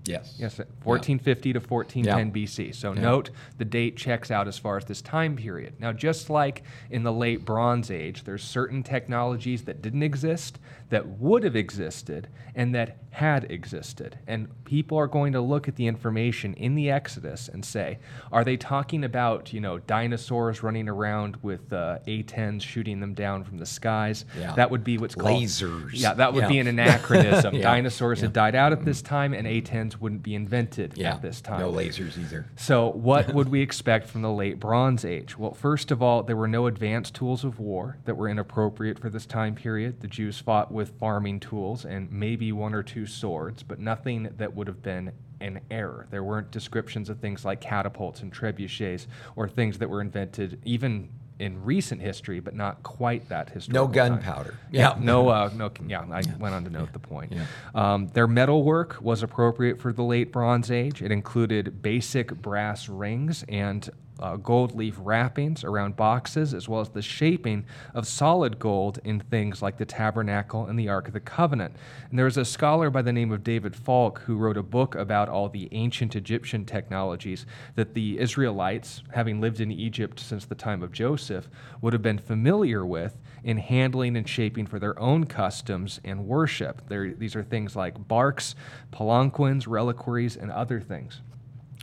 Yes. 0.08 0.34
Yes, 0.38 0.58
1450 0.82 1.52
to 1.52 1.60
1410 1.60 2.26
Yeah. 2.26 2.32
BC. 2.32 2.72
So 2.74 2.92
Yeah. 2.94 3.00
note 3.02 3.30
the 3.58 3.64
date 3.64 3.96
checks 3.96 4.30
out 4.30 4.48
as 4.48 4.58
far 4.58 4.76
as 4.76 4.84
this 4.86 5.02
time 5.02 5.36
period. 5.36 5.74
Now, 5.78 5.92
just 5.92 6.30
like 6.30 6.62
in 6.90 7.02
the 7.02 7.12
late 7.12 7.44
Bronze 7.44 7.90
Age, 7.90 8.24
there's 8.24 8.42
certain 8.42 8.82
technologies 8.82 9.62
that 9.64 9.82
didn't 9.82 10.02
exist 10.02 10.58
that 10.90 11.06
would 11.06 11.44
have 11.44 11.56
existed 11.56 12.28
and 12.54 12.74
that 12.74 12.96
had 13.10 13.50
existed. 13.50 14.18
And 14.26 14.48
people 14.64 14.96
are 14.98 15.06
going 15.06 15.32
to 15.32 15.40
look 15.40 15.68
at 15.68 15.76
the 15.76 15.86
information 15.86 16.54
in 16.54 16.74
the 16.74 16.90
Exodus 16.90 17.48
and 17.48 17.64
say, 17.64 17.98
are 18.32 18.44
they 18.44 18.56
talking 18.56 19.04
about, 19.04 19.52
you 19.52 19.60
know, 19.60 19.78
dinosaurs 19.78 20.62
running 20.62 20.88
around 20.88 21.36
with 21.42 21.72
uh, 21.72 21.98
A-10s 22.06 22.62
shooting 22.62 23.00
them 23.00 23.14
down 23.14 23.44
from 23.44 23.58
the 23.58 23.66
skies? 23.66 24.24
Yeah. 24.38 24.54
That 24.54 24.70
would 24.70 24.84
be 24.84 24.98
what's 24.98 25.14
called 25.14 25.42
Lasers. 25.42 25.90
Yeah, 25.92 26.14
that 26.14 26.32
would 26.32 26.42
Yeah. 26.44 26.48
be 26.48 26.58
an 26.58 26.66
anachronism. 26.68 27.54
Yeah. 27.58 27.62
Dinosaurs 27.62 28.20
had 28.20 28.32
died 28.32 28.54
out 28.54 28.72
at 28.72 28.84
this 28.84 29.02
time, 29.02 29.32
and 29.34 29.46
A-10s 29.46 29.96
wouldn't 30.00 30.22
be 30.22 30.34
invented 30.34 31.00
at 31.00 31.22
this 31.22 31.40
time. 31.40 31.60
No 31.60 31.72
lasers 31.72 32.16
either. 32.18 32.46
So, 32.56 32.90
what 32.90 33.32
would 33.34 33.48
we 33.48 33.60
expect 33.62 34.08
from 34.08 34.22
the 34.22 34.30
late 34.30 34.60
Bronze 34.60 35.04
Age? 35.04 35.36
Well, 35.38 35.54
first 35.54 35.90
of 35.90 36.02
all, 36.02 36.22
there 36.22 36.36
were 36.36 36.46
no 36.48 36.66
advanced 36.66 37.14
tools 37.14 37.42
of 37.44 37.58
war 37.58 37.96
that 38.04 38.16
were 38.16 38.28
inappropriate 38.28 38.98
for 38.98 39.08
this 39.10 39.26
time 39.26 39.54
period. 39.54 40.00
The 40.00 40.06
Jews 40.08 40.38
fought 40.38 40.70
with 40.70 40.77
farming 40.86 41.40
tools 41.40 41.84
and 41.84 42.10
maybe 42.12 42.52
one 42.52 42.74
or 42.74 42.82
two 42.82 43.06
swords, 43.06 43.62
but 43.62 43.78
nothing 43.80 44.28
that 44.36 44.54
would 44.54 44.66
have 44.68 44.82
been 44.82 45.10
an 45.40 45.60
error. 45.70 46.06
There 46.10 46.22
weren't 46.22 46.50
descriptions 46.50 47.08
of 47.08 47.18
things 47.18 47.44
like 47.44 47.60
catapults 47.60 48.20
and 48.22 48.32
trebuchets 48.32 49.06
or 49.36 49.48
things 49.48 49.78
that 49.78 49.88
were 49.90 50.00
invented 50.00 50.60
even 50.64 51.08
in 51.38 51.62
recent 51.64 52.00
history, 52.00 52.40
but 52.40 52.54
not 52.54 52.82
quite 52.82 53.28
that 53.28 53.46
No 53.48 53.54
historical. 53.54 53.86
time. 53.94 54.08
gunpowder. 54.14 54.58
Yeah. 54.72 54.96
No, 54.98 55.28
uh, 55.28 55.50
no, 55.54 55.70
yeah, 55.86 56.00
I 56.10 56.22
went 56.40 56.52
on 56.54 56.64
to 56.64 56.70
note 56.70 56.92
the 56.92 56.98
point. 56.98 57.32
Yeah. 57.32 57.44
Um, 57.76 58.08
their 58.08 58.26
metalwork 58.26 59.00
was 59.00 59.22
appropriate 59.22 59.80
for 59.80 59.92
the 59.92 60.02
late 60.02 60.32
Bronze 60.32 60.68
Age. 60.70 61.00
It 61.00 61.12
included 61.12 61.80
basic 61.80 62.34
brass 62.42 62.88
rings 62.88 63.44
and 63.48 63.88
uh, 64.20 64.36
gold 64.36 64.74
leaf 64.74 64.96
wrappings 64.98 65.64
around 65.64 65.96
boxes, 65.96 66.54
as 66.54 66.68
well 66.68 66.80
as 66.80 66.88
the 66.90 67.02
shaping 67.02 67.64
of 67.94 68.06
solid 68.06 68.58
gold 68.58 68.98
in 69.04 69.20
things 69.20 69.62
like 69.62 69.78
the 69.78 69.84
tabernacle 69.84 70.66
and 70.66 70.78
the 70.78 70.88
Ark 70.88 71.08
of 71.08 71.14
the 71.14 71.20
Covenant. 71.20 71.74
And 72.10 72.18
there 72.18 72.26
was 72.26 72.36
a 72.36 72.44
scholar 72.44 72.90
by 72.90 73.02
the 73.02 73.12
name 73.12 73.32
of 73.32 73.44
David 73.44 73.76
Falk 73.76 74.20
who 74.20 74.36
wrote 74.36 74.56
a 74.56 74.62
book 74.62 74.94
about 74.94 75.28
all 75.28 75.48
the 75.48 75.68
ancient 75.72 76.16
Egyptian 76.16 76.64
technologies 76.64 77.46
that 77.74 77.94
the 77.94 78.18
Israelites, 78.18 79.02
having 79.12 79.40
lived 79.40 79.60
in 79.60 79.70
Egypt 79.70 80.20
since 80.20 80.44
the 80.44 80.54
time 80.54 80.82
of 80.82 80.92
Joseph, 80.92 81.48
would 81.80 81.92
have 81.92 82.02
been 82.02 82.18
familiar 82.18 82.84
with 82.84 83.18
in 83.44 83.58
handling 83.58 84.16
and 84.16 84.28
shaping 84.28 84.66
for 84.66 84.78
their 84.78 84.98
own 84.98 85.24
customs 85.24 86.00
and 86.04 86.26
worship. 86.26 86.82
There, 86.88 87.14
these 87.14 87.36
are 87.36 87.44
things 87.44 87.76
like 87.76 88.08
barks, 88.08 88.54
palanquins, 88.90 89.66
reliquaries, 89.66 90.36
and 90.36 90.50
other 90.50 90.80
things. 90.80 91.20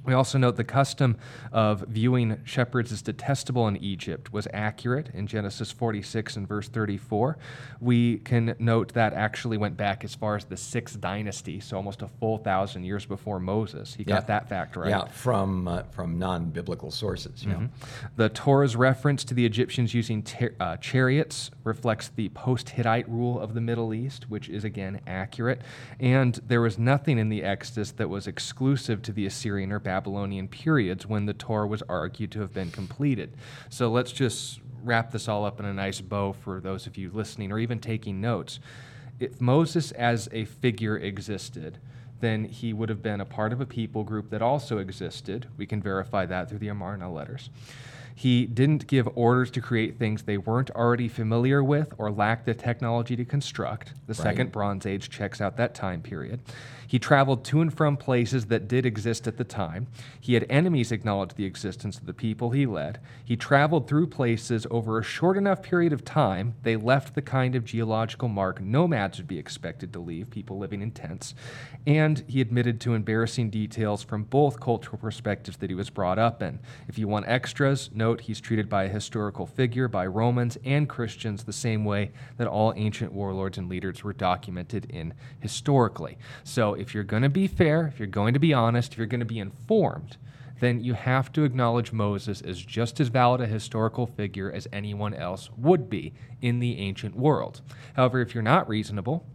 We 0.05 0.13
also 0.13 0.37
note 0.37 0.55
the 0.55 0.63
custom 0.63 1.17
of 1.51 1.81
viewing 1.87 2.39
shepherds 2.43 2.91
as 2.91 3.01
detestable 3.01 3.67
in 3.67 3.77
Egypt 3.77 4.31
was 4.31 4.47
accurate 4.53 5.09
in 5.13 5.27
Genesis 5.27 5.71
46 5.71 6.35
and 6.37 6.47
verse 6.47 6.67
34. 6.69 7.37
We 7.81 8.17
can 8.19 8.55
note 8.59 8.93
that 8.93 9.13
actually 9.13 9.57
went 9.57 9.77
back 9.77 10.03
as 10.03 10.13
far 10.13 10.35
as 10.35 10.45
the 10.45 10.57
sixth 10.57 11.01
dynasty, 11.01 11.59
so 11.59 11.75
almost 11.77 12.01
a 12.01 12.07
full 12.07 12.37
thousand 12.37 12.83
years 12.83 13.05
before 13.05 13.39
Moses. 13.39 13.95
He 13.95 14.03
Yeah. 14.03 14.15
got 14.15 14.27
that 14.27 14.47
fact 14.47 14.75
right. 14.75 14.89
Yeah, 14.89 15.05
from 15.05 15.67
uh, 15.67 15.83
from 15.91 16.19
non-biblical 16.19 16.91
sources. 16.91 17.43
Yeah. 17.45 17.67
The 18.15 18.29
Torah's 18.29 18.75
reference 18.75 19.23
to 19.25 19.33
the 19.33 19.45
Egyptians 19.45 19.93
using 19.93 20.21
ter- 20.23 20.53
uh, 20.59 20.77
chariots 20.77 21.49
reflects 21.63 22.09
the 22.09 22.29
post 22.29 22.69
Hittite 22.69 23.09
rule 23.09 23.39
of 23.39 23.53
the 23.53 23.61
Middle 23.61 23.93
East, 23.93 24.29
which 24.29 24.49
is 24.49 24.63
again 24.63 25.01
accurate. 25.07 25.61
And 25.99 26.39
there 26.47 26.61
was 26.61 26.77
nothing 26.77 27.17
in 27.17 27.29
the 27.29 27.43
Exodus 27.43 27.91
that 27.93 28.09
was 28.09 28.27
exclusive 28.27 29.01
to 29.03 29.11
the 29.11 29.25
Assyrian 29.25 29.71
or 29.71 29.79
Babylonian 29.79 29.94
periods 30.47 31.05
when 31.05 31.25
the 31.25 31.33
Torah 31.33 31.67
was 31.67 31.81
argued 31.83 32.31
to 32.31 32.41
have 32.41 32.53
been 32.53 32.71
completed. 32.71 33.35
So 33.69 33.89
let's 33.89 34.11
just 34.11 34.59
wrap 34.83 35.11
this 35.11 35.27
all 35.27 35.45
up 35.45 35.59
in 35.59 35.65
a 35.65 35.73
nice 35.73 36.01
bow 36.01 36.33
for 36.33 36.59
those 36.59 36.87
of 36.87 36.97
you 36.97 37.09
listening 37.11 37.51
or 37.51 37.59
even 37.59 37.79
taking 37.79 38.21
notes. 38.21 38.59
If 39.19 39.41
Moses 39.41 39.91
as 39.91 40.29
a 40.31 40.45
figure 40.45 40.97
existed, 40.97 41.79
then 42.19 42.45
he 42.45 42.73
would 42.73 42.89
have 42.89 43.01
been 43.01 43.21
a 43.21 43.25
part 43.25 43.51
of 43.51 43.61
a 43.61 43.65
people 43.65 44.03
group 44.03 44.29
that 44.29 44.41
also 44.41 44.77
existed. 44.77 45.47
We 45.57 45.65
can 45.65 45.81
verify 45.81 46.25
that 46.27 46.49
through 46.49 46.59
the 46.59 46.69
Amarna 46.69 47.11
letters. 47.11 47.49
He 48.17 48.45
didn't 48.45 48.87
give 48.87 49.09
orders 49.15 49.51
to 49.51 49.61
create 49.61 49.99
things 49.99 50.23
they 50.23 50.37
weren't 50.37 50.71
already 50.71 51.09
familiar 51.09 51.61
with 51.61 51.93
or 51.97 52.09
lacked 52.09 52.45
the 52.45 52.53
technology 52.53 53.17
to 53.17 53.25
construct. 53.25 53.93
The 54.07 54.13
Second 54.13 54.53
Bronze 54.53 54.85
Age 54.85 55.09
checks 55.09 55.41
out 55.41 55.57
that 55.57 55.75
time 55.75 56.01
period. 56.01 56.39
He 56.87 56.99
traveled 56.99 57.43
to 57.45 57.61
and 57.61 57.75
from 57.75 57.97
places 57.97 58.45
that 58.47 58.67
did 58.67 58.85
exist 58.85 59.27
at 59.27 59.37
the 59.37 59.43
time. 59.43 59.87
He 60.19 60.33
had 60.33 60.45
enemies 60.49 60.91
acknowledge 60.91 61.35
the 61.35 61.45
existence 61.45 61.97
of 61.97 62.05
the 62.05 62.13
people 62.13 62.51
he 62.51 62.65
led. 62.65 62.99
He 63.23 63.35
traveled 63.35 63.87
through 63.87 64.07
places 64.07 64.67
over 64.69 64.99
a 64.99 65.03
short 65.03 65.37
enough 65.37 65.61
period 65.61 65.93
of 65.93 66.05
time, 66.05 66.55
they 66.63 66.75
left 66.75 67.15
the 67.15 67.21
kind 67.21 67.55
of 67.55 67.65
geological 67.65 68.27
mark 68.27 68.61
nomads 68.61 69.17
would 69.17 69.27
be 69.27 69.39
expected 69.39 69.91
to 69.93 69.99
leave, 69.99 70.29
people 70.29 70.57
living 70.57 70.81
in 70.81 70.91
tents. 70.91 71.33
And 71.87 72.23
he 72.27 72.41
admitted 72.41 72.79
to 72.81 72.93
embarrassing 72.93 73.49
details 73.49 74.03
from 74.03 74.23
both 74.23 74.59
cultural 74.59 74.97
perspectives 74.97 75.57
that 75.57 75.69
he 75.69 75.75
was 75.75 75.89
brought 75.89 76.19
up 76.19 76.41
in. 76.41 76.59
If 76.87 76.97
you 76.97 77.07
want 77.07 77.27
extras, 77.27 77.89
note 77.93 78.21
he's 78.21 78.41
treated 78.41 78.69
by 78.69 78.83
a 78.83 78.89
historical 78.89 79.45
figure, 79.45 79.87
by 79.87 80.05
Romans 80.05 80.57
and 80.63 80.87
Christians, 80.87 81.43
the 81.43 81.53
same 81.53 81.85
way 81.85 82.11
that 82.37 82.47
all 82.47 82.73
ancient 82.75 83.11
warlords 83.11 83.57
and 83.57 83.69
leaders 83.69 84.03
were 84.03 84.13
documented 84.13 84.85
in 84.85 85.13
historically. 85.39 86.17
So 86.43 86.74
if 86.75 86.93
you're 86.93 87.03
going 87.03 87.23
to 87.23 87.29
be 87.29 87.47
fair, 87.47 87.87
if 87.87 87.99
you're 87.99 88.07
going 88.07 88.33
to 88.33 88.39
be 88.39 88.53
honest, 88.53 88.93
if 88.93 88.97
you're 88.97 89.07
going 89.07 89.19
to 89.19 89.25
be 89.25 89.39
informed, 89.39 90.17
then 90.59 90.83
you 90.83 90.93
have 90.93 91.31
to 91.33 91.43
acknowledge 91.43 91.91
Moses 91.91 92.41
as 92.41 92.61
just 92.61 92.99
as 92.99 93.09
valid 93.09 93.41
a 93.41 93.47
historical 93.47 94.07
figure 94.07 94.51
as 94.51 94.67
anyone 94.71 95.13
else 95.13 95.49
would 95.57 95.89
be 95.89 96.13
in 96.41 96.59
the 96.59 96.77
ancient 96.77 97.15
world. 97.15 97.61
However, 97.95 98.21
if 98.21 98.33
you're 98.33 98.41
not 98.43 98.69
reasonable, 98.69 99.25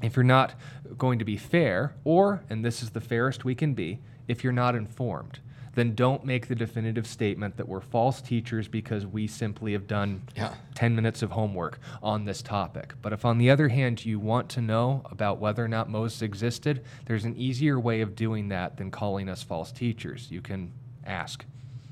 if 0.00 0.16
you're 0.16 0.24
not 0.24 0.54
going 0.96 1.18
to 1.18 1.24
be 1.24 1.36
fair, 1.36 1.94
or, 2.04 2.42
and 2.48 2.64
this 2.64 2.82
is 2.82 2.90
the 2.90 3.00
fairest 3.00 3.44
we 3.44 3.54
can 3.54 3.74
be, 3.74 4.00
if 4.28 4.42
you're 4.42 4.52
not 4.52 4.74
informed, 4.74 5.40
then 5.74 5.94
don't 5.94 6.24
make 6.24 6.48
the 6.48 6.54
definitive 6.54 7.06
statement 7.06 7.56
that 7.56 7.68
we're 7.68 7.80
false 7.80 8.20
teachers 8.20 8.68
because 8.68 9.06
we 9.06 9.26
simply 9.26 9.72
have 9.72 9.86
done 9.86 10.22
Yeah. 10.36 10.54
10 10.74 10.94
minutes 10.94 11.22
of 11.22 11.30
homework 11.30 11.78
on 12.02 12.24
this 12.24 12.42
topic. 12.42 12.94
But 13.00 13.12
if, 13.12 13.24
on 13.24 13.38
the 13.38 13.50
other 13.50 13.68
hand, 13.68 14.04
you 14.04 14.18
want 14.18 14.48
to 14.50 14.60
know 14.60 15.02
about 15.10 15.38
whether 15.38 15.64
or 15.64 15.68
not 15.68 15.88
Moses 15.88 16.20
existed, 16.22 16.84
there's 17.06 17.24
an 17.24 17.36
easier 17.36 17.80
way 17.80 18.00
of 18.02 18.14
doing 18.14 18.48
that 18.48 18.76
than 18.76 18.90
calling 18.90 19.28
us 19.28 19.42
false 19.42 19.72
teachers. 19.72 20.30
You 20.30 20.40
can 20.42 20.72
ask. 21.06 21.44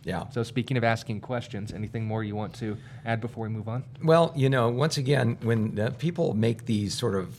Yeah. 0.04 0.28
So, 0.30 0.42
speaking 0.42 0.76
of 0.78 0.84
asking 0.84 1.20
questions, 1.20 1.72
anything 1.72 2.06
more 2.06 2.24
you 2.24 2.34
want 2.34 2.54
to 2.54 2.76
add 3.04 3.20
before 3.20 3.44
we 3.44 3.50
move 3.50 3.68
on? 3.68 3.84
Well, 4.02 4.32
you 4.34 4.48
know, 4.48 4.68
once 4.70 4.96
again, 4.96 5.36
when 5.42 5.78
uh, 5.78 5.90
people 5.98 6.32
make 6.32 6.64
these 6.64 6.94
sort 6.94 7.14
of 7.14 7.38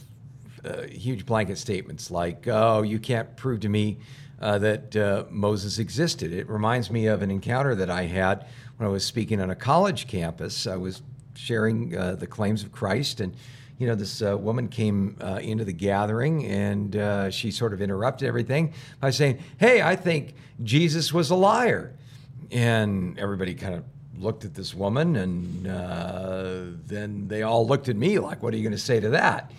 uh, 0.63 0.83
huge 0.83 1.25
blanket 1.25 1.57
statements 1.57 2.11
like, 2.11 2.47
oh, 2.47 2.83
you 2.83 2.99
can't 2.99 3.35
prove 3.35 3.61
to 3.61 3.69
me 3.69 3.97
uh, 4.41 4.57
that 4.57 4.95
uh, 4.95 5.23
Moses 5.29 5.77
existed, 5.77 6.33
it 6.33 6.49
reminds 6.49 6.89
me 6.89 7.05
of 7.05 7.21
an 7.21 7.29
encounter 7.29 7.75
that 7.75 7.89
I 7.89 8.03
had 8.05 8.47
when 8.77 8.89
I 8.89 8.91
was 8.91 9.05
speaking 9.05 9.39
on 9.39 9.51
a 9.51 9.55
college 9.55 10.07
campus. 10.07 10.65
I 10.65 10.75
was 10.75 11.03
sharing 11.35 11.95
uh, 11.95 12.15
the 12.15 12.25
claims 12.25 12.63
of 12.63 12.71
Christ, 12.71 13.21
and, 13.21 13.35
you 13.77 13.87
know, 13.87 13.93
this 13.93 14.21
uh, 14.21 14.35
woman 14.35 14.67
came 14.67 15.15
uh, 15.21 15.39
into 15.41 15.63
the 15.63 15.73
gathering 15.73 16.45
and 16.45 16.95
uh, 16.95 17.29
she 17.29 17.51
sort 17.51 17.71
of 17.71 17.81
interrupted 17.81 18.27
everything 18.27 18.73
by 18.99 19.11
saying, 19.11 19.39
hey, 19.59 19.81
I 19.81 19.95
think 19.95 20.33
Jesus 20.63 21.13
was 21.13 21.29
a 21.29 21.35
liar. 21.35 21.93
And 22.51 23.17
everybody 23.19 23.53
kind 23.53 23.75
of 23.75 23.83
looked 24.17 24.43
at 24.43 24.53
this 24.53 24.73
woman, 24.73 25.15
and 25.15 25.65
then 26.85 27.27
they 27.27 27.43
all 27.43 27.65
looked 27.65 27.87
at 27.87 27.95
me 27.95 28.19
like, 28.19 28.43
"What 28.43 28.53
are 28.53 28.57
you 28.57 28.63
going 28.63 28.73
to 28.73 28.77
say 28.77 28.99
to 28.99 29.09
that?" 29.11 29.51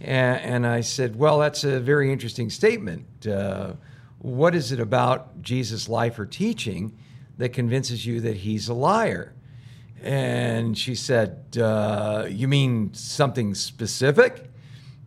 And, 0.00 0.40
and 0.40 0.66
I 0.66 0.80
said, 0.80 1.14
"Well, 1.14 1.38
that's 1.38 1.62
a 1.62 1.78
very 1.78 2.12
interesting 2.12 2.50
statement. 2.50 3.06
What 4.22 4.54
is 4.54 4.70
it 4.70 4.78
about 4.78 5.42
Jesus' 5.42 5.88
life 5.88 6.16
or 6.16 6.26
teaching 6.26 6.96
that 7.38 7.52
convinces 7.52 8.06
you 8.06 8.20
that 8.20 8.36
he's 8.36 8.68
a 8.68 8.74
liar?" 8.74 9.34
And 10.00 10.78
she 10.78 10.94
said, 10.94 11.58
uh, 11.60 12.26
"You 12.30 12.46
mean 12.46 12.94
something 12.94 13.54
specific?" 13.54 14.48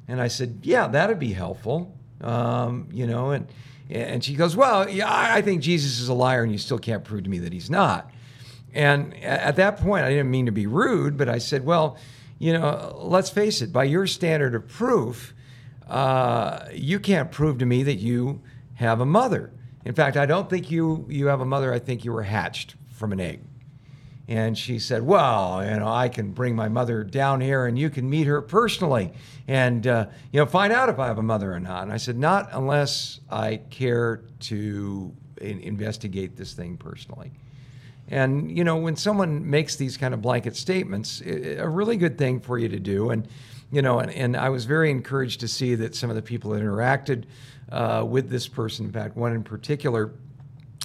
And 0.09 0.19
I 0.19 0.27
said, 0.27 0.59
"Yeah, 0.63 0.87
that'd 0.87 1.17
be 1.17 1.31
helpful." 1.31 1.97
Um, 2.19 2.89
you 2.91 3.07
know, 3.07 3.31
and 3.31 3.47
and 3.89 4.21
she 4.21 4.35
goes, 4.35 4.53
"Well, 4.53 4.89
yeah, 4.89 5.07
I 5.07 5.37
I 5.37 5.41
think 5.41 5.61
Jesus 5.61 6.01
is 6.01 6.09
a 6.09 6.13
liar, 6.13 6.43
and 6.43 6.51
you 6.51 6.57
still 6.57 6.79
can't 6.79 7.05
prove 7.05 7.23
to 7.23 7.29
me 7.29 7.39
that 7.39 7.53
he's 7.53 7.69
not." 7.69 8.11
And 8.73 9.13
at 9.23 9.55
that 9.55 9.77
point, 9.77 10.03
I 10.03 10.09
didn't 10.09 10.29
mean 10.29 10.47
to 10.47 10.51
be 10.51 10.67
rude, 10.67 11.15
but 11.17 11.29
I 11.29 11.37
said, 11.37 11.65
"Well, 11.65 11.97
you 12.37 12.51
know, 12.51 12.99
let's 13.01 13.29
face 13.29 13.61
it. 13.61 13.71
By 13.71 13.85
your 13.85 14.07
standard 14.07 14.55
of 14.55 14.67
proof, 14.67 15.33
uh, 15.87 16.65
you 16.73 16.99
can't 16.99 17.31
prove 17.31 17.59
to 17.59 17.65
me 17.65 17.83
that 17.83 17.95
you 17.95 18.41
have 18.75 19.01
a 19.01 19.05
mother. 19.05 19.51
In 19.83 19.93
fact, 19.93 20.17
I 20.17 20.25
don't 20.25 20.49
think 20.49 20.71
you 20.71 21.05
you 21.09 21.27
have 21.27 21.41
a 21.41 21.45
mother. 21.45 21.73
I 21.73 21.79
think 21.79 22.05
you 22.05 22.13
were 22.13 22.23
hatched 22.23 22.75
from 22.89 23.11
an 23.11 23.19
egg." 23.19 23.41
And 24.27 24.57
she 24.57 24.79
said, 24.79 25.03
Well, 25.03 25.63
you 25.63 25.79
know, 25.79 25.87
I 25.87 26.09
can 26.09 26.31
bring 26.31 26.55
my 26.55 26.67
mother 26.67 27.03
down 27.03 27.41
here 27.41 27.67
and 27.67 27.77
you 27.77 27.89
can 27.89 28.09
meet 28.09 28.25
her 28.25 28.41
personally 28.41 29.13
and, 29.47 29.85
uh, 29.85 30.07
you 30.31 30.39
know, 30.39 30.47
find 30.47 30.73
out 30.73 30.89
if 30.89 30.97
I 30.97 31.07
have 31.07 31.19
a 31.19 31.23
mother 31.23 31.53
or 31.53 31.59
not. 31.59 31.83
And 31.83 31.91
I 31.93 31.97
said, 31.97 32.17
Not 32.17 32.49
unless 32.51 33.19
I 33.29 33.57
care 33.69 34.23
to 34.41 35.13
in- 35.39 35.59
investigate 35.59 36.35
this 36.35 36.53
thing 36.53 36.77
personally. 36.77 37.31
And, 38.07 38.55
you 38.55 38.63
know, 38.63 38.77
when 38.77 38.95
someone 38.95 39.47
makes 39.49 39.75
these 39.75 39.97
kind 39.97 40.13
of 40.13 40.21
blanket 40.21 40.55
statements, 40.55 41.21
a 41.21 41.67
really 41.67 41.97
good 41.97 42.17
thing 42.17 42.39
for 42.39 42.57
you 42.57 42.69
to 42.69 42.79
do. 42.79 43.09
And, 43.09 43.27
you 43.71 43.81
know, 43.81 43.99
and, 43.99 44.11
and 44.11 44.37
I 44.37 44.49
was 44.49 44.65
very 44.65 44.91
encouraged 44.91 45.39
to 45.39 45.47
see 45.47 45.75
that 45.75 45.95
some 45.95 46.09
of 46.09 46.15
the 46.15 46.21
people 46.21 46.51
that 46.51 46.61
interacted 46.61 47.25
uh, 47.71 48.05
with 48.07 48.29
this 48.29 48.47
person, 48.47 48.85
in 48.85 48.91
fact, 48.91 49.15
one 49.15 49.33
in 49.33 49.43
particular, 49.43 50.13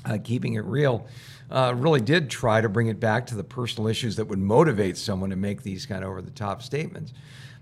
uh, 0.04 0.18
keeping 0.22 0.54
it 0.54 0.64
real, 0.64 1.06
uh, 1.50 1.74
really 1.76 2.00
did 2.00 2.30
try 2.30 2.60
to 2.60 2.68
bring 2.68 2.86
it 2.86 3.00
back 3.00 3.26
to 3.26 3.34
the 3.34 3.44
personal 3.44 3.88
issues 3.88 4.16
that 4.16 4.26
would 4.26 4.38
motivate 4.38 4.96
someone 4.96 5.30
to 5.30 5.36
make 5.36 5.62
these 5.62 5.84
kind 5.84 6.04
of 6.04 6.10
over 6.10 6.22
the 6.22 6.30
top 6.30 6.62
statements. 6.62 7.12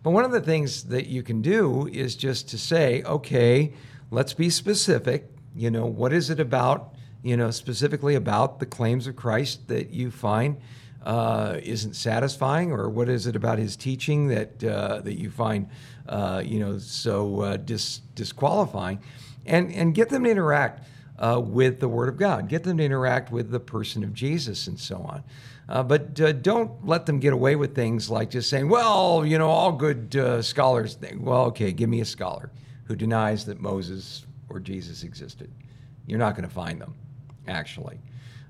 But 0.03 0.11
one 0.11 0.25
of 0.25 0.31
the 0.31 0.41
things 0.41 0.85
that 0.85 1.07
you 1.07 1.23
can 1.23 1.43
do 1.43 1.89
is 1.89 2.15
just 2.15 2.49
to 2.51 2.59
say, 2.59 3.03
okay, 3.03 3.73
let's 4.11 4.35
be 4.35 4.51
specific. 4.51 5.31
You 5.57 5.71
know, 5.71 5.87
what 5.87 6.13
is 6.13 6.31
it 6.31 6.39
about, 6.39 6.95
you 7.23 7.37
know, 7.37 7.51
specifically 7.51 8.15
about 8.15 8.61
the 8.61 8.67
claims 8.67 9.07
of 9.07 9.17
Christ 9.17 9.67
that 9.69 9.91
you 9.91 10.11
find 10.11 10.59
uh, 11.05 11.59
isn't 11.63 11.95
satisfying, 11.95 12.73
or 12.73 12.89
what 12.89 13.09
is 13.09 13.27
it 13.27 13.37
about 13.37 13.59
his 13.59 13.77
teaching 13.77 14.29
that 14.29 14.63
uh, 14.65 15.01
that 15.01 15.19
you 15.19 15.31
find, 15.31 15.69
uh, 16.09 16.43
you 16.45 16.59
know, 16.59 16.79
so 16.79 17.41
uh, 17.41 17.57
dis- 17.57 18.01
disqualifying, 18.15 19.01
and 19.47 19.73
and 19.73 19.95
get 19.95 20.09
them 20.09 20.25
to 20.25 20.31
interact 20.31 20.85
uh, 21.19 21.41
with 21.45 21.81
the 21.81 21.89
Word 21.89 22.09
of 22.09 22.17
God. 22.17 22.49
Get 22.49 22.65
them 22.65 22.79
to 22.79 22.85
interact 22.85 23.31
with 23.31 23.51
the 23.51 23.61
person 23.61 24.05
of 24.05 24.13
Jesus 24.15 24.67
and 24.67 24.79
so 24.79 24.97
on. 24.97 25.25
Uh, 25.69 25.83
but 25.83 26.19
uh, 26.21 26.33
don't 26.33 26.87
let 26.87 27.05
them 27.05 27.21
get 27.21 27.33
away 27.33 27.55
with 27.55 27.75
things 27.75 28.09
like 28.09 28.31
just 28.31 28.49
saying, 28.49 28.69
well, 28.69 29.25
you 29.27 29.37
know, 29.37 29.49
all 29.49 29.73
good 29.73 30.17
uh, 30.17 30.41
scholars 30.41 30.95
think, 30.95 31.25
well, 31.25 31.45
okay, 31.45 31.73
give 31.73 31.91
me 31.91 32.01
a 32.01 32.07
scholar 32.07 32.51
who 32.85 32.97
denies 32.97 33.45
that 33.45 33.61
Moses 33.61 34.25
or 34.49 34.61
Jesus 34.61 35.03
existed. 35.03 35.53
You're 36.07 36.19
not 36.19 36.35
going 36.35 36.49
to 36.49 36.55
find 36.55 36.81
them, 36.81 36.95
actually. 37.47 38.01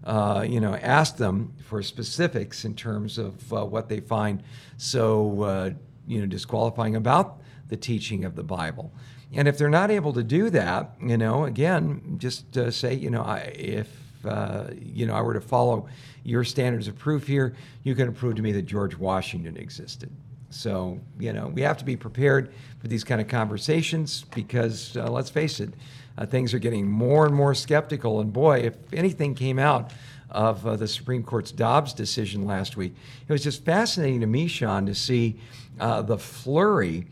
Uh, 0.05 0.45
you 0.49 0.61
know, 0.61 0.75
ask 0.77 1.17
them 1.17 1.53
for 1.65 1.83
specifics 1.83 2.65
in 2.65 2.75
terms 2.75 3.19
of 3.19 3.53
uh, 3.53 3.65
what 3.65 3.89
they 3.89 4.01
find 4.01 4.43
so, 4.77 5.43
uh, 5.43 5.71
you 6.07 6.21
know, 6.21 6.27
disqualifying 6.27 6.97
about 6.97 7.41
the 7.69 7.77
teaching 7.77 8.25
of 8.25 8.37
the 8.37 8.43
Bible. 8.43 8.93
And 9.33 9.47
if 9.47 9.59
they're 9.59 9.69
not 9.69 9.91
able 9.91 10.13
to 10.15 10.23
do 10.23 10.51
that, 10.51 10.93
you 11.01 11.19
know, 11.19 11.45
again, 11.45 12.17
just 12.19 12.57
uh, 12.57 12.71
say, 12.71 12.95
you 12.95 13.11
know, 13.11 13.23
I, 13.23 13.39
if 13.55 13.91
uh, 14.25 14.69
you 14.81 15.07
know 15.07 15.15
I 15.15 15.21
were 15.21 15.35
to 15.35 15.41
follow 15.41 15.89
your 16.25 16.45
standards 16.45 16.89
of 16.89 16.97
proof 16.97 17.27
here, 17.27 17.55
you 17.83 17.95
can 17.95 18.13
prove 18.15 18.37
to 18.37 18.43
me 18.43 18.53
that 18.53 18.63
George 18.63 18.97
Washington 18.97 19.57
existed. 19.57 20.11
So, 20.51 20.99
you 21.19 21.33
know, 21.33 21.49
we 21.49 21.61
have 21.63 21.77
to 21.79 21.85
be 21.85 21.97
prepared 21.97 22.53
for 22.81 22.89
these 22.89 23.05
kind 23.05 23.21
of 23.21 23.29
conversations 23.29 24.25
because, 24.35 24.97
uh, 24.97 25.11
let's 25.11 25.29
face 25.29 25.61
it, 25.61 25.75
uh, 26.19 26.27
things 26.27 26.53
are 26.53 26.59
getting 26.59 26.91
more 26.91 27.27
and 27.27 27.35
more 27.35 27.55
skeptical. 27.55 28.21
And 28.21 28.33
boy, 28.33 28.59
if 28.59 28.75
anything 28.93 29.35
came 29.35 29.59
out 29.59 29.93
of 30.31 30.67
uh, 30.67 30.77
the 30.77 30.89
Supreme 30.89 31.23
Court's 31.23 31.53
Dobbs 31.53 31.95
decision 31.95 32.45
last 32.45 32.77
week, 32.77 32.95
it 33.27 33.33
was 33.33 33.43
just 33.43 33.65
fascinating 33.65 34.21
to 34.21 34.27
me, 34.27 34.49
Sean, 34.49 34.85
to 34.87 34.95
see 34.95 35.41
uh, 35.79 36.03
the 36.03 36.19
flurry 36.19 37.07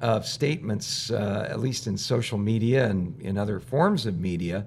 of 0.00 0.26
statements, 0.26 1.10
uh, 1.10 1.48
at 1.50 1.60
least 1.60 1.86
in 1.86 1.98
social 1.98 2.38
media 2.38 2.88
and 2.88 3.20
in 3.20 3.36
other 3.36 3.58
forms 3.60 4.06
of 4.06 4.20
media, 4.20 4.64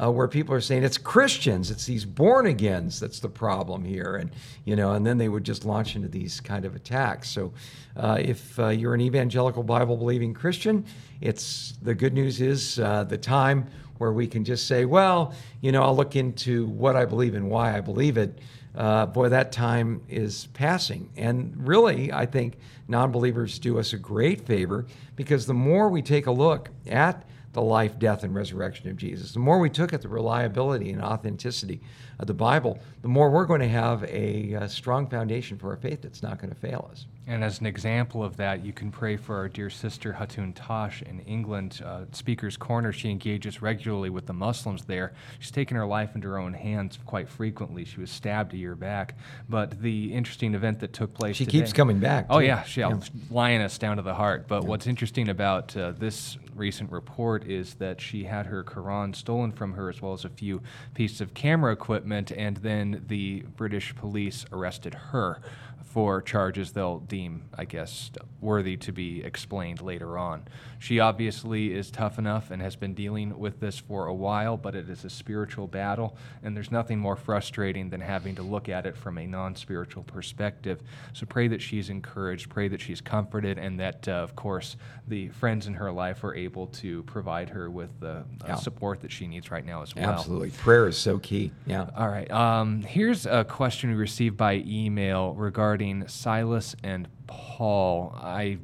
uh, 0.00 0.10
where 0.10 0.28
people 0.28 0.54
are 0.54 0.60
saying 0.60 0.84
it's 0.84 0.98
Christians, 0.98 1.70
it's 1.70 1.86
these 1.86 2.04
born 2.04 2.46
agains 2.46 3.00
that's 3.00 3.20
the 3.20 3.28
problem 3.28 3.84
here, 3.84 4.16
and 4.16 4.30
you 4.64 4.76
know, 4.76 4.92
and 4.92 5.06
then 5.06 5.18
they 5.18 5.28
would 5.28 5.44
just 5.44 5.64
launch 5.64 5.96
into 5.96 6.08
these 6.08 6.40
kind 6.40 6.64
of 6.64 6.74
attacks. 6.74 7.28
So, 7.30 7.52
uh, 7.96 8.18
if 8.20 8.58
uh, 8.58 8.68
you're 8.68 8.94
an 8.94 9.00
evangelical 9.00 9.62
Bible 9.62 9.96
believing 9.96 10.34
Christian, 10.34 10.84
it's 11.20 11.74
the 11.82 11.94
good 11.94 12.12
news 12.12 12.40
is 12.40 12.78
uh, 12.78 13.04
the 13.04 13.18
time 13.18 13.66
where 13.98 14.12
we 14.12 14.26
can 14.26 14.44
just 14.44 14.66
say, 14.66 14.84
well, 14.84 15.32
you 15.60 15.72
know, 15.72 15.82
I'll 15.82 15.96
look 15.96 16.16
into 16.16 16.66
what 16.66 16.96
I 16.96 17.04
believe 17.04 17.34
and 17.34 17.50
why 17.50 17.76
I 17.76 17.80
believe 17.80 18.18
it. 18.18 18.38
Uh, 18.74 19.06
boy, 19.06 19.30
that 19.30 19.52
time 19.52 20.02
is 20.06 20.48
passing. 20.52 21.08
And 21.16 21.66
really, 21.66 22.12
I 22.12 22.26
think 22.26 22.58
non 22.88 23.10
believers 23.10 23.58
do 23.58 23.78
us 23.78 23.94
a 23.94 23.98
great 23.98 24.46
favor 24.46 24.84
because 25.16 25.46
the 25.46 25.54
more 25.54 25.88
we 25.88 26.02
take 26.02 26.26
a 26.26 26.30
look 26.30 26.68
at 26.86 27.26
the 27.56 27.62
life, 27.62 27.98
death, 27.98 28.22
and 28.22 28.34
resurrection 28.34 28.88
of 28.90 28.96
Jesus. 28.96 29.32
The 29.32 29.40
more 29.40 29.58
we 29.58 29.70
took 29.70 29.92
at 29.94 30.02
the 30.02 30.08
reliability 30.08 30.90
and 30.90 31.02
authenticity 31.02 31.80
of 32.18 32.26
the 32.26 32.34
Bible, 32.34 32.78
the 33.00 33.08
more 33.08 33.30
we're 33.30 33.46
going 33.46 33.62
to 33.62 33.68
have 33.68 34.04
a, 34.04 34.52
a 34.52 34.68
strong 34.68 35.08
foundation 35.08 35.56
for 35.56 35.70
our 35.70 35.76
faith 35.76 36.02
that's 36.02 36.22
not 36.22 36.38
going 36.38 36.50
to 36.50 36.60
fail 36.60 36.88
us. 36.92 37.06
And 37.28 37.42
as 37.42 37.58
an 37.58 37.66
example 37.66 38.22
of 38.22 38.36
that, 38.36 38.64
you 38.64 38.72
can 38.72 38.92
pray 38.92 39.16
for 39.16 39.36
our 39.36 39.48
dear 39.48 39.68
sister 39.68 40.16
Hatun 40.18 40.52
Tash 40.54 41.02
in 41.02 41.18
England, 41.20 41.82
uh, 41.84 42.04
Speaker's 42.12 42.56
Corner. 42.56 42.92
She 42.92 43.10
engages 43.10 43.60
regularly 43.60 44.10
with 44.10 44.26
the 44.26 44.32
Muslims 44.32 44.84
there. 44.84 45.12
She's 45.40 45.50
taken 45.50 45.76
her 45.76 45.86
life 45.86 46.14
into 46.14 46.28
her 46.28 46.38
own 46.38 46.54
hands 46.54 47.00
quite 47.04 47.28
frequently. 47.28 47.84
She 47.84 47.98
was 47.98 48.12
stabbed 48.12 48.54
a 48.54 48.56
year 48.56 48.76
back. 48.76 49.16
But 49.48 49.82
the 49.82 50.14
interesting 50.14 50.54
event 50.54 50.78
that 50.80 50.92
took 50.92 51.14
place. 51.14 51.34
She 51.34 51.46
today, 51.46 51.58
keeps 51.58 51.72
coming 51.72 51.98
back. 51.98 52.26
Oh, 52.30 52.38
too. 52.38 52.46
yeah. 52.46 52.62
She'll 52.62 52.90
Yeah. 52.90 53.00
lioness 53.28 53.76
down 53.76 53.96
to 53.96 54.02
the 54.02 54.14
heart. 54.14 54.46
But 54.46 54.62
what's 54.64 54.86
interesting 54.86 55.28
about 55.28 55.76
uh, 55.76 55.92
this 55.92 56.38
recent 56.54 56.92
report 56.92 57.44
is 57.44 57.74
that 57.74 58.00
she 58.00 58.22
had 58.22 58.46
her 58.46 58.62
Quran 58.62 59.16
stolen 59.16 59.50
from 59.50 59.72
her, 59.72 59.90
as 59.90 60.00
well 60.00 60.12
as 60.12 60.24
a 60.24 60.28
few 60.28 60.62
pieces 60.94 61.20
of 61.20 61.34
camera 61.34 61.72
equipment, 61.72 62.30
and 62.30 62.58
then 62.58 63.04
the 63.08 63.40
British 63.56 63.96
police 63.96 64.46
arrested 64.52 64.94
her 64.94 65.40
for 65.86 66.20
charges 66.20 66.72
they'll 66.72 66.98
deem, 66.98 67.44
I 67.56 67.64
guess, 67.64 68.10
worthy 68.40 68.76
to 68.78 68.92
be 68.92 69.22
explained 69.24 69.80
later 69.80 70.18
on. 70.18 70.42
She 70.78 71.00
obviously 71.00 71.72
is 71.72 71.90
tough 71.90 72.18
enough 72.18 72.50
and 72.50 72.60
has 72.60 72.76
been 72.76 72.92
dealing 72.92 73.38
with 73.38 73.60
this 73.60 73.78
for 73.78 74.06
a 74.06 74.14
while, 74.14 74.58
but 74.58 74.74
it 74.74 74.90
is 74.90 75.04
a 75.06 75.10
spiritual 75.10 75.66
battle, 75.66 76.14
and 76.42 76.54
there's 76.54 76.70
nothing 76.70 76.98
more 76.98 77.16
frustrating 77.16 77.88
than 77.88 78.02
having 78.02 78.34
to 78.34 78.42
look 78.42 78.68
at 78.68 78.84
it 78.84 78.94
from 78.96 79.16
a 79.16 79.26
non 79.26 79.54
spiritual 79.54 80.02
perspective. 80.02 80.82
So 81.14 81.24
pray 81.24 81.48
that 81.48 81.62
she's 81.62 81.88
encouraged, 81.88 82.50
pray 82.50 82.68
that 82.68 82.80
she's 82.82 83.00
comforted, 83.00 83.58
and 83.58 83.80
that, 83.80 84.06
uh, 84.06 84.12
of 84.12 84.36
course, 84.36 84.76
the 85.08 85.28
friends 85.30 85.66
in 85.66 85.74
her 85.74 85.90
life 85.90 86.22
are 86.24 86.34
able 86.34 86.66
to 86.66 87.04
provide 87.04 87.48
her 87.50 87.70
with 87.70 87.98
the 88.00 88.08
uh, 88.18 88.22
Yeah. 88.48 88.54
support 88.56 89.00
that 89.00 89.12
she 89.12 89.26
needs 89.26 89.50
right 89.50 89.64
now 89.64 89.80
as 89.82 89.94
well. 89.96 90.10
Absolutely. 90.10 90.50
Prayer 90.50 90.88
is 90.88 90.98
so 90.98 91.18
key. 91.18 91.52
Yeah. 91.64 91.88
All 91.96 92.08
right. 92.08 92.30
Um, 92.30 92.82
here's 92.82 93.24
a 93.24 93.44
question 93.44 93.88
we 93.90 93.96
received 93.96 94.36
by 94.36 94.62
email 94.66 95.32
regarding 95.34 95.75
Silas 96.08 96.74
and 96.82 97.08
Paul. 97.26 98.14
I, 98.16 98.58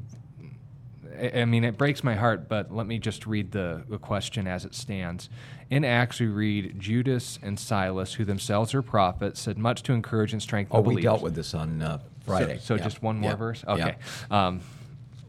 I 1.34 1.44
mean, 1.44 1.64
it 1.64 1.76
breaks 1.76 2.02
my 2.02 2.14
heart, 2.14 2.48
but 2.48 2.72
let 2.74 2.86
me 2.86 2.98
just 2.98 3.26
read 3.26 3.52
the, 3.52 3.82
the 3.88 3.98
question 3.98 4.46
as 4.46 4.64
it 4.64 4.74
stands. 4.74 5.28
In 5.70 5.84
Acts, 5.84 6.20
we 6.20 6.26
read 6.26 6.78
Judas 6.80 7.38
and 7.42 7.58
Silas, 7.58 8.14
who 8.14 8.24
themselves 8.24 8.74
are 8.74 8.82
prophets, 8.82 9.40
said 9.40 9.58
much 9.58 9.82
to 9.84 9.92
encourage 9.92 10.32
and 10.32 10.40
strengthen 10.42 10.76
Oh, 10.76 10.80
we 10.80 10.94
believers. 10.94 11.02
dealt 11.04 11.22
with 11.22 11.34
this 11.34 11.54
on 11.54 11.82
uh, 11.82 11.98
Friday. 12.24 12.56
So, 12.58 12.64
so 12.64 12.74
Yeah. 12.76 12.82
just 12.84 13.02
one 13.02 13.18
more 13.18 13.30
Yeah. 13.32 13.36
verse? 13.36 13.64
Yeah. 13.66 13.72
Okay. 13.74 13.96
Um, 14.30 14.60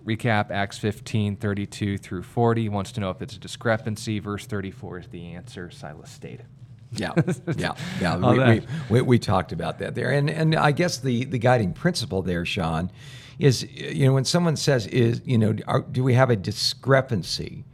recap 0.05 0.51
Acts 0.51 0.77
15, 0.77 1.36
32 1.38 1.97
through 1.97 2.23
40. 2.23 2.69
Wants 2.69 2.91
to 2.93 2.99
know 3.01 3.09
if 3.09 3.21
it's 3.21 3.36
a 3.36 3.39
discrepancy. 3.39 4.19
Verse 4.19 4.45
34 4.45 4.99
is 4.99 5.07
the 5.07 5.34
answer, 5.34 5.69
Silas 5.71 6.09
stated. 6.11 6.45
Yeah, 6.97 7.11
yeah, 7.57 7.73
yeah. 8.01 8.53
We, 8.53 8.61
we, 8.89 9.01
we, 9.01 9.19
talked 9.19 9.51
about 9.51 9.79
that 9.79 9.95
there, 9.95 10.11
and 10.11 10.29
and 10.29 10.55
I 10.55 10.71
guess 10.71 10.97
the 10.97 11.25
the 11.25 11.37
guiding 11.37 11.73
principle 11.73 12.21
there, 12.21 12.45
Sean, 12.45 12.91
is 13.39 13.63
you 13.73 14.05
know 14.05 14.13
when 14.13 14.25
someone 14.25 14.55
says 14.55 14.87
is 14.87 15.21
you 15.25 15.37
know 15.37 15.55
are, 15.67 15.81
do 15.81 16.03
we 16.03 16.13
have 16.13 16.29
a 16.29 16.35
discrepancy 16.35 17.65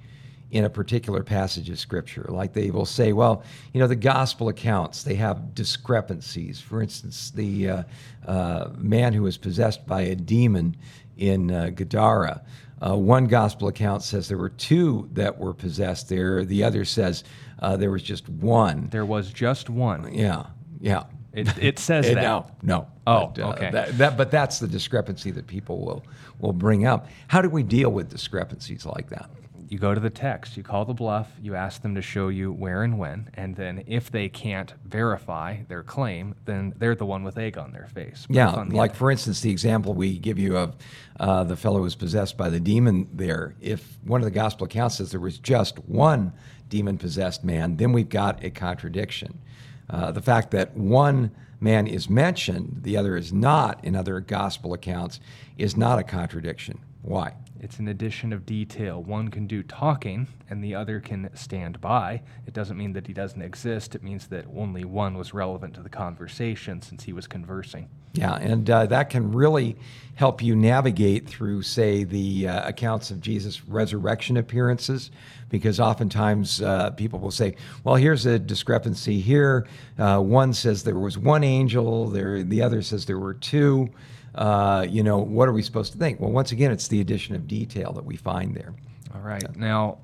in 0.51 0.65
a 0.65 0.69
particular 0.69 1.23
passage 1.23 1.69
of 1.69 1.79
scripture? 1.79 2.25
Like 2.29 2.53
they 2.53 2.71
will 2.71 2.85
say, 2.85 3.13
well, 3.13 3.43
you 3.73 3.79
know 3.79 3.87
the 3.87 3.95
gospel 3.95 4.49
accounts 4.49 5.03
they 5.03 5.15
have 5.15 5.53
discrepancies. 5.53 6.59
For 6.59 6.81
instance, 6.81 7.31
the 7.31 7.69
uh, 7.69 7.83
uh, 8.25 8.69
man 8.77 9.13
who 9.13 9.23
was 9.23 9.37
possessed 9.37 9.85
by 9.85 10.01
a 10.01 10.15
demon 10.15 10.75
in 11.17 11.51
uh, 11.51 11.69
Gadara. 11.69 12.41
Uh, 12.81 12.95
one 12.95 13.25
gospel 13.25 13.67
account 13.67 14.03
says 14.03 14.29
there 14.29 14.37
were 14.37 14.49
two 14.49 15.09
that 15.11 15.37
were 15.37 15.53
possessed 15.53 16.07
there. 16.07 16.45
The 16.45 16.63
other 16.63 16.85
says 16.85 17.25
uh, 17.61 17.77
there 17.77 17.91
was 17.91 18.03
just 18.03 18.27
one. 18.29 18.89
There 18.91 19.05
was 19.05 19.31
just 19.31 19.69
one. 19.69 20.13
Yeah, 20.13 20.47
yeah. 20.79 21.03
It, 21.33 21.47
it 21.57 21.79
says 21.79 22.05
Eh, 22.09 22.13
that. 22.15 22.23
No, 22.23 22.47
no. 22.63 22.87
Oh, 23.05 23.27
But, 23.27 23.39
uh, 23.43 23.49
okay. 23.51 23.71
That, 23.71 23.97
that, 23.97 24.17
but 24.17 24.31
that's 24.31 24.59
the 24.59 24.67
discrepancy 24.67 25.31
that 25.31 25.47
people 25.47 25.85
will 25.85 26.03
will 26.39 26.53
bring 26.53 26.85
up. 26.85 27.07
How 27.27 27.41
do 27.41 27.49
we 27.49 27.63
deal 27.63 27.91
with 27.91 28.09
discrepancies 28.09 28.85
like 28.85 29.09
that? 29.09 29.29
You 29.69 29.77
go 29.77 29.93
to 29.93 29.99
the 29.99 30.09
text, 30.09 30.57
you 30.57 30.63
call 30.63 30.83
the 30.83 30.95
bluff, 30.95 31.31
you 31.39 31.53
ask 31.53 31.83
them 31.83 31.93
to 31.93 32.01
show 32.01 32.29
you 32.29 32.51
where 32.51 32.81
and 32.81 32.97
when, 32.97 33.29
and 33.35 33.55
then 33.55 33.83
if 33.85 34.09
they 34.09 34.27
can't 34.27 34.73
verify 34.83 35.57
their 35.67 35.83
claim, 35.83 36.33
then 36.45 36.73
they're 36.77 36.95
the 36.95 37.05
one 37.05 37.23
with 37.23 37.37
egg 37.37 37.55
on 37.55 37.71
their 37.71 37.85
face. 37.85 38.25
Yeah, 38.31 38.49
like 38.69 38.95
for 38.95 39.11
instance, 39.11 39.41
the 39.41 39.51
example 39.51 39.93
we 39.93 40.17
give 40.17 40.39
you 40.39 40.57
of 40.57 40.75
uh, 41.19 41.43
the 41.43 41.55
fellow 41.55 41.77
who 41.77 41.83
was 41.83 41.95
possessed 41.95 42.35
by 42.35 42.49
the 42.49 42.59
demon 42.59 43.07
there. 43.13 43.55
If 43.61 43.99
one 44.03 44.21
of 44.21 44.25
the 44.25 44.31
gospel 44.31 44.65
accounts 44.65 44.97
says 44.97 45.11
there 45.11 45.19
was 45.19 45.37
just 45.37 45.77
one 45.87 46.33
demon 46.67 46.97
possessed 46.97 47.43
man, 47.43 47.77
then 47.77 47.91
we've 47.91 48.09
got 48.09 48.43
a 48.43 48.49
contradiction. 48.49 49.39
Uh, 49.87 50.11
the 50.11 50.21
fact 50.21 50.49
that 50.51 50.75
one 50.75 51.29
man 51.59 51.85
is 51.85 52.09
mentioned, 52.09 52.79
the 52.81 52.97
other 52.97 53.15
is 53.15 53.31
not 53.31 53.83
in 53.85 53.95
other 53.95 54.19
gospel 54.19 54.73
accounts, 54.73 55.19
is 55.57 55.77
not 55.77 55.99
a 55.99 56.03
contradiction. 56.03 56.79
Why? 57.01 57.33
It's 57.61 57.79
an 57.79 57.87
addition 57.87 58.31
of 58.31 58.45
detail. 58.45 59.03
One 59.03 59.29
can 59.29 59.47
do 59.47 59.63
talking 59.63 60.27
and 60.49 60.63
the 60.63 60.75
other 60.75 60.99
can 60.99 61.29
stand 61.35 61.81
by. 61.81 62.21
It 62.47 62.53
doesn't 62.53 62.77
mean 62.77 62.93
that 62.93 63.07
he 63.07 63.13
doesn't 63.13 63.41
exist. 63.41 63.95
It 63.95 64.03
means 64.03 64.27
that 64.27 64.45
only 64.55 64.85
one 64.85 65.17
was 65.17 65.33
relevant 65.33 65.73
to 65.75 65.81
the 65.81 65.89
conversation 65.89 66.81
since 66.81 67.03
he 67.03 67.13
was 67.13 67.27
conversing. 67.27 67.89
Yeah, 68.13 68.35
and 68.35 68.67
uh, 68.69 68.85
that 68.87 69.09
can 69.09 69.31
really 69.31 69.75
help 70.15 70.41
you 70.41 70.55
navigate 70.55 71.27
through, 71.27 71.61
say, 71.61 72.03
the 72.03 72.47
uh, 72.47 72.67
accounts 72.67 73.11
of 73.11 73.21
Jesus' 73.21 73.63
resurrection 73.65 74.37
appearances, 74.37 75.11
because 75.49 75.79
oftentimes 75.79 76.61
uh, 76.61 76.89
people 76.91 77.19
will 77.19 77.29
say, 77.29 77.55
"Well, 77.83 77.95
here's 77.95 78.25
a 78.25 78.39
discrepancy 78.39 79.19
here. 79.19 79.67
Uh, 79.97 80.19
one 80.21 80.53
says 80.53 80.83
there 80.83 80.97
was 80.97 81.19
one 81.19 81.43
angel, 81.43 82.07
there 82.07 82.41
the 82.41 82.63
other 82.63 82.81
says 82.81 83.05
there 83.05 83.19
were 83.19 83.35
two. 83.35 83.89
Uh, 84.35 84.85
you 84.87 85.03
know, 85.03 85.17
what 85.17 85.47
are 85.47 85.53
we 85.53 85.61
supposed 85.61 85.91
to 85.93 85.97
think?" 85.97 86.19
Well, 86.19 86.31
once 86.31 86.51
again, 86.51 86.71
it's 86.71 86.87
the 86.87 87.01
addition 87.01 87.35
of 87.35 87.47
detail 87.47 87.93
that 87.93 88.05
we 88.05 88.15
find 88.15 88.55
there. 88.55 88.73
All 89.13 89.21
right. 89.21 89.55
Now, 89.55 89.97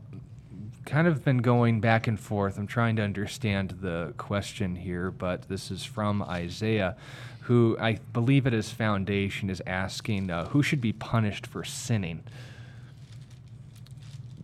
kind 0.85 1.07
of 1.07 1.25
been 1.25 1.39
going 1.39 1.81
back 1.81 2.07
and 2.07 2.19
forth. 2.19 2.57
I'm 2.57 2.67
trying 2.67 2.95
to 2.97 3.01
understand 3.01 3.77
the 3.81 4.13
question 4.17 4.75
here, 4.75 5.11
but 5.11 5.49
this 5.49 5.71
is 5.71 5.83
from 5.83 6.21
Isaiah, 6.21 6.95
who 7.41 7.77
I 7.79 7.99
believe 8.13 8.47
at 8.47 8.53
his 8.53 8.71
foundation 8.71 9.49
is 9.49 9.61
asking 9.65 10.29
uh, 10.29 10.47
who 10.47 10.63
should 10.63 10.81
be 10.81 10.93
punished 10.93 11.45
for 11.47 11.63
sinning. 11.63 12.23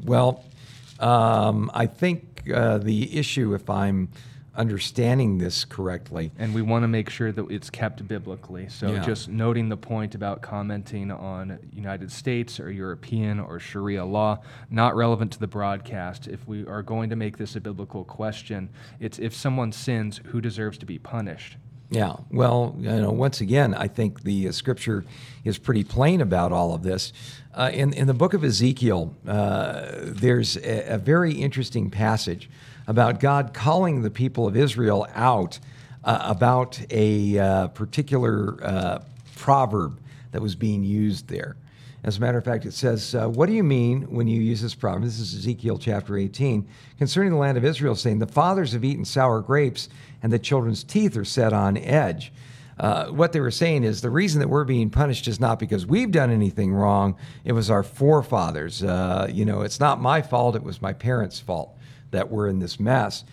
Well, 0.03 0.43
um, 0.99 1.69
I 1.73 1.85
think 1.85 2.43
uh, 2.53 2.79
the 2.79 3.17
issue, 3.17 3.53
if 3.53 3.69
I'm 3.69 4.09
understanding 4.55 5.37
this 5.37 5.63
correctly, 5.63 6.31
And 6.37 6.53
we 6.53 6.61
want 6.61 6.83
to 6.83 6.87
make 6.87 7.09
sure 7.09 7.31
that 7.31 7.49
it's 7.49 7.69
kept 7.69 8.05
biblically. 8.07 8.67
So 8.67 8.93
Yeah. 8.93 8.99
just 8.99 9.29
noting 9.29 9.69
the 9.69 9.77
point 9.77 10.13
about 10.13 10.41
commenting 10.41 11.09
on 11.09 11.57
United 11.73 12.11
States 12.11 12.59
or 12.59 12.69
European 12.69 13.39
or 13.39 13.59
Sharia 13.59 14.03
law, 14.03 14.39
not 14.69 14.95
relevant 14.95 15.31
to 15.33 15.39
the 15.39 15.47
broadcast. 15.47 16.27
If 16.27 16.45
we 16.47 16.65
are 16.67 16.83
going 16.83 17.09
to 17.11 17.15
make 17.15 17.37
this 17.37 17.55
a 17.55 17.61
biblical 17.61 18.03
question, 18.03 18.69
it's 18.99 19.19
if 19.19 19.33
someone 19.33 19.71
sins, 19.71 20.19
who 20.25 20.41
deserves 20.41 20.77
to 20.79 20.85
be 20.85 20.99
punished? 20.99 21.55
Yeah, 21.89 22.15
well, 22.29 22.75
you 22.79 22.89
know, 22.89 23.11
once 23.11 23.41
again, 23.41 23.73
I 23.73 23.89
think 23.89 24.23
the 24.23 24.47
uh, 24.47 24.51
scripture 24.53 25.03
is 25.43 25.57
pretty 25.57 25.83
plain 25.83 26.21
about 26.21 26.53
all 26.53 26.73
of 26.73 26.83
this. 26.83 27.11
Uh, 27.53 27.69
in, 27.73 27.91
in 27.91 28.07
the 28.07 28.13
book 28.13 28.33
of 28.33 28.45
Ezekiel, 28.45 29.13
uh, 29.27 29.91
there's 30.01 30.55
a, 30.57 30.93
a 30.93 30.97
very 30.97 31.33
interesting 31.33 31.89
passage 31.89 32.49
about 32.87 33.19
God 33.19 33.53
calling 33.53 34.01
the 34.01 34.11
people 34.11 34.47
of 34.47 34.55
Israel 34.55 35.07
out 35.13 35.59
uh, 36.03 36.19
about 36.23 36.79
a 36.89 37.37
uh, 37.37 37.67
particular 37.69 38.57
uh, 38.63 38.99
proverb 39.35 39.99
that 40.31 40.41
was 40.41 40.55
being 40.55 40.83
used 40.83 41.27
there. 41.27 41.55
As 42.03 42.17
a 42.17 42.21
matter 42.21 42.39
of 42.39 42.43
fact, 42.43 42.65
it 42.65 42.73
says, 42.73 43.13
uh, 43.13 43.27
What 43.27 43.45
do 43.45 43.53
you 43.53 43.63
mean 43.63 44.03
when 44.13 44.27
you 44.27 44.41
use 44.41 44.61
this 44.61 44.73
proverb? 44.73 45.03
This 45.03 45.19
is 45.19 45.35
Ezekiel 45.35 45.77
chapter 45.77 46.17
18, 46.17 46.67
concerning 46.97 47.31
the 47.31 47.37
land 47.37 47.57
of 47.57 47.65
Israel, 47.65 47.95
saying, 47.95 48.17
The 48.17 48.27
fathers 48.27 48.73
have 48.73 48.83
eaten 48.83 49.05
sour 49.05 49.41
grapes, 49.41 49.87
and 50.23 50.33
the 50.33 50.39
children's 50.39 50.83
teeth 50.83 51.15
are 51.15 51.25
set 51.25 51.53
on 51.53 51.77
edge. 51.77 52.33
Uh, 52.79 53.07
what 53.09 53.31
they 53.31 53.39
were 53.39 53.51
saying 53.51 53.83
is 53.83 54.01
the 54.01 54.09
reason 54.09 54.39
that 54.39 54.47
we're 54.47 54.63
being 54.63 54.89
punished 54.89 55.27
is 55.27 55.39
not 55.39 55.59
because 55.59 55.85
we've 55.85 56.09
done 56.09 56.31
anything 56.31 56.73
wrong. 56.73 57.15
It 57.45 57.51
was 57.51 57.69
our 57.69 57.83
forefathers. 57.83 58.81
Uh, 58.81 59.27
you 59.31 59.45
know, 59.45 59.61
it's 59.61 59.79
not 59.79 60.01
my 60.01 60.23
fault. 60.23 60.55
It 60.55 60.63
was 60.63 60.81
my 60.81 60.93
parents' 60.93 61.39
fault 61.39 61.77
that 62.11 62.29
we're 62.29 62.47
in 62.47 62.59
this 62.59 62.79
mess. 62.79 63.23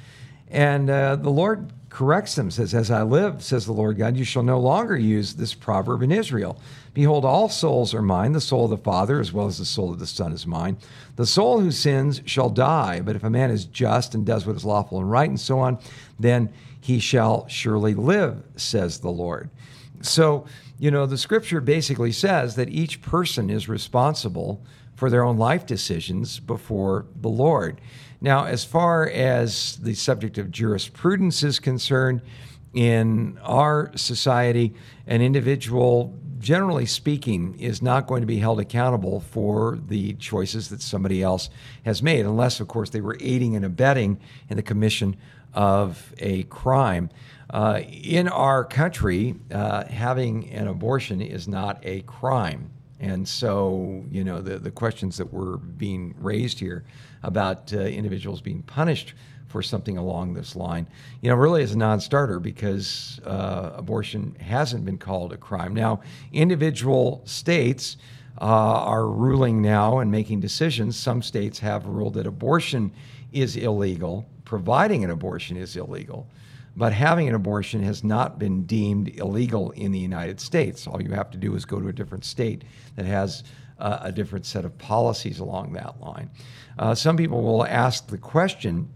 And 0.51 0.89
uh, 0.89 1.17
the 1.17 1.31
Lord 1.31 1.73
corrects 1.91 2.35
them, 2.35 2.51
says, 2.51 2.75
As 2.75 2.91
I 2.91 3.03
live, 3.03 3.43
says 3.43 3.67
the 3.67 3.73
Lord 3.73 3.99
God, 3.99 4.17
you 4.17 4.25
shall 4.25 4.43
no 4.43 4.59
longer 4.59 4.97
use 4.97 5.35
this 5.35 5.55
proverb 5.55 6.03
in 6.03 6.11
Israel. 6.11 6.61
Behold, 6.95 7.25
all 7.25 7.49
souls 7.49 7.95
are 7.95 8.03
mine. 8.03 8.33
The 8.33 8.41
soul 8.41 8.65
of 8.65 8.71
the 8.71 8.79
Father, 8.79 9.21
as 9.21 9.33
well 9.33 9.47
as 9.47 9.59
the 9.59 9.65
soul 9.65 9.93
of 9.93 9.99
the 9.99 10.07
Son, 10.07 10.33
is 10.33 10.47
mine. 10.47 10.79
The 11.17 11.27
soul 11.27 11.61
who 11.61 11.71
sins 11.71 12.23
shall 12.25 12.51
die. 12.51 13.01
But 13.01 13.17
if 13.17 13.25
a 13.25 13.31
man 13.31 13.51
is 13.51 13.65
just 13.67 14.15
and 14.15 14.25
does 14.25 14.47
what 14.47 14.57
is 14.57 14.65
lawful 14.65 14.99
and 14.99 15.11
right, 15.11 15.29
and 15.29 15.41
so 15.41 15.59
on, 15.59 15.79
then 16.19 16.53
he 16.81 16.99
shall 16.99 17.47
surely 17.49 17.95
live, 17.95 18.43
says 18.57 19.01
the 19.01 19.11
Lord. 19.11 19.51
So, 20.01 20.47
you 20.79 20.91
know, 20.91 21.07
the 21.07 21.19
scripture 21.19 21.61
basically 21.61 22.13
says 22.13 22.55
that 22.57 22.69
each 22.69 23.03
person 23.03 23.51
is 23.51 23.69
responsible 23.69 24.65
for 24.95 25.11
their 25.11 25.25
own 25.25 25.37
life 25.37 25.67
decisions 25.67 26.41
before 26.41 27.07
the 27.21 27.29
Lord. 27.29 27.81
Now, 28.21 28.45
as 28.45 28.65
far 28.65 29.09
as 29.09 29.77
the 29.77 29.95
subject 29.95 30.39
of 30.39 30.51
jurisprudence 30.51 31.43
is 31.43 31.61
concerned, 31.61 32.23
in 32.75 33.39
our 33.43 33.91
society, 33.97 34.75
an 35.07 35.23
individual, 35.23 36.15
generally 36.39 36.87
speaking, 36.87 37.59
is 37.59 37.81
not 37.81 38.07
going 38.07 38.21
to 38.21 38.27
be 38.27 38.39
held 38.39 38.61
accountable 38.61 39.21
for 39.21 39.79
the 39.89 40.15
choices 40.15 40.69
that 40.69 40.83
somebody 40.83 41.23
else 41.23 41.49
has 41.85 42.03
made, 42.03 42.27
unless, 42.27 42.61
of 42.61 42.69
course, 42.69 42.91
they 42.91 43.01
were 43.01 43.17
aiding 43.21 43.57
and 43.57 43.65
abetting 43.65 44.21
in 44.49 44.57
the 44.57 44.63
commission 44.63 45.17
of 45.55 46.13
a 46.19 46.43
crime. 46.45 47.09
Uh, 47.51 47.81
in 47.87 48.29
our 48.29 48.65
country, 48.65 49.35
uh, 49.51 49.85
having 49.87 50.51
an 50.51 50.69
abortion 50.69 51.23
is 51.23 51.49
not 51.49 51.81
a 51.83 52.03
crime. 52.03 52.71
And 53.01 53.29
so, 53.29 54.05
you 54.11 54.25
know, 54.25 54.41
the, 54.41 54.59
the 54.59 54.71
questions 54.71 55.17
that 55.19 55.33
were 55.33 55.57
being 55.57 56.15
raised 56.19 56.59
here 56.59 56.85
about 57.23 57.73
uh, 57.73 57.79
individuals 57.79 58.41
being 58.41 58.63
punished 58.63 59.15
for 59.47 59.63
something 59.63 59.97
along 59.97 60.35
this 60.35 60.55
line, 60.57 60.87
you 61.23 61.31
know, 61.31 61.37
really 61.37 61.63
is 61.63 61.73
a 61.73 61.79
non 61.79 62.01
starter 62.01 62.39
because 62.39 63.21
uh, 63.25 63.73
abortion 63.77 64.37
hasn't 64.41 64.85
been 64.85 64.99
called 64.99 65.33
a 65.33 65.37
crime. 65.37 65.75
Now, 65.75 66.01
individual 66.33 67.23
states 67.25 67.97
uh, 68.41 68.45
are 68.45 69.07
ruling 69.07 69.63
now 69.63 69.99
and 69.99 70.11
making 70.11 70.41
decisions. 70.41 70.97
Some 70.97 71.23
states 71.23 71.59
have 71.61 71.87
ruled 71.87 72.15
that 72.15 72.27
abortion 72.27 72.93
is 73.33 73.57
illegal, 73.57 74.29
providing 74.45 75.05
an 75.05 75.11
abortion 75.11 75.57
is 75.57 75.77
illegal. 75.77 76.29
But 76.79 76.93
having 76.93 77.29
an 77.29 77.35
abortion 77.35 77.83
has 77.83 78.05
not 78.05 78.39
been 78.39 78.63
deemed 78.63 79.09
illegal 79.19 79.73
in 79.73 79.91
the 79.91 79.99
United 79.99 80.39
States. 80.39 80.87
All 80.87 81.03
you 81.03 81.11
have 81.11 81.29
to 81.33 81.37
do 81.37 81.57
is 81.57 81.65
go 81.65 81.81
to 81.81 81.89
a 81.89 81.93
different 81.93 82.25
state 82.25 82.63
that 82.95 83.05
has 83.05 83.43
uh, 83.81 83.99
a 84.03 84.13
different 84.13 84.47
set 84.47 84.65
of 84.65 84.79
policies 84.79 85.41
along 85.41 85.73
that 85.73 86.01
line. 86.01 86.31
Uh, 86.79 86.95
some 86.95 87.17
people 87.17 87.43
will 87.43 87.67
ask 87.67 88.07
the 88.07 88.17
question 88.17 88.89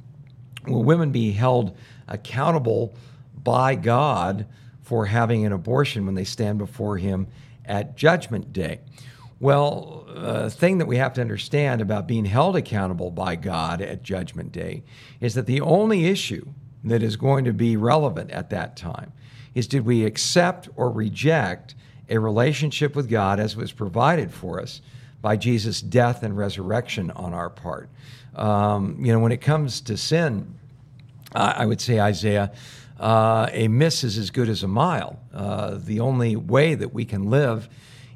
will 0.69 0.85
women 0.85 1.11
be 1.11 1.33
held 1.33 1.77
accountable 2.07 2.95
by 3.43 3.75
God 3.75 4.47
for 4.83 5.07
having 5.07 5.45
an 5.45 5.53
abortion 5.53 6.07
when 6.07 6.15
they 6.15 6.23
stand 6.23 6.59
before 6.59 6.99
Him 6.99 7.27
at 7.65 7.97
Judgment 7.97 8.53
Day? 8.53 8.79
Well, 9.41 10.07
a 10.09 10.51
thing 10.51 10.79
that 10.79 10.87
we 10.87 10.99
have 10.99 11.15
to 11.15 11.21
understand 11.21 11.81
about 11.81 12.07
being 12.07 12.27
held 12.27 12.55
accountable 12.55 13.11
by 13.11 13.35
God 13.35 13.83
at 13.83 14.05
Judgment 14.05 14.53
Day 14.53 14.85
is 15.21 15.35
that 15.35 15.47
the 15.47 15.61
only 15.61 16.07
issue 16.07 16.47
that 16.85 17.03
is 17.03 17.17
going 17.17 17.45
to 17.45 17.53
be 17.53 17.77
relevant 17.77 18.31
at 18.31 18.51
that 18.51 18.77
time 18.77 19.13
is 19.55 19.67
did 19.67 19.85
we 19.85 20.05
accept 20.05 20.69
or 20.77 20.91
reject 20.91 21.75
a 22.09 22.19
relationship 22.19 22.97
with 22.97 23.09
God 23.09 23.39
as 23.39 23.57
was 23.57 23.73
provided 23.73 24.33
for 24.33 24.61
us 24.61 24.81
by 25.21 25.37
Jesus' 25.37 25.81
death 25.81 26.23
and 26.23 26.37
resurrection 26.37 27.11
on 27.13 27.33
our 27.33 27.51
part? 27.51 27.89
Um, 28.35 28.97
you 29.05 29.13
know, 29.13 29.19
when 29.19 29.33
it 29.33 29.41
comes 29.41 29.81
to 29.83 29.97
sin, 29.97 30.55
I 31.35 31.65
would 31.65 31.81
say, 31.81 32.01
Isaiah, 32.01 32.53
uh, 33.01 33.49
a 33.53 33.69
miss 33.69 34.05
is 34.05 34.19
as 34.19 34.31
good 34.31 34.49
as 34.49 34.63
a 34.63 34.69
mile. 34.69 35.19
Uh, 35.33 35.79
the 35.83 36.01
only 36.01 36.37
way 36.37 36.75
that 36.75 36.93
we 36.93 37.05
can 37.05 37.31
live 37.31 37.69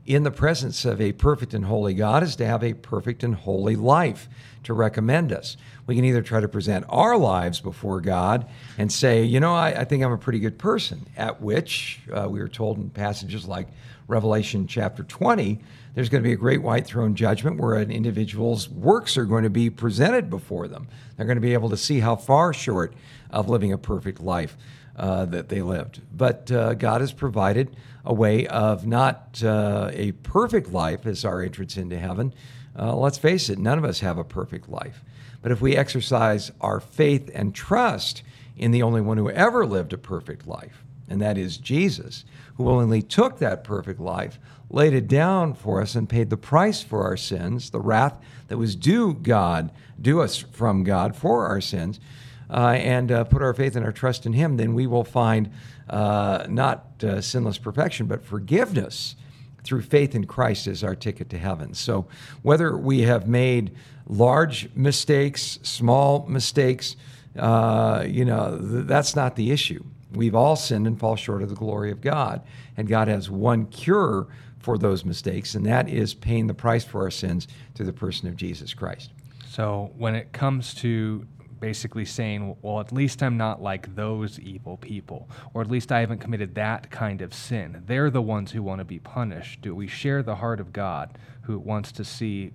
in 0.04 0.22
the 0.22 0.30
presence 0.30 0.84
of 0.84 1.00
a 1.00 1.12
perfect 1.12 1.54
and 1.54 1.64
holy 1.64 1.94
God 1.94 2.22
is 2.22 2.36
to 2.36 2.46
have 2.46 2.62
a 2.62 2.74
perfect 2.74 3.24
and 3.24 3.34
holy 3.34 3.74
life 3.74 4.28
to 4.62 4.74
recommend 4.74 5.32
us. 5.32 5.56
We 5.86 5.94
can 5.94 6.04
either 6.04 6.22
try 6.22 6.40
to 6.40 6.48
present 6.48 6.84
our 6.88 7.16
lives 7.16 7.60
before 7.60 8.00
God 8.00 8.48
and 8.76 8.90
say, 8.90 9.22
you 9.22 9.38
know, 9.38 9.54
I, 9.54 9.80
I 9.80 9.84
think 9.84 10.02
I'm 10.02 10.12
a 10.12 10.18
pretty 10.18 10.40
good 10.40 10.58
person, 10.58 11.06
at 11.16 11.40
which 11.40 12.00
uh, 12.12 12.26
we 12.28 12.40
are 12.40 12.48
told 12.48 12.78
in 12.78 12.90
passages 12.90 13.46
like 13.46 13.68
Revelation 14.08 14.66
chapter 14.66 15.02
20, 15.02 15.60
there's 15.94 16.08
going 16.08 16.22
to 16.22 16.28
be 16.28 16.32
a 16.32 16.36
great 16.36 16.62
white 16.62 16.86
throne 16.86 17.14
judgment 17.14 17.58
where 17.58 17.74
an 17.74 17.90
individual's 17.90 18.68
works 18.68 19.16
are 19.16 19.24
going 19.24 19.44
to 19.44 19.50
be 19.50 19.70
presented 19.70 20.28
before 20.28 20.68
them. 20.68 20.88
They're 21.16 21.26
going 21.26 21.36
to 21.36 21.42
be 21.42 21.54
able 21.54 21.70
to 21.70 21.76
see 21.76 22.00
how 22.00 22.16
far 22.16 22.52
short 22.52 22.94
of 23.30 23.48
living 23.48 23.72
a 23.72 23.78
perfect 23.78 24.20
life 24.20 24.56
uh, 24.96 25.24
that 25.26 25.48
they 25.48 25.62
lived. 25.62 26.00
But 26.12 26.50
uh, 26.50 26.74
God 26.74 27.00
has 27.00 27.12
provided 27.12 27.74
a 28.04 28.14
way 28.14 28.46
of 28.46 28.86
not 28.86 29.42
uh, 29.42 29.90
a 29.92 30.12
perfect 30.12 30.72
life 30.72 31.06
as 31.06 31.24
our 31.24 31.42
entrance 31.42 31.76
into 31.76 31.98
heaven. 31.98 32.32
Uh, 32.78 32.94
let's 32.94 33.18
face 33.18 33.48
it, 33.48 33.58
none 33.58 33.78
of 33.78 33.84
us 33.84 34.00
have 34.00 34.18
a 34.18 34.24
perfect 34.24 34.68
life. 34.68 35.02
But 35.46 35.52
if 35.52 35.60
we 35.60 35.76
exercise 35.76 36.50
our 36.60 36.80
faith 36.80 37.30
and 37.32 37.54
trust 37.54 38.24
in 38.56 38.72
the 38.72 38.82
only 38.82 39.00
one 39.00 39.16
who 39.16 39.30
ever 39.30 39.64
lived 39.64 39.92
a 39.92 39.96
perfect 39.96 40.44
life, 40.44 40.82
and 41.08 41.22
that 41.22 41.38
is 41.38 41.56
Jesus, 41.56 42.24
who 42.56 42.64
willingly 42.64 43.00
took 43.00 43.38
that 43.38 43.62
perfect 43.62 44.00
life, 44.00 44.40
laid 44.70 44.92
it 44.92 45.06
down 45.06 45.54
for 45.54 45.80
us, 45.80 45.94
and 45.94 46.08
paid 46.08 46.30
the 46.30 46.36
price 46.36 46.82
for 46.82 47.04
our 47.04 47.16
sins, 47.16 47.70
the 47.70 47.78
wrath 47.78 48.18
that 48.48 48.58
was 48.58 48.74
due 48.74 49.14
God, 49.14 49.70
due 50.02 50.20
us 50.20 50.38
from 50.38 50.82
God 50.82 51.14
for 51.14 51.46
our 51.46 51.60
sins, 51.60 52.00
uh, 52.50 52.70
and 52.70 53.12
uh, 53.12 53.22
put 53.22 53.40
our 53.40 53.54
faith 53.54 53.76
and 53.76 53.84
our 53.84 53.92
trust 53.92 54.26
in 54.26 54.32
Him, 54.32 54.56
then 54.56 54.74
we 54.74 54.88
will 54.88 55.04
find 55.04 55.52
uh, 55.88 56.44
not 56.48 57.04
uh, 57.04 57.20
sinless 57.20 57.58
perfection, 57.58 58.06
but 58.06 58.24
forgiveness 58.24 59.14
through 59.66 59.82
faith 59.82 60.14
in 60.14 60.24
Christ 60.24 60.66
is 60.66 60.82
our 60.84 60.94
ticket 60.94 61.28
to 61.30 61.38
heaven. 61.38 61.74
So, 61.74 62.06
whether 62.42 62.76
we 62.76 63.02
have 63.02 63.28
made 63.28 63.72
large 64.06 64.68
mistakes, 64.74 65.58
small 65.62 66.24
mistakes, 66.28 66.96
uh, 67.38 68.04
you 68.06 68.24
know, 68.24 68.58
th- 68.58 68.86
that's 68.86 69.16
not 69.16 69.36
the 69.36 69.50
issue. 69.50 69.84
We've 70.12 70.34
all 70.34 70.56
sinned 70.56 70.86
and 70.86 70.98
fall 70.98 71.16
short 71.16 71.42
of 71.42 71.48
the 71.48 71.54
glory 71.54 71.90
of 71.90 72.00
God. 72.00 72.42
And 72.76 72.88
God 72.88 73.08
has 73.08 73.28
one 73.28 73.66
cure 73.66 74.28
for 74.58 74.78
those 74.78 75.04
mistakes, 75.04 75.54
and 75.54 75.66
that 75.66 75.88
is 75.88 76.14
paying 76.14 76.46
the 76.46 76.54
price 76.54 76.84
for 76.84 77.02
our 77.02 77.10
sins 77.10 77.46
through 77.74 77.86
the 77.86 77.92
person 77.92 78.28
of 78.28 78.36
Jesus 78.36 78.74
Christ. 78.74 79.10
So, 79.48 79.92
when 79.96 80.14
it 80.14 80.32
comes 80.32 80.74
to 80.74 81.26
basically 81.60 82.04
saying, 82.04 82.56
well, 82.62 82.80
at 82.80 82.92
least 82.92 83.22
I'm 83.22 83.36
not 83.36 83.62
like 83.62 83.94
those 83.94 84.38
evil 84.40 84.76
people, 84.76 85.28
or 85.54 85.62
at 85.62 85.70
least 85.70 85.92
I 85.92 86.00
haven't 86.00 86.18
committed 86.18 86.54
that 86.54 86.90
kind 86.90 87.22
of 87.22 87.32
sin. 87.32 87.82
They're 87.86 88.10
the 88.10 88.22
ones 88.22 88.52
who 88.52 88.62
want 88.62 88.80
to 88.80 88.84
be 88.84 88.98
punished. 88.98 89.62
Do 89.62 89.74
we 89.74 89.86
share 89.86 90.22
the 90.22 90.36
heart 90.36 90.60
of 90.60 90.72
God 90.72 91.18
who 91.42 91.58
wants 91.58 91.92
to 91.92 92.04
see 92.04 92.52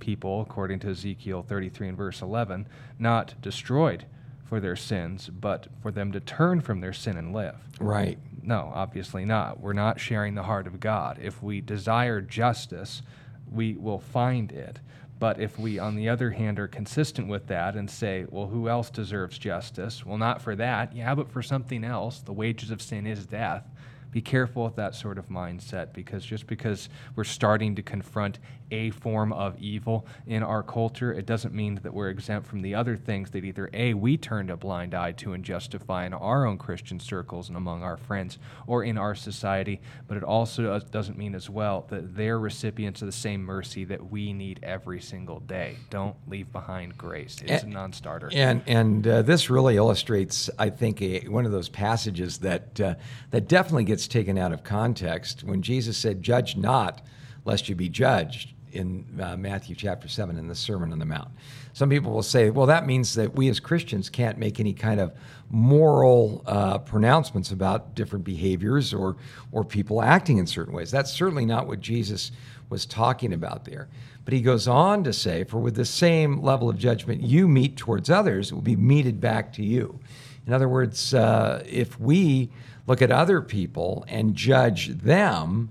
people, 0.00 0.40
according 0.40 0.78
to 0.80 0.90
Ezekiel 0.90 1.42
33 1.42 1.88
and 1.88 1.96
verse 1.96 2.22
11, 2.22 2.68
not 2.98 3.34
destroyed 3.40 4.04
for 4.44 4.60
their 4.60 4.76
sins, 4.76 5.28
but 5.28 5.66
for 5.82 5.90
them 5.90 6.12
to 6.12 6.20
turn 6.20 6.60
from 6.60 6.80
their 6.80 6.92
sin 6.92 7.16
and 7.16 7.32
live? 7.32 7.56
Right. 7.80 8.18
No, 8.42 8.72
obviously 8.74 9.24
not. 9.24 9.60
We're 9.60 9.74
not 9.74 10.00
sharing 10.00 10.34
the 10.34 10.44
heart 10.44 10.66
of 10.66 10.80
God. 10.80 11.18
If 11.20 11.42
we 11.42 11.60
desire 11.60 12.20
justice, 12.20 13.02
we 13.50 13.74
will 13.74 13.98
find 13.98 14.50
it. 14.52 14.80
But 15.18 15.40
if 15.40 15.58
we, 15.58 15.78
on 15.78 15.96
the 15.96 16.08
other 16.08 16.30
hand, 16.30 16.58
are 16.58 16.68
consistent 16.68 17.28
with 17.28 17.48
that 17.48 17.74
and 17.74 17.90
say, 17.90 18.26
well, 18.28 18.46
who 18.46 18.68
else 18.68 18.90
deserves 18.90 19.38
justice? 19.38 20.06
Well, 20.06 20.18
not 20.18 20.40
for 20.40 20.54
that. 20.56 20.94
Yeah, 20.94 21.14
but 21.14 21.30
for 21.30 21.42
something 21.42 21.84
else. 21.84 22.20
The 22.20 22.32
wages 22.32 22.70
of 22.70 22.80
sin 22.80 23.06
is 23.06 23.26
death 23.26 23.64
be 24.10 24.20
careful 24.20 24.64
with 24.64 24.76
that 24.76 24.94
sort 24.94 25.18
of 25.18 25.28
mindset 25.28 25.92
because 25.92 26.24
just 26.24 26.46
because 26.46 26.88
we're 27.14 27.24
starting 27.24 27.74
to 27.74 27.82
confront 27.82 28.38
a 28.70 28.90
form 28.90 29.32
of 29.32 29.58
evil 29.58 30.06
in 30.26 30.42
our 30.42 30.62
culture, 30.62 31.12
it 31.12 31.26
doesn't 31.26 31.54
mean 31.54 31.80
that 31.82 31.92
we're 31.92 32.08
exempt 32.08 32.46
from 32.46 32.62
the 32.62 32.74
other 32.74 32.96
things 32.96 33.30
that 33.30 33.44
either 33.44 33.70
A, 33.72 33.94
we 33.94 34.16
turned 34.16 34.50
a 34.50 34.56
blind 34.56 34.94
eye 34.94 35.12
to 35.12 35.32
and 35.32 35.44
justify 35.44 36.06
in 36.06 36.12
our 36.12 36.46
own 36.46 36.58
Christian 36.58 37.00
circles 37.00 37.48
and 37.48 37.56
among 37.56 37.82
our 37.82 37.96
friends 37.96 38.38
or 38.66 38.84
in 38.84 38.98
our 38.98 39.14
society, 39.14 39.80
but 40.06 40.16
it 40.16 40.22
also 40.22 40.78
doesn't 40.78 41.16
mean 41.16 41.34
as 41.34 41.48
well 41.48 41.86
that 41.88 42.14
they're 42.14 42.38
recipients 42.38 43.02
of 43.02 43.06
the 43.06 43.12
same 43.12 43.42
mercy 43.42 43.84
that 43.84 44.10
we 44.10 44.32
need 44.32 44.60
every 44.62 45.00
single 45.00 45.40
day. 45.40 45.76
Don't 45.90 46.16
leave 46.28 46.50
behind 46.52 46.96
grace. 46.98 47.40
It's 47.42 47.62
and, 47.62 47.72
a 47.72 47.74
non 47.74 47.92
starter. 47.92 48.30
And, 48.32 48.62
and 48.66 49.06
uh, 49.06 49.22
this 49.22 49.50
really 49.50 49.76
illustrates, 49.76 50.50
I 50.58 50.70
think, 50.70 51.00
a, 51.02 51.20
one 51.28 51.46
of 51.46 51.52
those 51.52 51.68
passages 51.68 52.38
that, 52.38 52.80
uh, 52.80 52.94
that 53.30 53.48
definitely 53.48 53.84
gets 53.84 53.97
gets 53.98 54.06
taken 54.06 54.38
out 54.38 54.52
of 54.52 54.62
context. 54.62 55.42
When 55.42 55.60
Jesus 55.60 55.96
said, 55.98 56.22
Judge 56.22 56.56
not, 56.56 57.04
lest 57.44 57.68
you 57.68 57.74
be 57.74 57.88
judged, 57.88 58.54
in 58.70 59.04
uh, 59.20 59.36
Matthew 59.36 59.74
chapter 59.74 60.06
7 60.06 60.38
in 60.38 60.46
the 60.46 60.54
Sermon 60.54 60.92
on 60.92 61.00
the 61.00 61.04
Mount. 61.04 61.30
Some 61.72 61.90
people 61.90 62.12
will 62.12 62.22
say, 62.22 62.50
well, 62.50 62.66
that 62.66 62.86
means 62.86 63.16
that 63.16 63.34
we 63.34 63.48
as 63.48 63.58
Christians 63.58 64.08
can't 64.08 64.38
make 64.38 64.60
any 64.60 64.72
kind 64.72 65.00
of 65.00 65.12
moral 65.50 66.44
uh, 66.46 66.78
pronouncements 66.78 67.50
about 67.50 67.96
different 67.96 68.24
behaviors 68.24 68.94
or, 68.94 69.16
or 69.50 69.64
people 69.64 70.00
acting 70.00 70.38
in 70.38 70.46
certain 70.46 70.74
ways. 70.74 70.92
That's 70.92 71.10
certainly 71.10 71.44
not 71.46 71.66
what 71.66 71.80
Jesus 71.80 72.30
was 72.68 72.86
talking 72.86 73.32
about 73.32 73.64
there. 73.64 73.88
But 74.24 74.32
he 74.32 74.42
goes 74.42 74.68
on 74.68 75.02
to 75.04 75.12
say, 75.12 75.42
for 75.42 75.58
with 75.58 75.74
the 75.74 75.84
same 75.84 76.40
level 76.40 76.70
of 76.70 76.78
judgment 76.78 77.22
you 77.22 77.48
meet 77.48 77.76
towards 77.76 78.10
others, 78.10 78.52
it 78.52 78.54
will 78.54 78.62
be 78.62 78.76
meted 78.76 79.20
back 79.20 79.52
to 79.54 79.64
you. 79.64 79.98
In 80.46 80.52
other 80.52 80.68
words, 80.68 81.14
uh, 81.14 81.64
if 81.66 81.98
we 81.98 82.50
look 82.88 83.02
at 83.02 83.12
other 83.12 83.42
people 83.42 84.04
and 84.08 84.34
judge 84.34 84.88
them, 84.88 85.70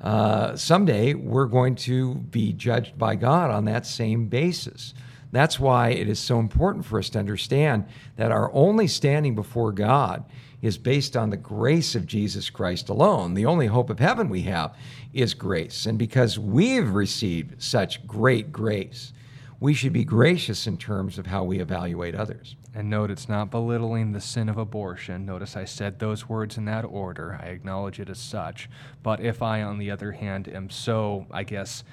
uh, 0.00 0.56
someday 0.56 1.12
we're 1.12 1.46
going 1.46 1.74
to 1.74 2.14
be 2.14 2.54
judged 2.54 2.98
by 2.98 3.14
God 3.14 3.50
on 3.50 3.66
that 3.66 3.86
same 3.86 4.28
basis. 4.28 4.94
That's 5.30 5.60
why 5.60 5.90
it 5.90 6.08
is 6.08 6.18
so 6.18 6.38
important 6.38 6.86
for 6.86 6.98
us 6.98 7.10
to 7.10 7.18
understand 7.18 7.86
that 8.16 8.32
our 8.32 8.50
only 8.54 8.86
standing 8.86 9.34
before 9.34 9.72
God 9.72 10.24
is 10.62 10.78
based 10.78 11.16
on 11.16 11.28
the 11.28 11.36
grace 11.36 11.94
of 11.94 12.06
Jesus 12.06 12.48
Christ 12.48 12.88
alone. 12.88 13.34
The 13.34 13.44
only 13.44 13.66
hope 13.66 13.90
of 13.90 13.98
heaven 13.98 14.30
we 14.30 14.42
have 14.42 14.74
is 15.12 15.34
grace. 15.34 15.84
And 15.84 15.98
because 15.98 16.38
we've 16.38 16.88
received 16.88 17.62
such 17.62 18.06
great 18.06 18.52
grace, 18.52 19.12
we 19.60 19.74
should 19.74 19.92
be 19.92 20.04
gracious 20.04 20.66
in 20.66 20.78
terms 20.78 21.18
of 21.18 21.26
how 21.26 21.44
we 21.44 21.58
evaluate 21.58 22.14
others. 22.14 22.56
And 22.74 22.90
note, 22.90 23.10
it's 23.10 23.28
not 23.28 23.50
belittling 23.50 24.12
the 24.12 24.20
sin 24.20 24.48
of 24.48 24.58
abortion. 24.58 25.24
Notice 25.24 25.56
I 25.56 25.64
said 25.64 25.98
those 25.98 26.28
words 26.28 26.56
in 26.58 26.64
that 26.64 26.84
order. 26.84 27.38
I 27.40 27.46
acknowledge 27.46 28.00
it 28.00 28.08
as 28.08 28.18
such. 28.18 28.68
But 29.02 29.20
if 29.20 29.42
I, 29.42 29.62
on 29.62 29.78
the 29.78 29.90
other 29.92 30.12
hand, 30.12 30.48
am 30.48 30.70
so, 30.70 31.26
I 31.30 31.44
guess, 31.44 31.84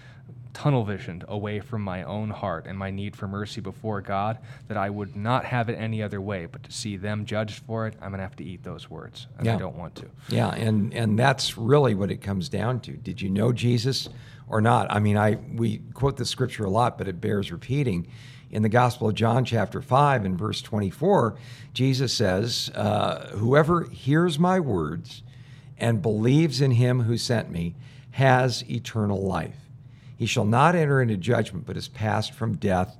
tunnel 0.53 0.83
visioned 0.83 1.23
away 1.27 1.59
from 1.59 1.81
my 1.81 2.03
own 2.03 2.29
heart 2.29 2.65
and 2.67 2.77
my 2.77 2.91
need 2.91 3.15
for 3.15 3.27
mercy 3.27 3.61
before 3.61 4.01
God 4.01 4.37
that 4.67 4.77
I 4.77 4.89
would 4.89 5.15
not 5.15 5.45
have 5.45 5.69
it 5.69 5.73
any 5.73 6.03
other 6.03 6.19
way 6.19 6.45
but 6.45 6.63
to 6.63 6.71
see 6.71 6.97
them 6.97 7.25
judged 7.25 7.63
for 7.63 7.87
it, 7.87 7.95
I'm 8.01 8.09
going 8.09 8.17
to 8.17 8.23
have 8.23 8.35
to 8.37 8.43
eat 8.43 8.63
those 8.63 8.89
words. 8.89 9.27
And 9.37 9.45
Yeah. 9.45 9.55
I 9.55 9.59
don't 9.59 9.77
want 9.77 9.95
to. 9.95 10.07
Yeah, 10.29 10.49
and 10.49 10.93
and 10.93 11.17
that's 11.17 11.57
really 11.57 11.95
what 11.95 12.11
it 12.11 12.21
comes 12.21 12.49
down 12.49 12.79
to. 12.81 12.93
Did 12.93 13.21
you 13.21 13.29
know 13.29 13.51
Jesus 13.53 14.09
or 14.49 14.61
not? 14.61 14.87
I 14.91 14.99
mean, 14.99 15.17
I 15.17 15.37
we 15.55 15.79
quote 15.93 16.17
the 16.17 16.25
scripture 16.25 16.65
a 16.65 16.69
lot, 16.69 16.97
but 16.97 17.07
it 17.07 17.21
bears 17.21 17.51
repeating. 17.51 18.07
In 18.51 18.63
the 18.63 18.69
Gospel 18.69 19.07
of 19.07 19.15
John, 19.15 19.45
chapter 19.45 19.81
five, 19.81 20.25
and 20.25 20.37
verse 20.37 20.61
twenty-four, 20.61 21.37
Jesus 21.73 22.13
says, 22.13 22.69
uh, 22.75 23.29
"Whoever 23.29 23.85
hears 23.85 24.37
my 24.37 24.59
words 24.59 25.23
and 25.77 26.01
believes 26.01 26.59
in 26.59 26.71
Him 26.71 27.03
who 27.03 27.17
sent 27.17 27.49
me 27.49 27.75
has 28.11 28.69
eternal 28.69 29.25
life. 29.25 29.69
He 30.17 30.25
shall 30.25 30.43
not 30.43 30.75
enter 30.75 31.01
into 31.01 31.15
judgment, 31.15 31.65
but 31.65 31.77
is 31.77 31.87
passed 31.87 32.33
from 32.33 32.57
death 32.57 32.97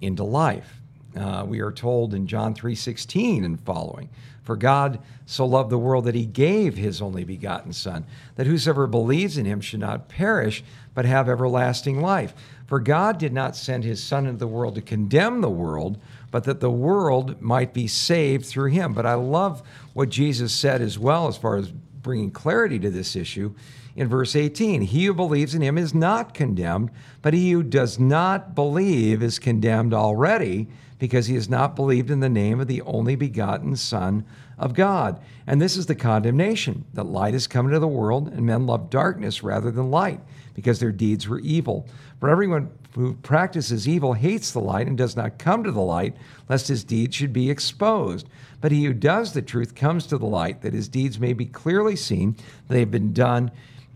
into 0.00 0.22
life." 0.22 0.80
Uh, 1.16 1.44
we 1.46 1.60
are 1.60 1.72
told 1.72 2.14
in 2.14 2.28
John 2.28 2.54
3:16 2.54 3.44
and 3.44 3.60
following, 3.60 4.08
"For 4.44 4.56
God 4.56 5.00
so 5.26 5.44
loved 5.44 5.70
the 5.70 5.78
world 5.78 6.04
that 6.04 6.14
he 6.14 6.26
gave 6.26 6.76
his 6.76 7.02
only 7.02 7.24
begotten 7.24 7.72
son, 7.72 8.04
that 8.36 8.46
whosoever 8.46 8.86
believes 8.86 9.36
in 9.36 9.46
him 9.46 9.60
should 9.60 9.80
not 9.80 10.08
perish, 10.08 10.62
but 10.94 11.04
have 11.06 11.28
everlasting 11.28 12.00
life. 12.00 12.34
For 12.72 12.80
God 12.80 13.18
did 13.18 13.34
not 13.34 13.54
send 13.54 13.84
his 13.84 14.02
son 14.02 14.24
into 14.26 14.38
the 14.38 14.46
world 14.46 14.76
to 14.76 14.80
condemn 14.80 15.42
the 15.42 15.50
world, 15.50 15.98
but 16.30 16.44
that 16.44 16.60
the 16.60 16.70
world 16.70 17.42
might 17.42 17.74
be 17.74 17.86
saved 17.86 18.46
through 18.46 18.70
him." 18.70 18.94
But 18.94 19.04
I 19.04 19.12
love 19.12 19.62
what 19.92 20.08
Jesus 20.08 20.54
said 20.54 20.80
as 20.80 20.98
well 20.98 21.28
as 21.28 21.36
far 21.36 21.58
as 21.58 21.70
bringing 22.02 22.30
clarity 22.30 22.78
to 22.78 22.90
this 22.90 23.16
issue 23.16 23.54
in 23.94 24.08
verse 24.08 24.34
18 24.34 24.82
He 24.82 25.04
who 25.04 25.14
believes 25.14 25.54
in 25.54 25.62
him 25.62 25.78
is 25.78 25.94
not 25.94 26.34
condemned, 26.34 26.90
but 27.20 27.34
he 27.34 27.50
who 27.52 27.62
does 27.62 27.98
not 27.98 28.54
believe 28.54 29.22
is 29.22 29.38
condemned 29.38 29.94
already 29.94 30.68
because 30.98 31.26
he 31.26 31.34
has 31.34 31.48
not 31.48 31.74
believed 31.74 32.10
in 32.10 32.20
the 32.20 32.28
name 32.28 32.60
of 32.60 32.68
the 32.68 32.82
only 32.82 33.16
begotten 33.16 33.74
Son 33.74 34.24
of 34.56 34.72
God. 34.72 35.20
And 35.46 35.60
this 35.60 35.76
is 35.76 35.86
the 35.86 35.96
condemnation 35.96 36.84
that 36.94 37.04
light 37.04 37.34
has 37.34 37.48
come 37.48 37.66
into 37.66 37.80
the 37.80 37.88
world, 37.88 38.28
and 38.28 38.46
men 38.46 38.66
love 38.66 38.88
darkness 38.88 39.42
rather 39.42 39.72
than 39.72 39.90
light 39.90 40.20
because 40.54 40.78
their 40.78 40.92
deeds 40.92 41.26
were 41.26 41.40
evil. 41.40 41.88
For 42.20 42.28
everyone 42.28 42.70
who 42.94 43.14
practices 43.14 43.88
evil 43.88 44.12
hates 44.12 44.52
the 44.52 44.60
light 44.60 44.86
and 44.86 44.98
does 44.98 45.16
not 45.16 45.38
come 45.38 45.64
to 45.64 45.72
the 45.72 45.80
light, 45.80 46.14
lest 46.48 46.68
his 46.68 46.84
deeds 46.84 47.16
should 47.16 47.32
be 47.32 47.50
exposed. 47.50 48.28
But 48.60 48.72
he 48.72 48.84
who 48.84 48.92
does 48.92 49.32
the 49.32 49.42
truth 49.42 49.74
comes 49.74 50.06
to 50.06 50.18
the 50.18 50.26
light, 50.26 50.62
that 50.62 50.74
his 50.74 50.88
deeds 50.88 51.18
may 51.18 51.32
be 51.32 51.46
clearly 51.46 51.96
seen, 51.96 52.36
they 52.68 52.80
have 52.80 52.90
been 52.90 53.12
done 53.12 53.50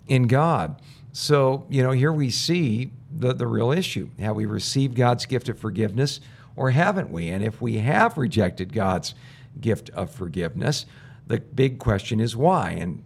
in 0.08 0.26
God. 0.26 0.80
So, 1.12 1.66
you 1.68 1.82
know, 1.82 1.92
here 1.92 2.12
we 2.12 2.30
see 2.30 2.90
the, 3.10 3.32
the 3.32 3.46
real 3.46 3.72
issue. 3.72 4.10
Have 4.18 4.36
we 4.36 4.46
received 4.46 4.94
God's 4.94 5.26
gift 5.26 5.48
of 5.48 5.58
forgiveness 5.58 6.20
or 6.56 6.70
haven't 6.70 7.10
we? 7.10 7.28
And 7.28 7.44
if 7.44 7.60
we 7.60 7.78
have 7.78 8.18
rejected 8.18 8.72
God's 8.72 9.14
gift 9.60 9.90
of 9.90 10.10
forgiveness, 10.10 10.86
the 11.26 11.40
big 11.40 11.78
question 11.78 12.20
is 12.20 12.36
why? 12.36 12.70
And 12.70 13.02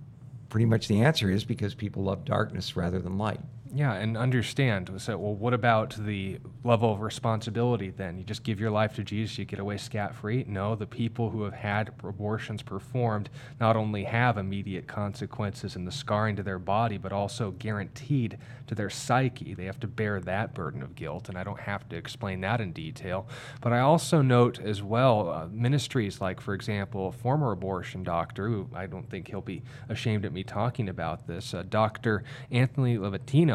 pretty 0.49 0.67
much 0.67 0.89
the 0.89 1.03
answer 1.03 1.31
is 1.31 1.45
because 1.45 1.75
people 1.75 2.05
love 2.05 2.25
darkness 2.25 2.77
rather 2.77 2.99
than 2.99 3.19
light. 3.19 3.41
Yeah, 3.73 3.93
and 3.93 4.17
understand. 4.17 4.91
So, 5.01 5.17
well, 5.17 5.35
what 5.35 5.55
about 5.55 5.95
the 5.97 6.41
level 6.65 6.93
of 6.93 7.01
responsibility 7.01 7.91
then? 7.91 8.19
You 8.19 8.25
just 8.25 8.43
give 8.43 8.59
your 8.59 8.71
life 8.71 8.95
to 8.97 9.05
Jesus, 9.05 9.39
you 9.39 9.45
get 9.45 9.61
away 9.61 9.77
scot 9.77 10.13
free? 10.13 10.45
No, 10.49 10.75
the 10.75 10.89
people 10.89 11.31
who 11.31 11.45
have 11.45 11.55
had 11.55 11.93
abortions 12.03 12.63
performed 12.63 13.31
not 13.61 13.77
only 13.77 14.03
have 14.05 14.39
immediate 14.39 14.89
consequences 14.89 15.77
and 15.77 15.87
the 15.87 15.93
scarring 15.93 16.35
to 16.37 16.43
their 16.43 16.59
body, 16.59 16.99
but 16.99 17.13
also 17.13 17.53
guaranteed 17.53 18.39
to 18.67 18.75
their 18.75 18.91
psyche. 18.91 19.55
They 19.55 19.67
have 19.67 19.79
to 19.81 19.87
bear 19.87 20.21
that 20.21 20.53
burden 20.53 20.83
of 20.83 20.97
guilt, 20.97 21.29
and 21.29 21.39
I 21.39 21.45
don't 21.45 21.61
have 21.61 21.89
to 21.91 21.97
explain 21.97 22.41
that 22.41 22.61
in 22.61 22.73
detail. 22.73 23.29
But 23.61 23.73
I 23.73 23.81
also 23.81 24.21
note 24.21 24.61
as 24.61 24.83
well 24.83 25.31
uh, 25.31 25.47
ministries 25.47 26.21
like, 26.21 26.41
for 26.41 26.55
example, 26.55 27.07
a 27.09 27.13
former 27.13 27.53
abortion 27.53 28.03
doctor, 28.03 28.49
who 28.49 28.69
I 28.75 28.87
don't 28.87 29.09
think 29.09 29.29
he'll 29.29 29.41
be 29.41 29.63
ashamed 29.89 30.25
at 30.25 30.33
me 30.33 30.43
talking 30.43 30.89
about 30.89 31.29
this, 31.29 31.55
uh, 31.55 31.63
Dr. 31.69 32.25
Anthony 32.51 32.99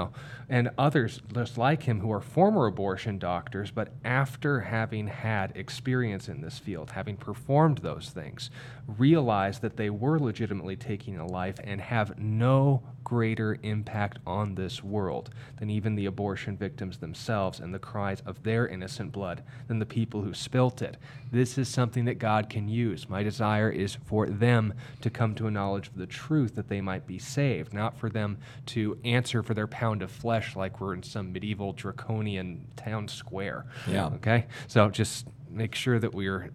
Levatino, 0.05 0.13
and 0.49 0.69
others 0.77 1.21
just 1.33 1.57
like 1.57 1.83
him 1.83 1.99
who 1.99 2.11
are 2.11 2.21
former 2.21 2.67
abortion 2.67 3.17
doctors, 3.17 3.71
but 3.71 3.89
after 4.03 4.61
having 4.61 5.07
had 5.07 5.51
experience 5.55 6.29
in 6.29 6.41
this 6.41 6.59
field, 6.59 6.91
having 6.91 7.17
performed 7.17 7.79
those 7.79 8.09
things, 8.09 8.49
realize 8.87 9.59
that 9.59 9.77
they 9.77 9.89
were 9.89 10.19
legitimately 10.19 10.75
taking 10.75 11.17
a 11.17 11.25
life 11.25 11.59
and 11.63 11.81
have 11.81 12.17
no 12.19 12.83
greater 13.03 13.57
impact 13.61 14.17
on 14.25 14.55
this 14.55 14.83
world 14.83 15.29
than 15.59 15.69
even 15.69 15.95
the 15.95 16.07
abortion 16.07 16.57
victims 16.57 16.97
themselves 16.97 17.59
and 17.59 17.73
the 17.73 17.79
cries 17.79 18.21
of 18.25 18.41
their 18.43 18.67
innocent 18.67 19.11
blood 19.11 19.43
than 19.67 19.79
the 19.79 19.85
people 19.85 20.21
who 20.21 20.33
spilt 20.33 20.81
it. 20.81 20.97
This 21.31 21.57
is 21.57 21.69
something 21.69 22.05
that 22.05 22.15
God 22.15 22.49
can 22.49 22.67
use. 22.67 23.07
My 23.07 23.21
desire 23.21 23.69
is 23.69 23.95
for 24.05 24.27
them 24.27 24.73
to 25.01 25.09
come 25.09 25.35
to 25.35 25.47
a 25.47 25.51
knowledge 25.51 25.87
of 25.87 25.95
the 25.95 26.07
truth 26.07 26.55
that 26.55 26.67
they 26.67 26.81
might 26.81 27.05
be 27.05 27.19
saved, 27.19 27.73
not 27.73 27.97
for 27.97 28.09
them 28.09 28.39
to 28.67 28.97
answer 29.05 29.43
for 29.43 29.53
their 29.53 29.67
pound 29.67 30.01
of 30.01 30.11
flesh 30.11 30.55
like 30.55 30.81
we're 30.81 30.93
in 30.93 31.03
some 31.03 31.31
medieval 31.31 31.73
draconian 31.73 32.67
town 32.75 33.07
square. 33.07 33.65
Yeah. 33.87 34.07
Okay? 34.07 34.47
So 34.67 34.89
just 34.89 35.27
make 35.49 35.75
sure 35.75 35.99
that 35.99 36.13
we're 36.13 36.51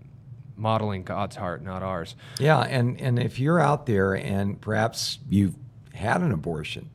modeling 0.61 1.03
God's 1.03 1.37
heart, 1.37 1.63
not 1.63 1.83
ours. 1.83 2.15
Yeah, 2.39 2.61
and 2.61 3.01
and 3.01 3.19
if 3.19 3.39
you're 3.39 3.59
out 3.59 3.87
there 3.87 4.15
and 4.15 4.61
perhaps 4.61 5.19
you've 5.29 5.57
had 5.95 6.21
an 6.21 6.33
abortion 6.33 6.91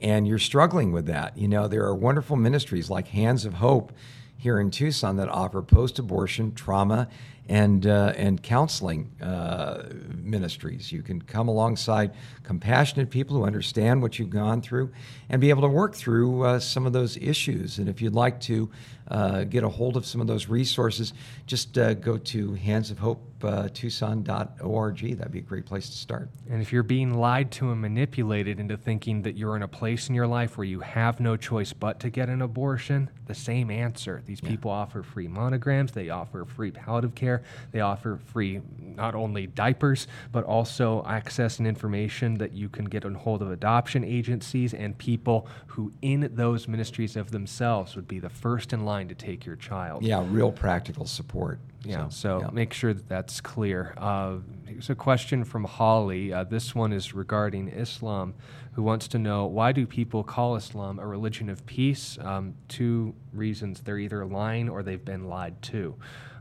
and 0.00 0.28
you're 0.28 0.38
struggling 0.38 0.92
with 0.92 1.06
that, 1.06 1.36
you 1.36 1.48
know, 1.48 1.66
there 1.66 1.84
are 1.84 1.94
wonderful 1.94 2.36
ministries 2.36 2.88
like 2.88 3.08
Hands 3.08 3.44
of 3.44 3.54
Hope 3.54 3.92
here 4.36 4.60
in 4.60 4.70
Tucson 4.70 5.16
that 5.16 5.28
offer 5.28 5.60
post-abortion 5.62 6.54
trauma 6.54 7.08
and 7.48 7.86
uh, 7.86 8.12
and 8.16 8.42
counseling 8.42 9.10
uh, 9.22 9.84
ministries. 10.14 10.92
You 10.92 11.02
can 11.02 11.22
come 11.22 11.48
alongside 11.48 12.12
compassionate 12.42 13.10
people 13.10 13.36
who 13.36 13.44
understand 13.44 14.02
what 14.02 14.18
you've 14.18 14.30
gone 14.30 14.60
through 14.60 14.90
and 15.30 15.40
be 15.40 15.50
able 15.50 15.62
to 15.62 15.68
work 15.68 15.94
through 15.94 16.44
uh, 16.44 16.58
some 16.58 16.84
of 16.86 16.92
those 16.92 17.16
issues. 17.16 17.78
And 17.78 17.88
if 17.88 18.02
you'd 18.02 18.14
like 18.14 18.40
to 18.42 18.70
uh, 19.10 19.44
get 19.44 19.64
a 19.64 19.68
hold 19.68 19.96
of 19.96 20.04
some 20.04 20.20
of 20.20 20.26
those 20.26 20.48
resources, 20.48 21.14
just 21.46 21.78
uh, 21.78 21.94
go 21.94 22.18
to 22.18 22.50
handsofhopetucson.org. 22.50 25.16
That'd 25.16 25.32
be 25.32 25.38
a 25.38 25.42
great 25.42 25.64
place 25.64 25.88
to 25.88 25.96
start. 25.96 26.28
And 26.50 26.60
if 26.60 26.70
you're 26.72 26.82
being 26.82 27.14
lied 27.14 27.50
to 27.52 27.70
and 27.70 27.80
manipulated 27.80 28.60
into 28.60 28.76
thinking 28.76 29.22
that 29.22 29.34
you're 29.36 29.56
in 29.56 29.62
a 29.62 29.68
place 29.68 30.10
in 30.10 30.14
your 30.14 30.26
life 30.26 30.58
where 30.58 30.66
you 30.66 30.80
have 30.80 31.20
no 31.20 31.38
choice 31.38 31.72
but 31.72 32.00
to 32.00 32.10
get 32.10 32.28
an 32.28 32.42
abortion, 32.42 33.08
the 33.26 33.34
same 33.34 33.70
answer. 33.70 34.22
These 34.26 34.42
people 34.42 34.70
offer 34.70 35.02
free 35.02 35.28
monograms, 35.28 35.92
they 35.92 36.10
offer 36.10 36.44
free 36.44 36.70
palliative 36.70 37.14
care, 37.14 37.37
they 37.72 37.80
offer 37.80 38.18
free 38.26 38.60
not 38.78 39.14
only 39.14 39.46
diapers, 39.46 40.06
but 40.32 40.44
also 40.44 41.04
access 41.06 41.58
and 41.58 41.66
information 41.68 42.34
that 42.38 42.52
you 42.52 42.68
can 42.68 42.84
get 42.84 43.04
on 43.04 43.14
hold 43.14 43.42
of 43.42 43.50
adoption 43.50 44.04
agencies 44.04 44.74
and 44.74 44.96
people 44.98 45.46
who, 45.66 45.92
in 46.02 46.30
those 46.34 46.66
ministries 46.68 47.16
of 47.16 47.30
themselves, 47.30 47.94
would 47.96 48.08
be 48.08 48.18
the 48.18 48.28
first 48.28 48.72
in 48.72 48.84
line 48.84 49.08
to 49.08 49.14
take 49.14 49.46
your 49.46 49.56
child. 49.56 50.02
Yeah, 50.02 50.24
real 50.28 50.50
practical 50.52 51.06
support. 51.06 51.60
Yeah, 51.84 52.08
So, 52.08 52.38
so, 52.38 52.40
yeah. 52.40 52.50
make 52.50 52.72
sure 52.72 52.92
that 52.92 53.08
that's 53.08 53.40
clear. 53.40 53.94
Uh, 53.96 54.38
here's 54.66 54.90
a 54.90 54.96
question 54.96 55.44
from 55.44 55.64
Holly. 55.64 56.32
Uh, 56.32 56.42
this 56.42 56.74
one 56.74 56.92
is 56.92 57.14
regarding 57.14 57.68
Islam, 57.68 58.34
who 58.72 58.82
wants 58.82 59.06
to 59.08 59.18
know 59.18 59.46
why 59.46 59.72
do 59.72 59.86
people 59.86 60.24
call 60.24 60.56
Islam 60.56 60.98
a 60.98 61.06
religion 61.06 61.48
of 61.48 61.64
peace? 61.66 62.18
Um, 62.20 62.54
two 62.68 63.14
reasons: 63.32 63.80
they're 63.82 63.98
either 63.98 64.24
lying 64.24 64.68
or 64.68 64.82
they've 64.82 65.04
been 65.04 65.28
lied 65.28 65.60
to. 65.62 65.94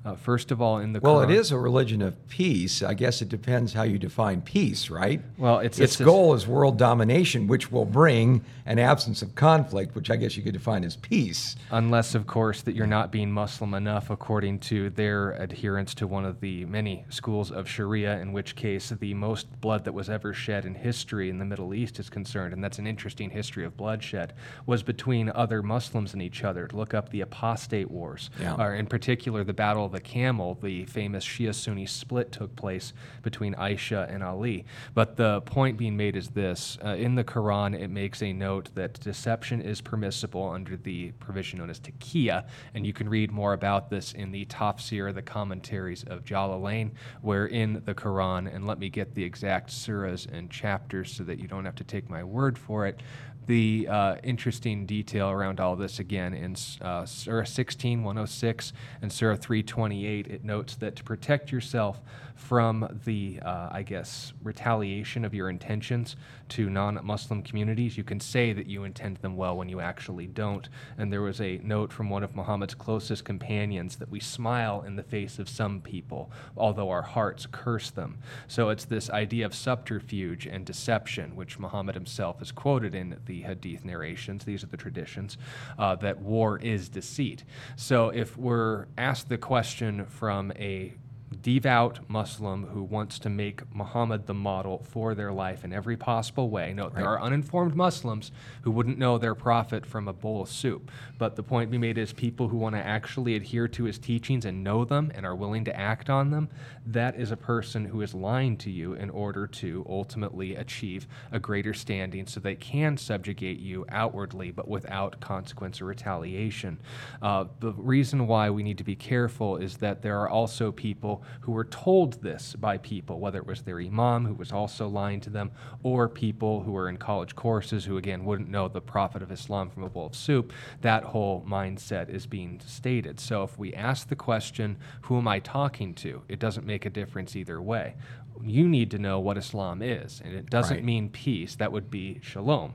Uh, 0.08 0.16
first 0.16 0.52
of 0.52 0.62
all, 0.62 0.78
in 0.80 0.94
the 0.94 1.02
Well, 1.02 1.20
it 1.20 1.30
is 1.30 1.52
a 1.52 1.58
religion 1.60 2.02
of 2.02 2.16
peace. 2.30 2.82
I 2.82 2.94
guess 2.94 3.22
it 3.22 3.28
depends 3.28 3.74
how 3.74 3.84
you 3.84 4.00
define 4.00 4.40
peace, 4.42 4.90
right? 4.90 5.20
Well, 5.38 5.58
it's- 5.60 5.80
its 5.80 5.96
it's- 5.96 6.06
goal 6.06 6.34
is 6.34 6.48
world 6.48 6.78
domination, 6.78 7.46
which 7.46 7.74
will 7.74 7.84
bring 7.84 8.40
an 8.66 8.80
absence 8.80 9.22
of 9.22 9.36
conflict, 9.36 9.96
which 9.96 10.10
I 10.10 10.16
guess 10.16 10.38
you 10.38 10.44
could 10.44 10.54
define 10.54 10.86
as 10.86 10.96
peace. 10.96 11.58
Unless, 11.72 12.16
of 12.16 12.26
course, 12.26 12.62
that 12.62 12.74
you're 12.74 12.88
not 12.88 13.12
being 13.12 13.34
Muslim 13.34 13.74
enough 13.74 14.10
according 14.10 14.60
to 14.60 14.90
their 14.92 15.32
adherence 15.32 15.94
to 15.96 16.08
one 16.08 16.24
of 16.24 16.40
the 16.40 16.64
many 16.66 17.04
schools 17.10 17.52
of 17.52 17.68
Sharia, 17.68 18.18
in 18.22 18.32
which 18.32 18.56
case 18.56 18.94
the 18.98 19.14
most 19.14 19.60
blood 19.60 19.84
that 19.84 19.94
was 19.94 20.10
ever 20.10 20.34
shed 20.34 20.64
in 20.66 20.76
history 20.76 21.30
in 21.30 21.38
the 21.38 21.46
Middle 21.46 21.74
East 21.74 22.00
is 22.00 22.10
concerned, 22.10 22.54
and 22.54 22.64
that's 22.64 22.80
an 22.80 22.88
interesting 22.88 23.32
history 23.32 23.66
of 23.66 23.76
bloodshed, 23.76 24.32
was 24.66 24.84
between 24.84 25.30
other 25.36 25.62
Muslims 25.62 26.14
and 26.14 26.22
each 26.22 26.46
other. 26.46 26.66
To 26.68 26.78
look 26.78 26.94
up 26.94 27.10
the 27.10 27.20
apostate 27.20 27.92
wars, 27.92 28.30
Yeah. 28.40 28.56
or 28.56 28.74
in 28.74 28.86
particular 28.86 29.44
the 29.44 29.52
Battle 29.54 29.84
of 29.84 29.97
the 29.98 30.02
Camel, 30.02 30.54
the 30.62 30.86
famous 30.86 31.26
Shia 31.26 31.56
Sunni 31.56 31.88
split 31.88 32.32
took 32.32 32.56
place 32.56 32.94
between 33.24 33.56
Aisha 33.56 34.08
and 34.14 34.24
Ali. 34.24 34.64
But 34.94 35.18
the 35.18 35.42
point 35.42 35.76
being 35.76 35.98
made 35.98 36.16
is 36.16 36.30
this 36.30 36.78
uh, 36.86 36.90
in 36.90 37.16
the 37.16 37.24
Quran, 37.24 37.74
it 37.74 37.88
makes 37.88 38.22
a 38.22 38.32
note 38.32 38.70
that 38.76 39.00
deception 39.00 39.60
is 39.60 39.82
permissible 39.82 40.48
under 40.50 40.78
the 40.78 41.14
provision 41.14 41.58
known 41.58 41.72
as 41.72 41.80
taqiyya, 41.80 42.46
and 42.76 42.86
you 42.86 42.94
can 42.94 43.10
read 43.10 43.32
more 43.32 43.54
about 43.54 43.90
this 43.90 44.14
in 44.14 44.32
the 44.32 44.46
tafsir, 44.46 45.12
the 45.12 45.24
commentaries 45.24 46.04
of 46.04 46.24
Jalalain, 46.24 46.92
where 47.24 47.48
in 47.48 47.82
the 47.86 47.96
Quran, 47.96 48.54
and 48.54 48.68
let 48.68 48.78
me 48.78 48.90
get 48.90 49.16
the 49.16 49.24
exact 49.24 49.72
surahs 49.72 50.32
and 50.32 50.52
chapters 50.52 51.12
so 51.12 51.24
that 51.24 51.40
you 51.40 51.48
don't 51.48 51.66
have 51.66 51.76
to 51.78 51.84
take 51.84 52.08
my 52.08 52.24
word 52.24 52.56
for 52.56 52.86
it. 52.86 53.02
The 53.48 53.88
uh, 53.90 54.16
interesting 54.24 54.86
detail 54.86 55.30
around 55.30 55.62
all 55.62 55.78
this 55.78 56.00
again 56.00 56.34
in 56.34 56.56
uh, 56.82 57.06
Surah 57.06 57.46
16, 57.46 58.04
106, 58.04 58.74
and 59.02 59.12
Surah 59.12 59.38
328, 59.38 60.28
it 60.28 60.44
notes 60.44 60.76
that 60.76 60.98
to 60.98 61.04
protect 61.04 61.52
yourself 61.52 62.02
from 62.38 63.02
the, 63.06 63.40
uh, 63.44 63.70
I 63.72 63.82
guess, 63.82 64.32
retaliation 64.44 65.26
of 65.26 65.34
your 65.34 65.50
intentions 65.50 66.16
to 66.50 66.70
non 66.70 67.00
Muslim 67.04 67.42
communities, 67.42 67.98
you 67.98 68.04
can 68.04 68.20
say 68.20 68.54
that 68.54 68.68
you 68.68 68.84
intend 68.84 69.18
them 69.18 69.36
well 69.36 69.58
when 69.58 69.68
you 69.68 69.80
actually 69.80 70.28
don't. 70.28 70.70
And 70.98 71.12
there 71.12 71.22
was 71.22 71.42
a 71.42 71.58
note 71.64 71.92
from 71.92 72.10
one 72.10 72.24
of 72.24 72.36
Muhammad's 72.36 72.76
closest 72.76 73.26
companions 73.26 73.98
that 73.98 74.10
we 74.10 74.20
smile 74.20 74.84
in 74.86 74.96
the 74.96 75.04
face 75.04 75.40
of 75.40 75.50
some 75.50 75.82
people, 75.82 76.32
although 76.56 76.90
our 76.90 77.02
hearts 77.02 77.48
curse 77.52 77.90
them. 77.90 78.20
So 78.48 78.70
it's 78.70 78.86
this 78.86 79.10
idea 79.10 79.46
of 79.46 79.56
subterfuge 79.56 80.46
and 80.46 80.66
deception, 80.66 81.36
which 81.36 81.60
Muhammad 81.60 81.96
himself 81.96 82.42
is 82.42 82.52
quoted 82.52 82.96
in 82.96 83.20
the 83.26 83.42
Hadith 83.42 83.84
narrations. 83.84 84.46
These 84.46 84.64
are 84.64 84.68
the 84.68 84.78
traditions 84.78 85.38
uh, 85.78 85.96
that 85.96 86.20
war 86.22 86.60
is 86.60 86.88
deceit. 86.88 87.44
So 87.76 88.10
if 88.10 88.38
we're 88.38 88.86
asked 88.98 89.28
the 89.28 89.38
question 89.38 90.06
from 90.06 90.52
a 90.54 90.94
devout 91.42 92.00
Muslim 92.10 92.68
who 92.68 92.82
wants 92.82 93.20
to 93.20 93.30
make 93.30 93.62
Muhammad 93.74 94.28
the 94.28 94.34
model 94.34 94.86
for 94.90 95.14
their 95.14 95.32
life 95.32 95.64
in 95.66 95.74
every 95.74 95.98
possible 95.98 96.50
way. 96.50 96.74
Note, 96.74 96.96
there 96.96 97.08
are 97.08 97.22
uninformed 97.22 97.76
Muslims 97.76 98.32
who 98.62 98.72
wouldn't 98.72 98.98
know 98.98 99.18
their 99.18 99.36
prophet 99.36 99.86
from 99.86 100.08
a 100.08 100.14
bowl 100.14 100.42
of 100.42 100.50
soup. 100.50 100.90
But 101.18 101.36
the 101.36 101.44
point 101.44 101.70
we 101.70 101.78
made 101.78 101.98
is 101.98 102.14
people 102.14 102.48
who 102.48 102.58
want 102.58 102.76
to 102.76 102.86
actually 102.86 103.36
adhere 103.36 103.68
to 103.70 103.84
his 103.84 104.00
teachings 104.00 104.46
and 104.46 104.64
know 104.64 104.86
them 104.86 105.12
and 105.16 105.26
are 105.26 105.36
willing 105.36 105.66
to 105.66 105.78
act 105.78 106.10
on 106.10 106.32
them, 106.32 106.50
that 106.86 107.20
is 107.20 107.32
a 107.32 107.38
person 107.38 107.86
who 107.86 108.02
is 108.02 108.14
lying 108.14 108.56
to 108.58 108.72
you 108.72 108.94
in 108.94 109.10
order 109.10 109.48
to 109.48 109.86
ultimately 109.90 110.56
achieve 110.56 111.08
a 111.32 111.40
greater 111.40 111.74
standing 111.74 112.26
so 112.26 112.40
they 112.40 112.56
can 112.56 112.96
subjugate 112.96 113.60
you 113.60 113.86
outwardly 113.90 114.52
but 114.52 114.68
without 114.68 115.20
consequence 115.20 115.82
or 115.82 115.86
retaliation. 115.86 116.80
Uh, 117.22 117.46
the 117.60 117.74
reason 117.74 118.28
why 118.28 118.50
we 118.50 118.64
need 118.64 118.78
to 118.78 118.84
be 118.84 118.96
careful 118.96 119.58
is 119.58 119.78
that 119.78 120.02
there 120.02 120.20
are 120.20 120.30
also 120.30 120.72
people 120.72 121.17
who 121.42 121.52
were 121.52 121.64
told 121.66 122.22
this 122.22 122.56
by 122.56 122.78
people, 122.78 123.20
whether 123.20 123.40
it 123.40 123.48
was 123.48 123.62
their 123.62 123.80
imam 123.80 124.26
who 124.26 124.34
was 124.34 124.52
also 124.52 124.88
lying 124.88 125.20
to 125.22 125.30
them, 125.30 125.52
or 125.84 126.08
people 126.10 126.62
who 126.62 126.72
were 126.72 126.90
in 126.90 126.98
college 126.98 127.36
courses 127.36 127.86
who, 127.86 127.98
again, 127.98 128.26
wouldn't 128.26 128.50
know 128.50 128.68
the 128.68 128.82
prophet 128.82 129.22
of 129.22 129.32
Islam 129.32 129.70
from 129.70 129.84
a 129.84 129.90
bowl 129.90 130.06
of 130.08 130.16
soup. 130.16 130.54
That 130.82 131.04
whole 131.04 131.44
mindset 131.48 132.10
is 132.10 132.26
being 132.26 132.60
stated. 132.66 133.20
So 133.20 133.44
if 133.44 133.58
we 133.58 133.74
ask 133.74 134.08
the 134.10 134.16
question, 134.16 134.78
who 135.02 135.18
am 135.18 135.28
I 135.28 135.40
talking 135.40 135.94
to? 135.96 136.24
It 136.28 136.40
doesn't 136.40 136.66
make 136.66 136.86
a 136.86 136.90
difference 136.90 137.36
either 137.36 137.62
way. 137.62 137.96
You 138.44 138.68
need 138.68 138.92
to 138.92 139.00
know 139.00 139.20
what 139.20 139.38
Islam 139.38 139.82
is, 139.82 140.22
and 140.24 140.34
it 140.36 140.50
doesn't 140.50 140.78
Right. 140.78 140.86
mean 140.86 141.10
peace. 141.10 141.56
That 141.56 141.72
would 141.72 141.90
be 141.90 142.20
shalom. 142.22 142.74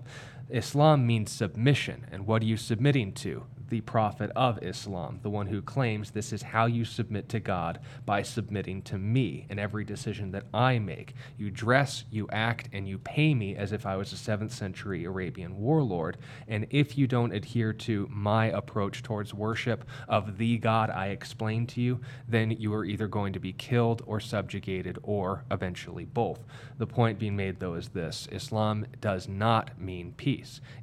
Islam 0.51 1.07
means 1.07 1.31
submission. 1.31 2.07
And 2.11 2.27
what 2.27 2.43
are 2.43 2.47
you 2.47 2.57
submitting 2.57 3.13
to? 3.15 3.45
The 3.69 3.81
Prophet 3.81 4.31
of 4.37 4.63
Islam, 4.63 5.21
the 5.23 5.31
one 5.31 5.47
who 5.47 5.63
claims 5.63 6.11
this 6.11 6.35
is 6.35 6.43
how 6.43 6.67
you 6.67 6.85
submit 6.85 7.31
to 7.31 7.41
God 7.41 7.81
by 8.05 8.21
submitting 8.21 8.83
to 8.83 8.99
me 8.99 9.47
in 9.49 9.59
every 9.59 9.83
decision 9.83 10.31
that 10.33 10.45
I 10.53 10.79
make. 10.79 11.15
You 11.39 11.51
dress, 11.51 12.05
you 12.11 12.29
act, 12.31 12.69
and 12.75 12.87
you 12.87 12.99
pay 12.99 13.33
me 13.33 13.57
as 13.57 13.73
if 13.73 13.87
I 13.87 13.97
was 13.97 14.13
a 14.13 14.17
7th 14.17 14.51
century 14.51 15.05
Arabian 15.05 15.57
warlord. 15.57 16.19
And 16.49 16.67
if 16.69 16.99
you 16.99 17.07
don't 17.07 17.33
adhere 17.33 17.73
to 17.73 18.07
my 18.11 18.49
approach 18.49 19.03
towards 19.03 19.33
worship 19.33 19.87
of 20.07 20.37
the 20.37 20.59
God 20.59 20.91
I 20.91 21.07
explained 21.07 21.71
to 21.71 21.81
you, 21.81 21.99
then 22.29 22.51
you 22.51 22.75
are 22.75 22.85
either 22.85 23.09
going 23.09 23.33
to 23.33 23.41
be 23.41 23.55
killed 23.55 24.03
or 24.05 24.21
subjugated 24.21 24.99
or 25.03 25.45
eventually 25.51 26.05
both. 26.05 26.41
The 26.77 26.87
point 26.87 27.19
being 27.19 27.37
made, 27.37 27.59
though, 27.59 27.75
is 27.75 27.89
this 27.89 28.29
Islam 28.31 28.85
does 29.01 29.29
not 29.29 29.81
mean 29.81 30.13
peace. 30.19 30.32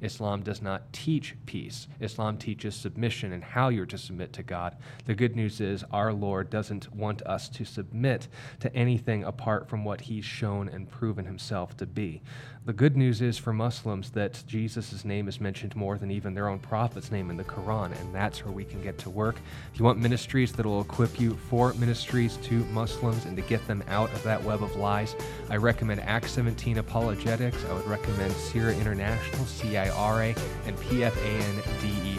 Islam 0.00 0.42
does 0.42 0.62
not 0.62 0.92
teach 0.92 1.34
peace. 1.46 1.88
Islam 2.00 2.38
teaches 2.38 2.74
submission 2.74 3.32
and 3.32 3.42
how 3.42 3.68
you're 3.68 3.86
to 3.86 3.98
submit 3.98 4.32
to 4.34 4.42
God. 4.42 4.76
The 5.06 5.14
good 5.14 5.34
news 5.36 5.60
is 5.60 5.84
our 5.92 6.12
Lord 6.12 6.50
doesn't 6.50 6.94
want 6.94 7.22
us 7.22 7.48
to 7.50 7.64
submit 7.64 8.28
to 8.60 8.74
anything 8.74 9.24
apart 9.24 9.68
from 9.68 9.84
what 9.84 10.02
He's 10.02 10.24
shown 10.24 10.68
and 10.68 10.88
proven 10.88 11.24
Himself 11.24 11.76
to 11.78 11.86
be. 11.86 12.22
The 12.66 12.74
good 12.74 12.94
news 12.94 13.22
is 13.22 13.38
for 13.38 13.54
Muslims 13.54 14.10
that 14.10 14.42
Jesus' 14.46 15.02
name 15.02 15.28
is 15.28 15.40
mentioned 15.40 15.74
more 15.74 15.96
than 15.96 16.10
even 16.10 16.34
their 16.34 16.46
own 16.46 16.58
prophet's 16.58 17.10
name 17.10 17.30
in 17.30 17.38
the 17.38 17.44
Quran, 17.44 17.98
and 17.98 18.14
that's 18.14 18.44
where 18.44 18.52
we 18.52 18.66
can 18.66 18.82
get 18.82 18.98
to 18.98 19.08
work. 19.08 19.36
If 19.72 19.78
you 19.78 19.84
want 19.86 19.98
ministries 19.98 20.52
that 20.52 20.66
will 20.66 20.82
equip 20.82 21.18
you 21.18 21.38
for 21.48 21.72
ministries 21.74 22.36
to 22.42 22.56
Muslims 22.66 23.24
and 23.24 23.34
to 23.36 23.42
get 23.42 23.66
them 23.66 23.82
out 23.88 24.12
of 24.12 24.22
that 24.24 24.44
web 24.44 24.62
of 24.62 24.76
lies, 24.76 25.16
I 25.48 25.56
recommend 25.56 26.00
Acts 26.02 26.32
17 26.32 26.76
Apologetics. 26.76 27.64
I 27.64 27.72
would 27.72 27.86
recommend 27.86 28.34
CIRA 28.34 28.76
International, 28.76 29.46
CIRA, 29.46 30.34
and 30.66 30.76
PFANDER 30.76 31.84
E 31.86 32.18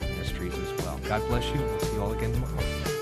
ministries 0.00 0.54
as 0.54 0.84
well. 0.84 0.98
God 1.06 1.20
bless 1.28 1.44
you. 1.54 1.60
We'll 1.60 1.80
see 1.80 1.94
you 1.94 2.02
all 2.02 2.12
again 2.12 2.32
tomorrow. 2.32 3.01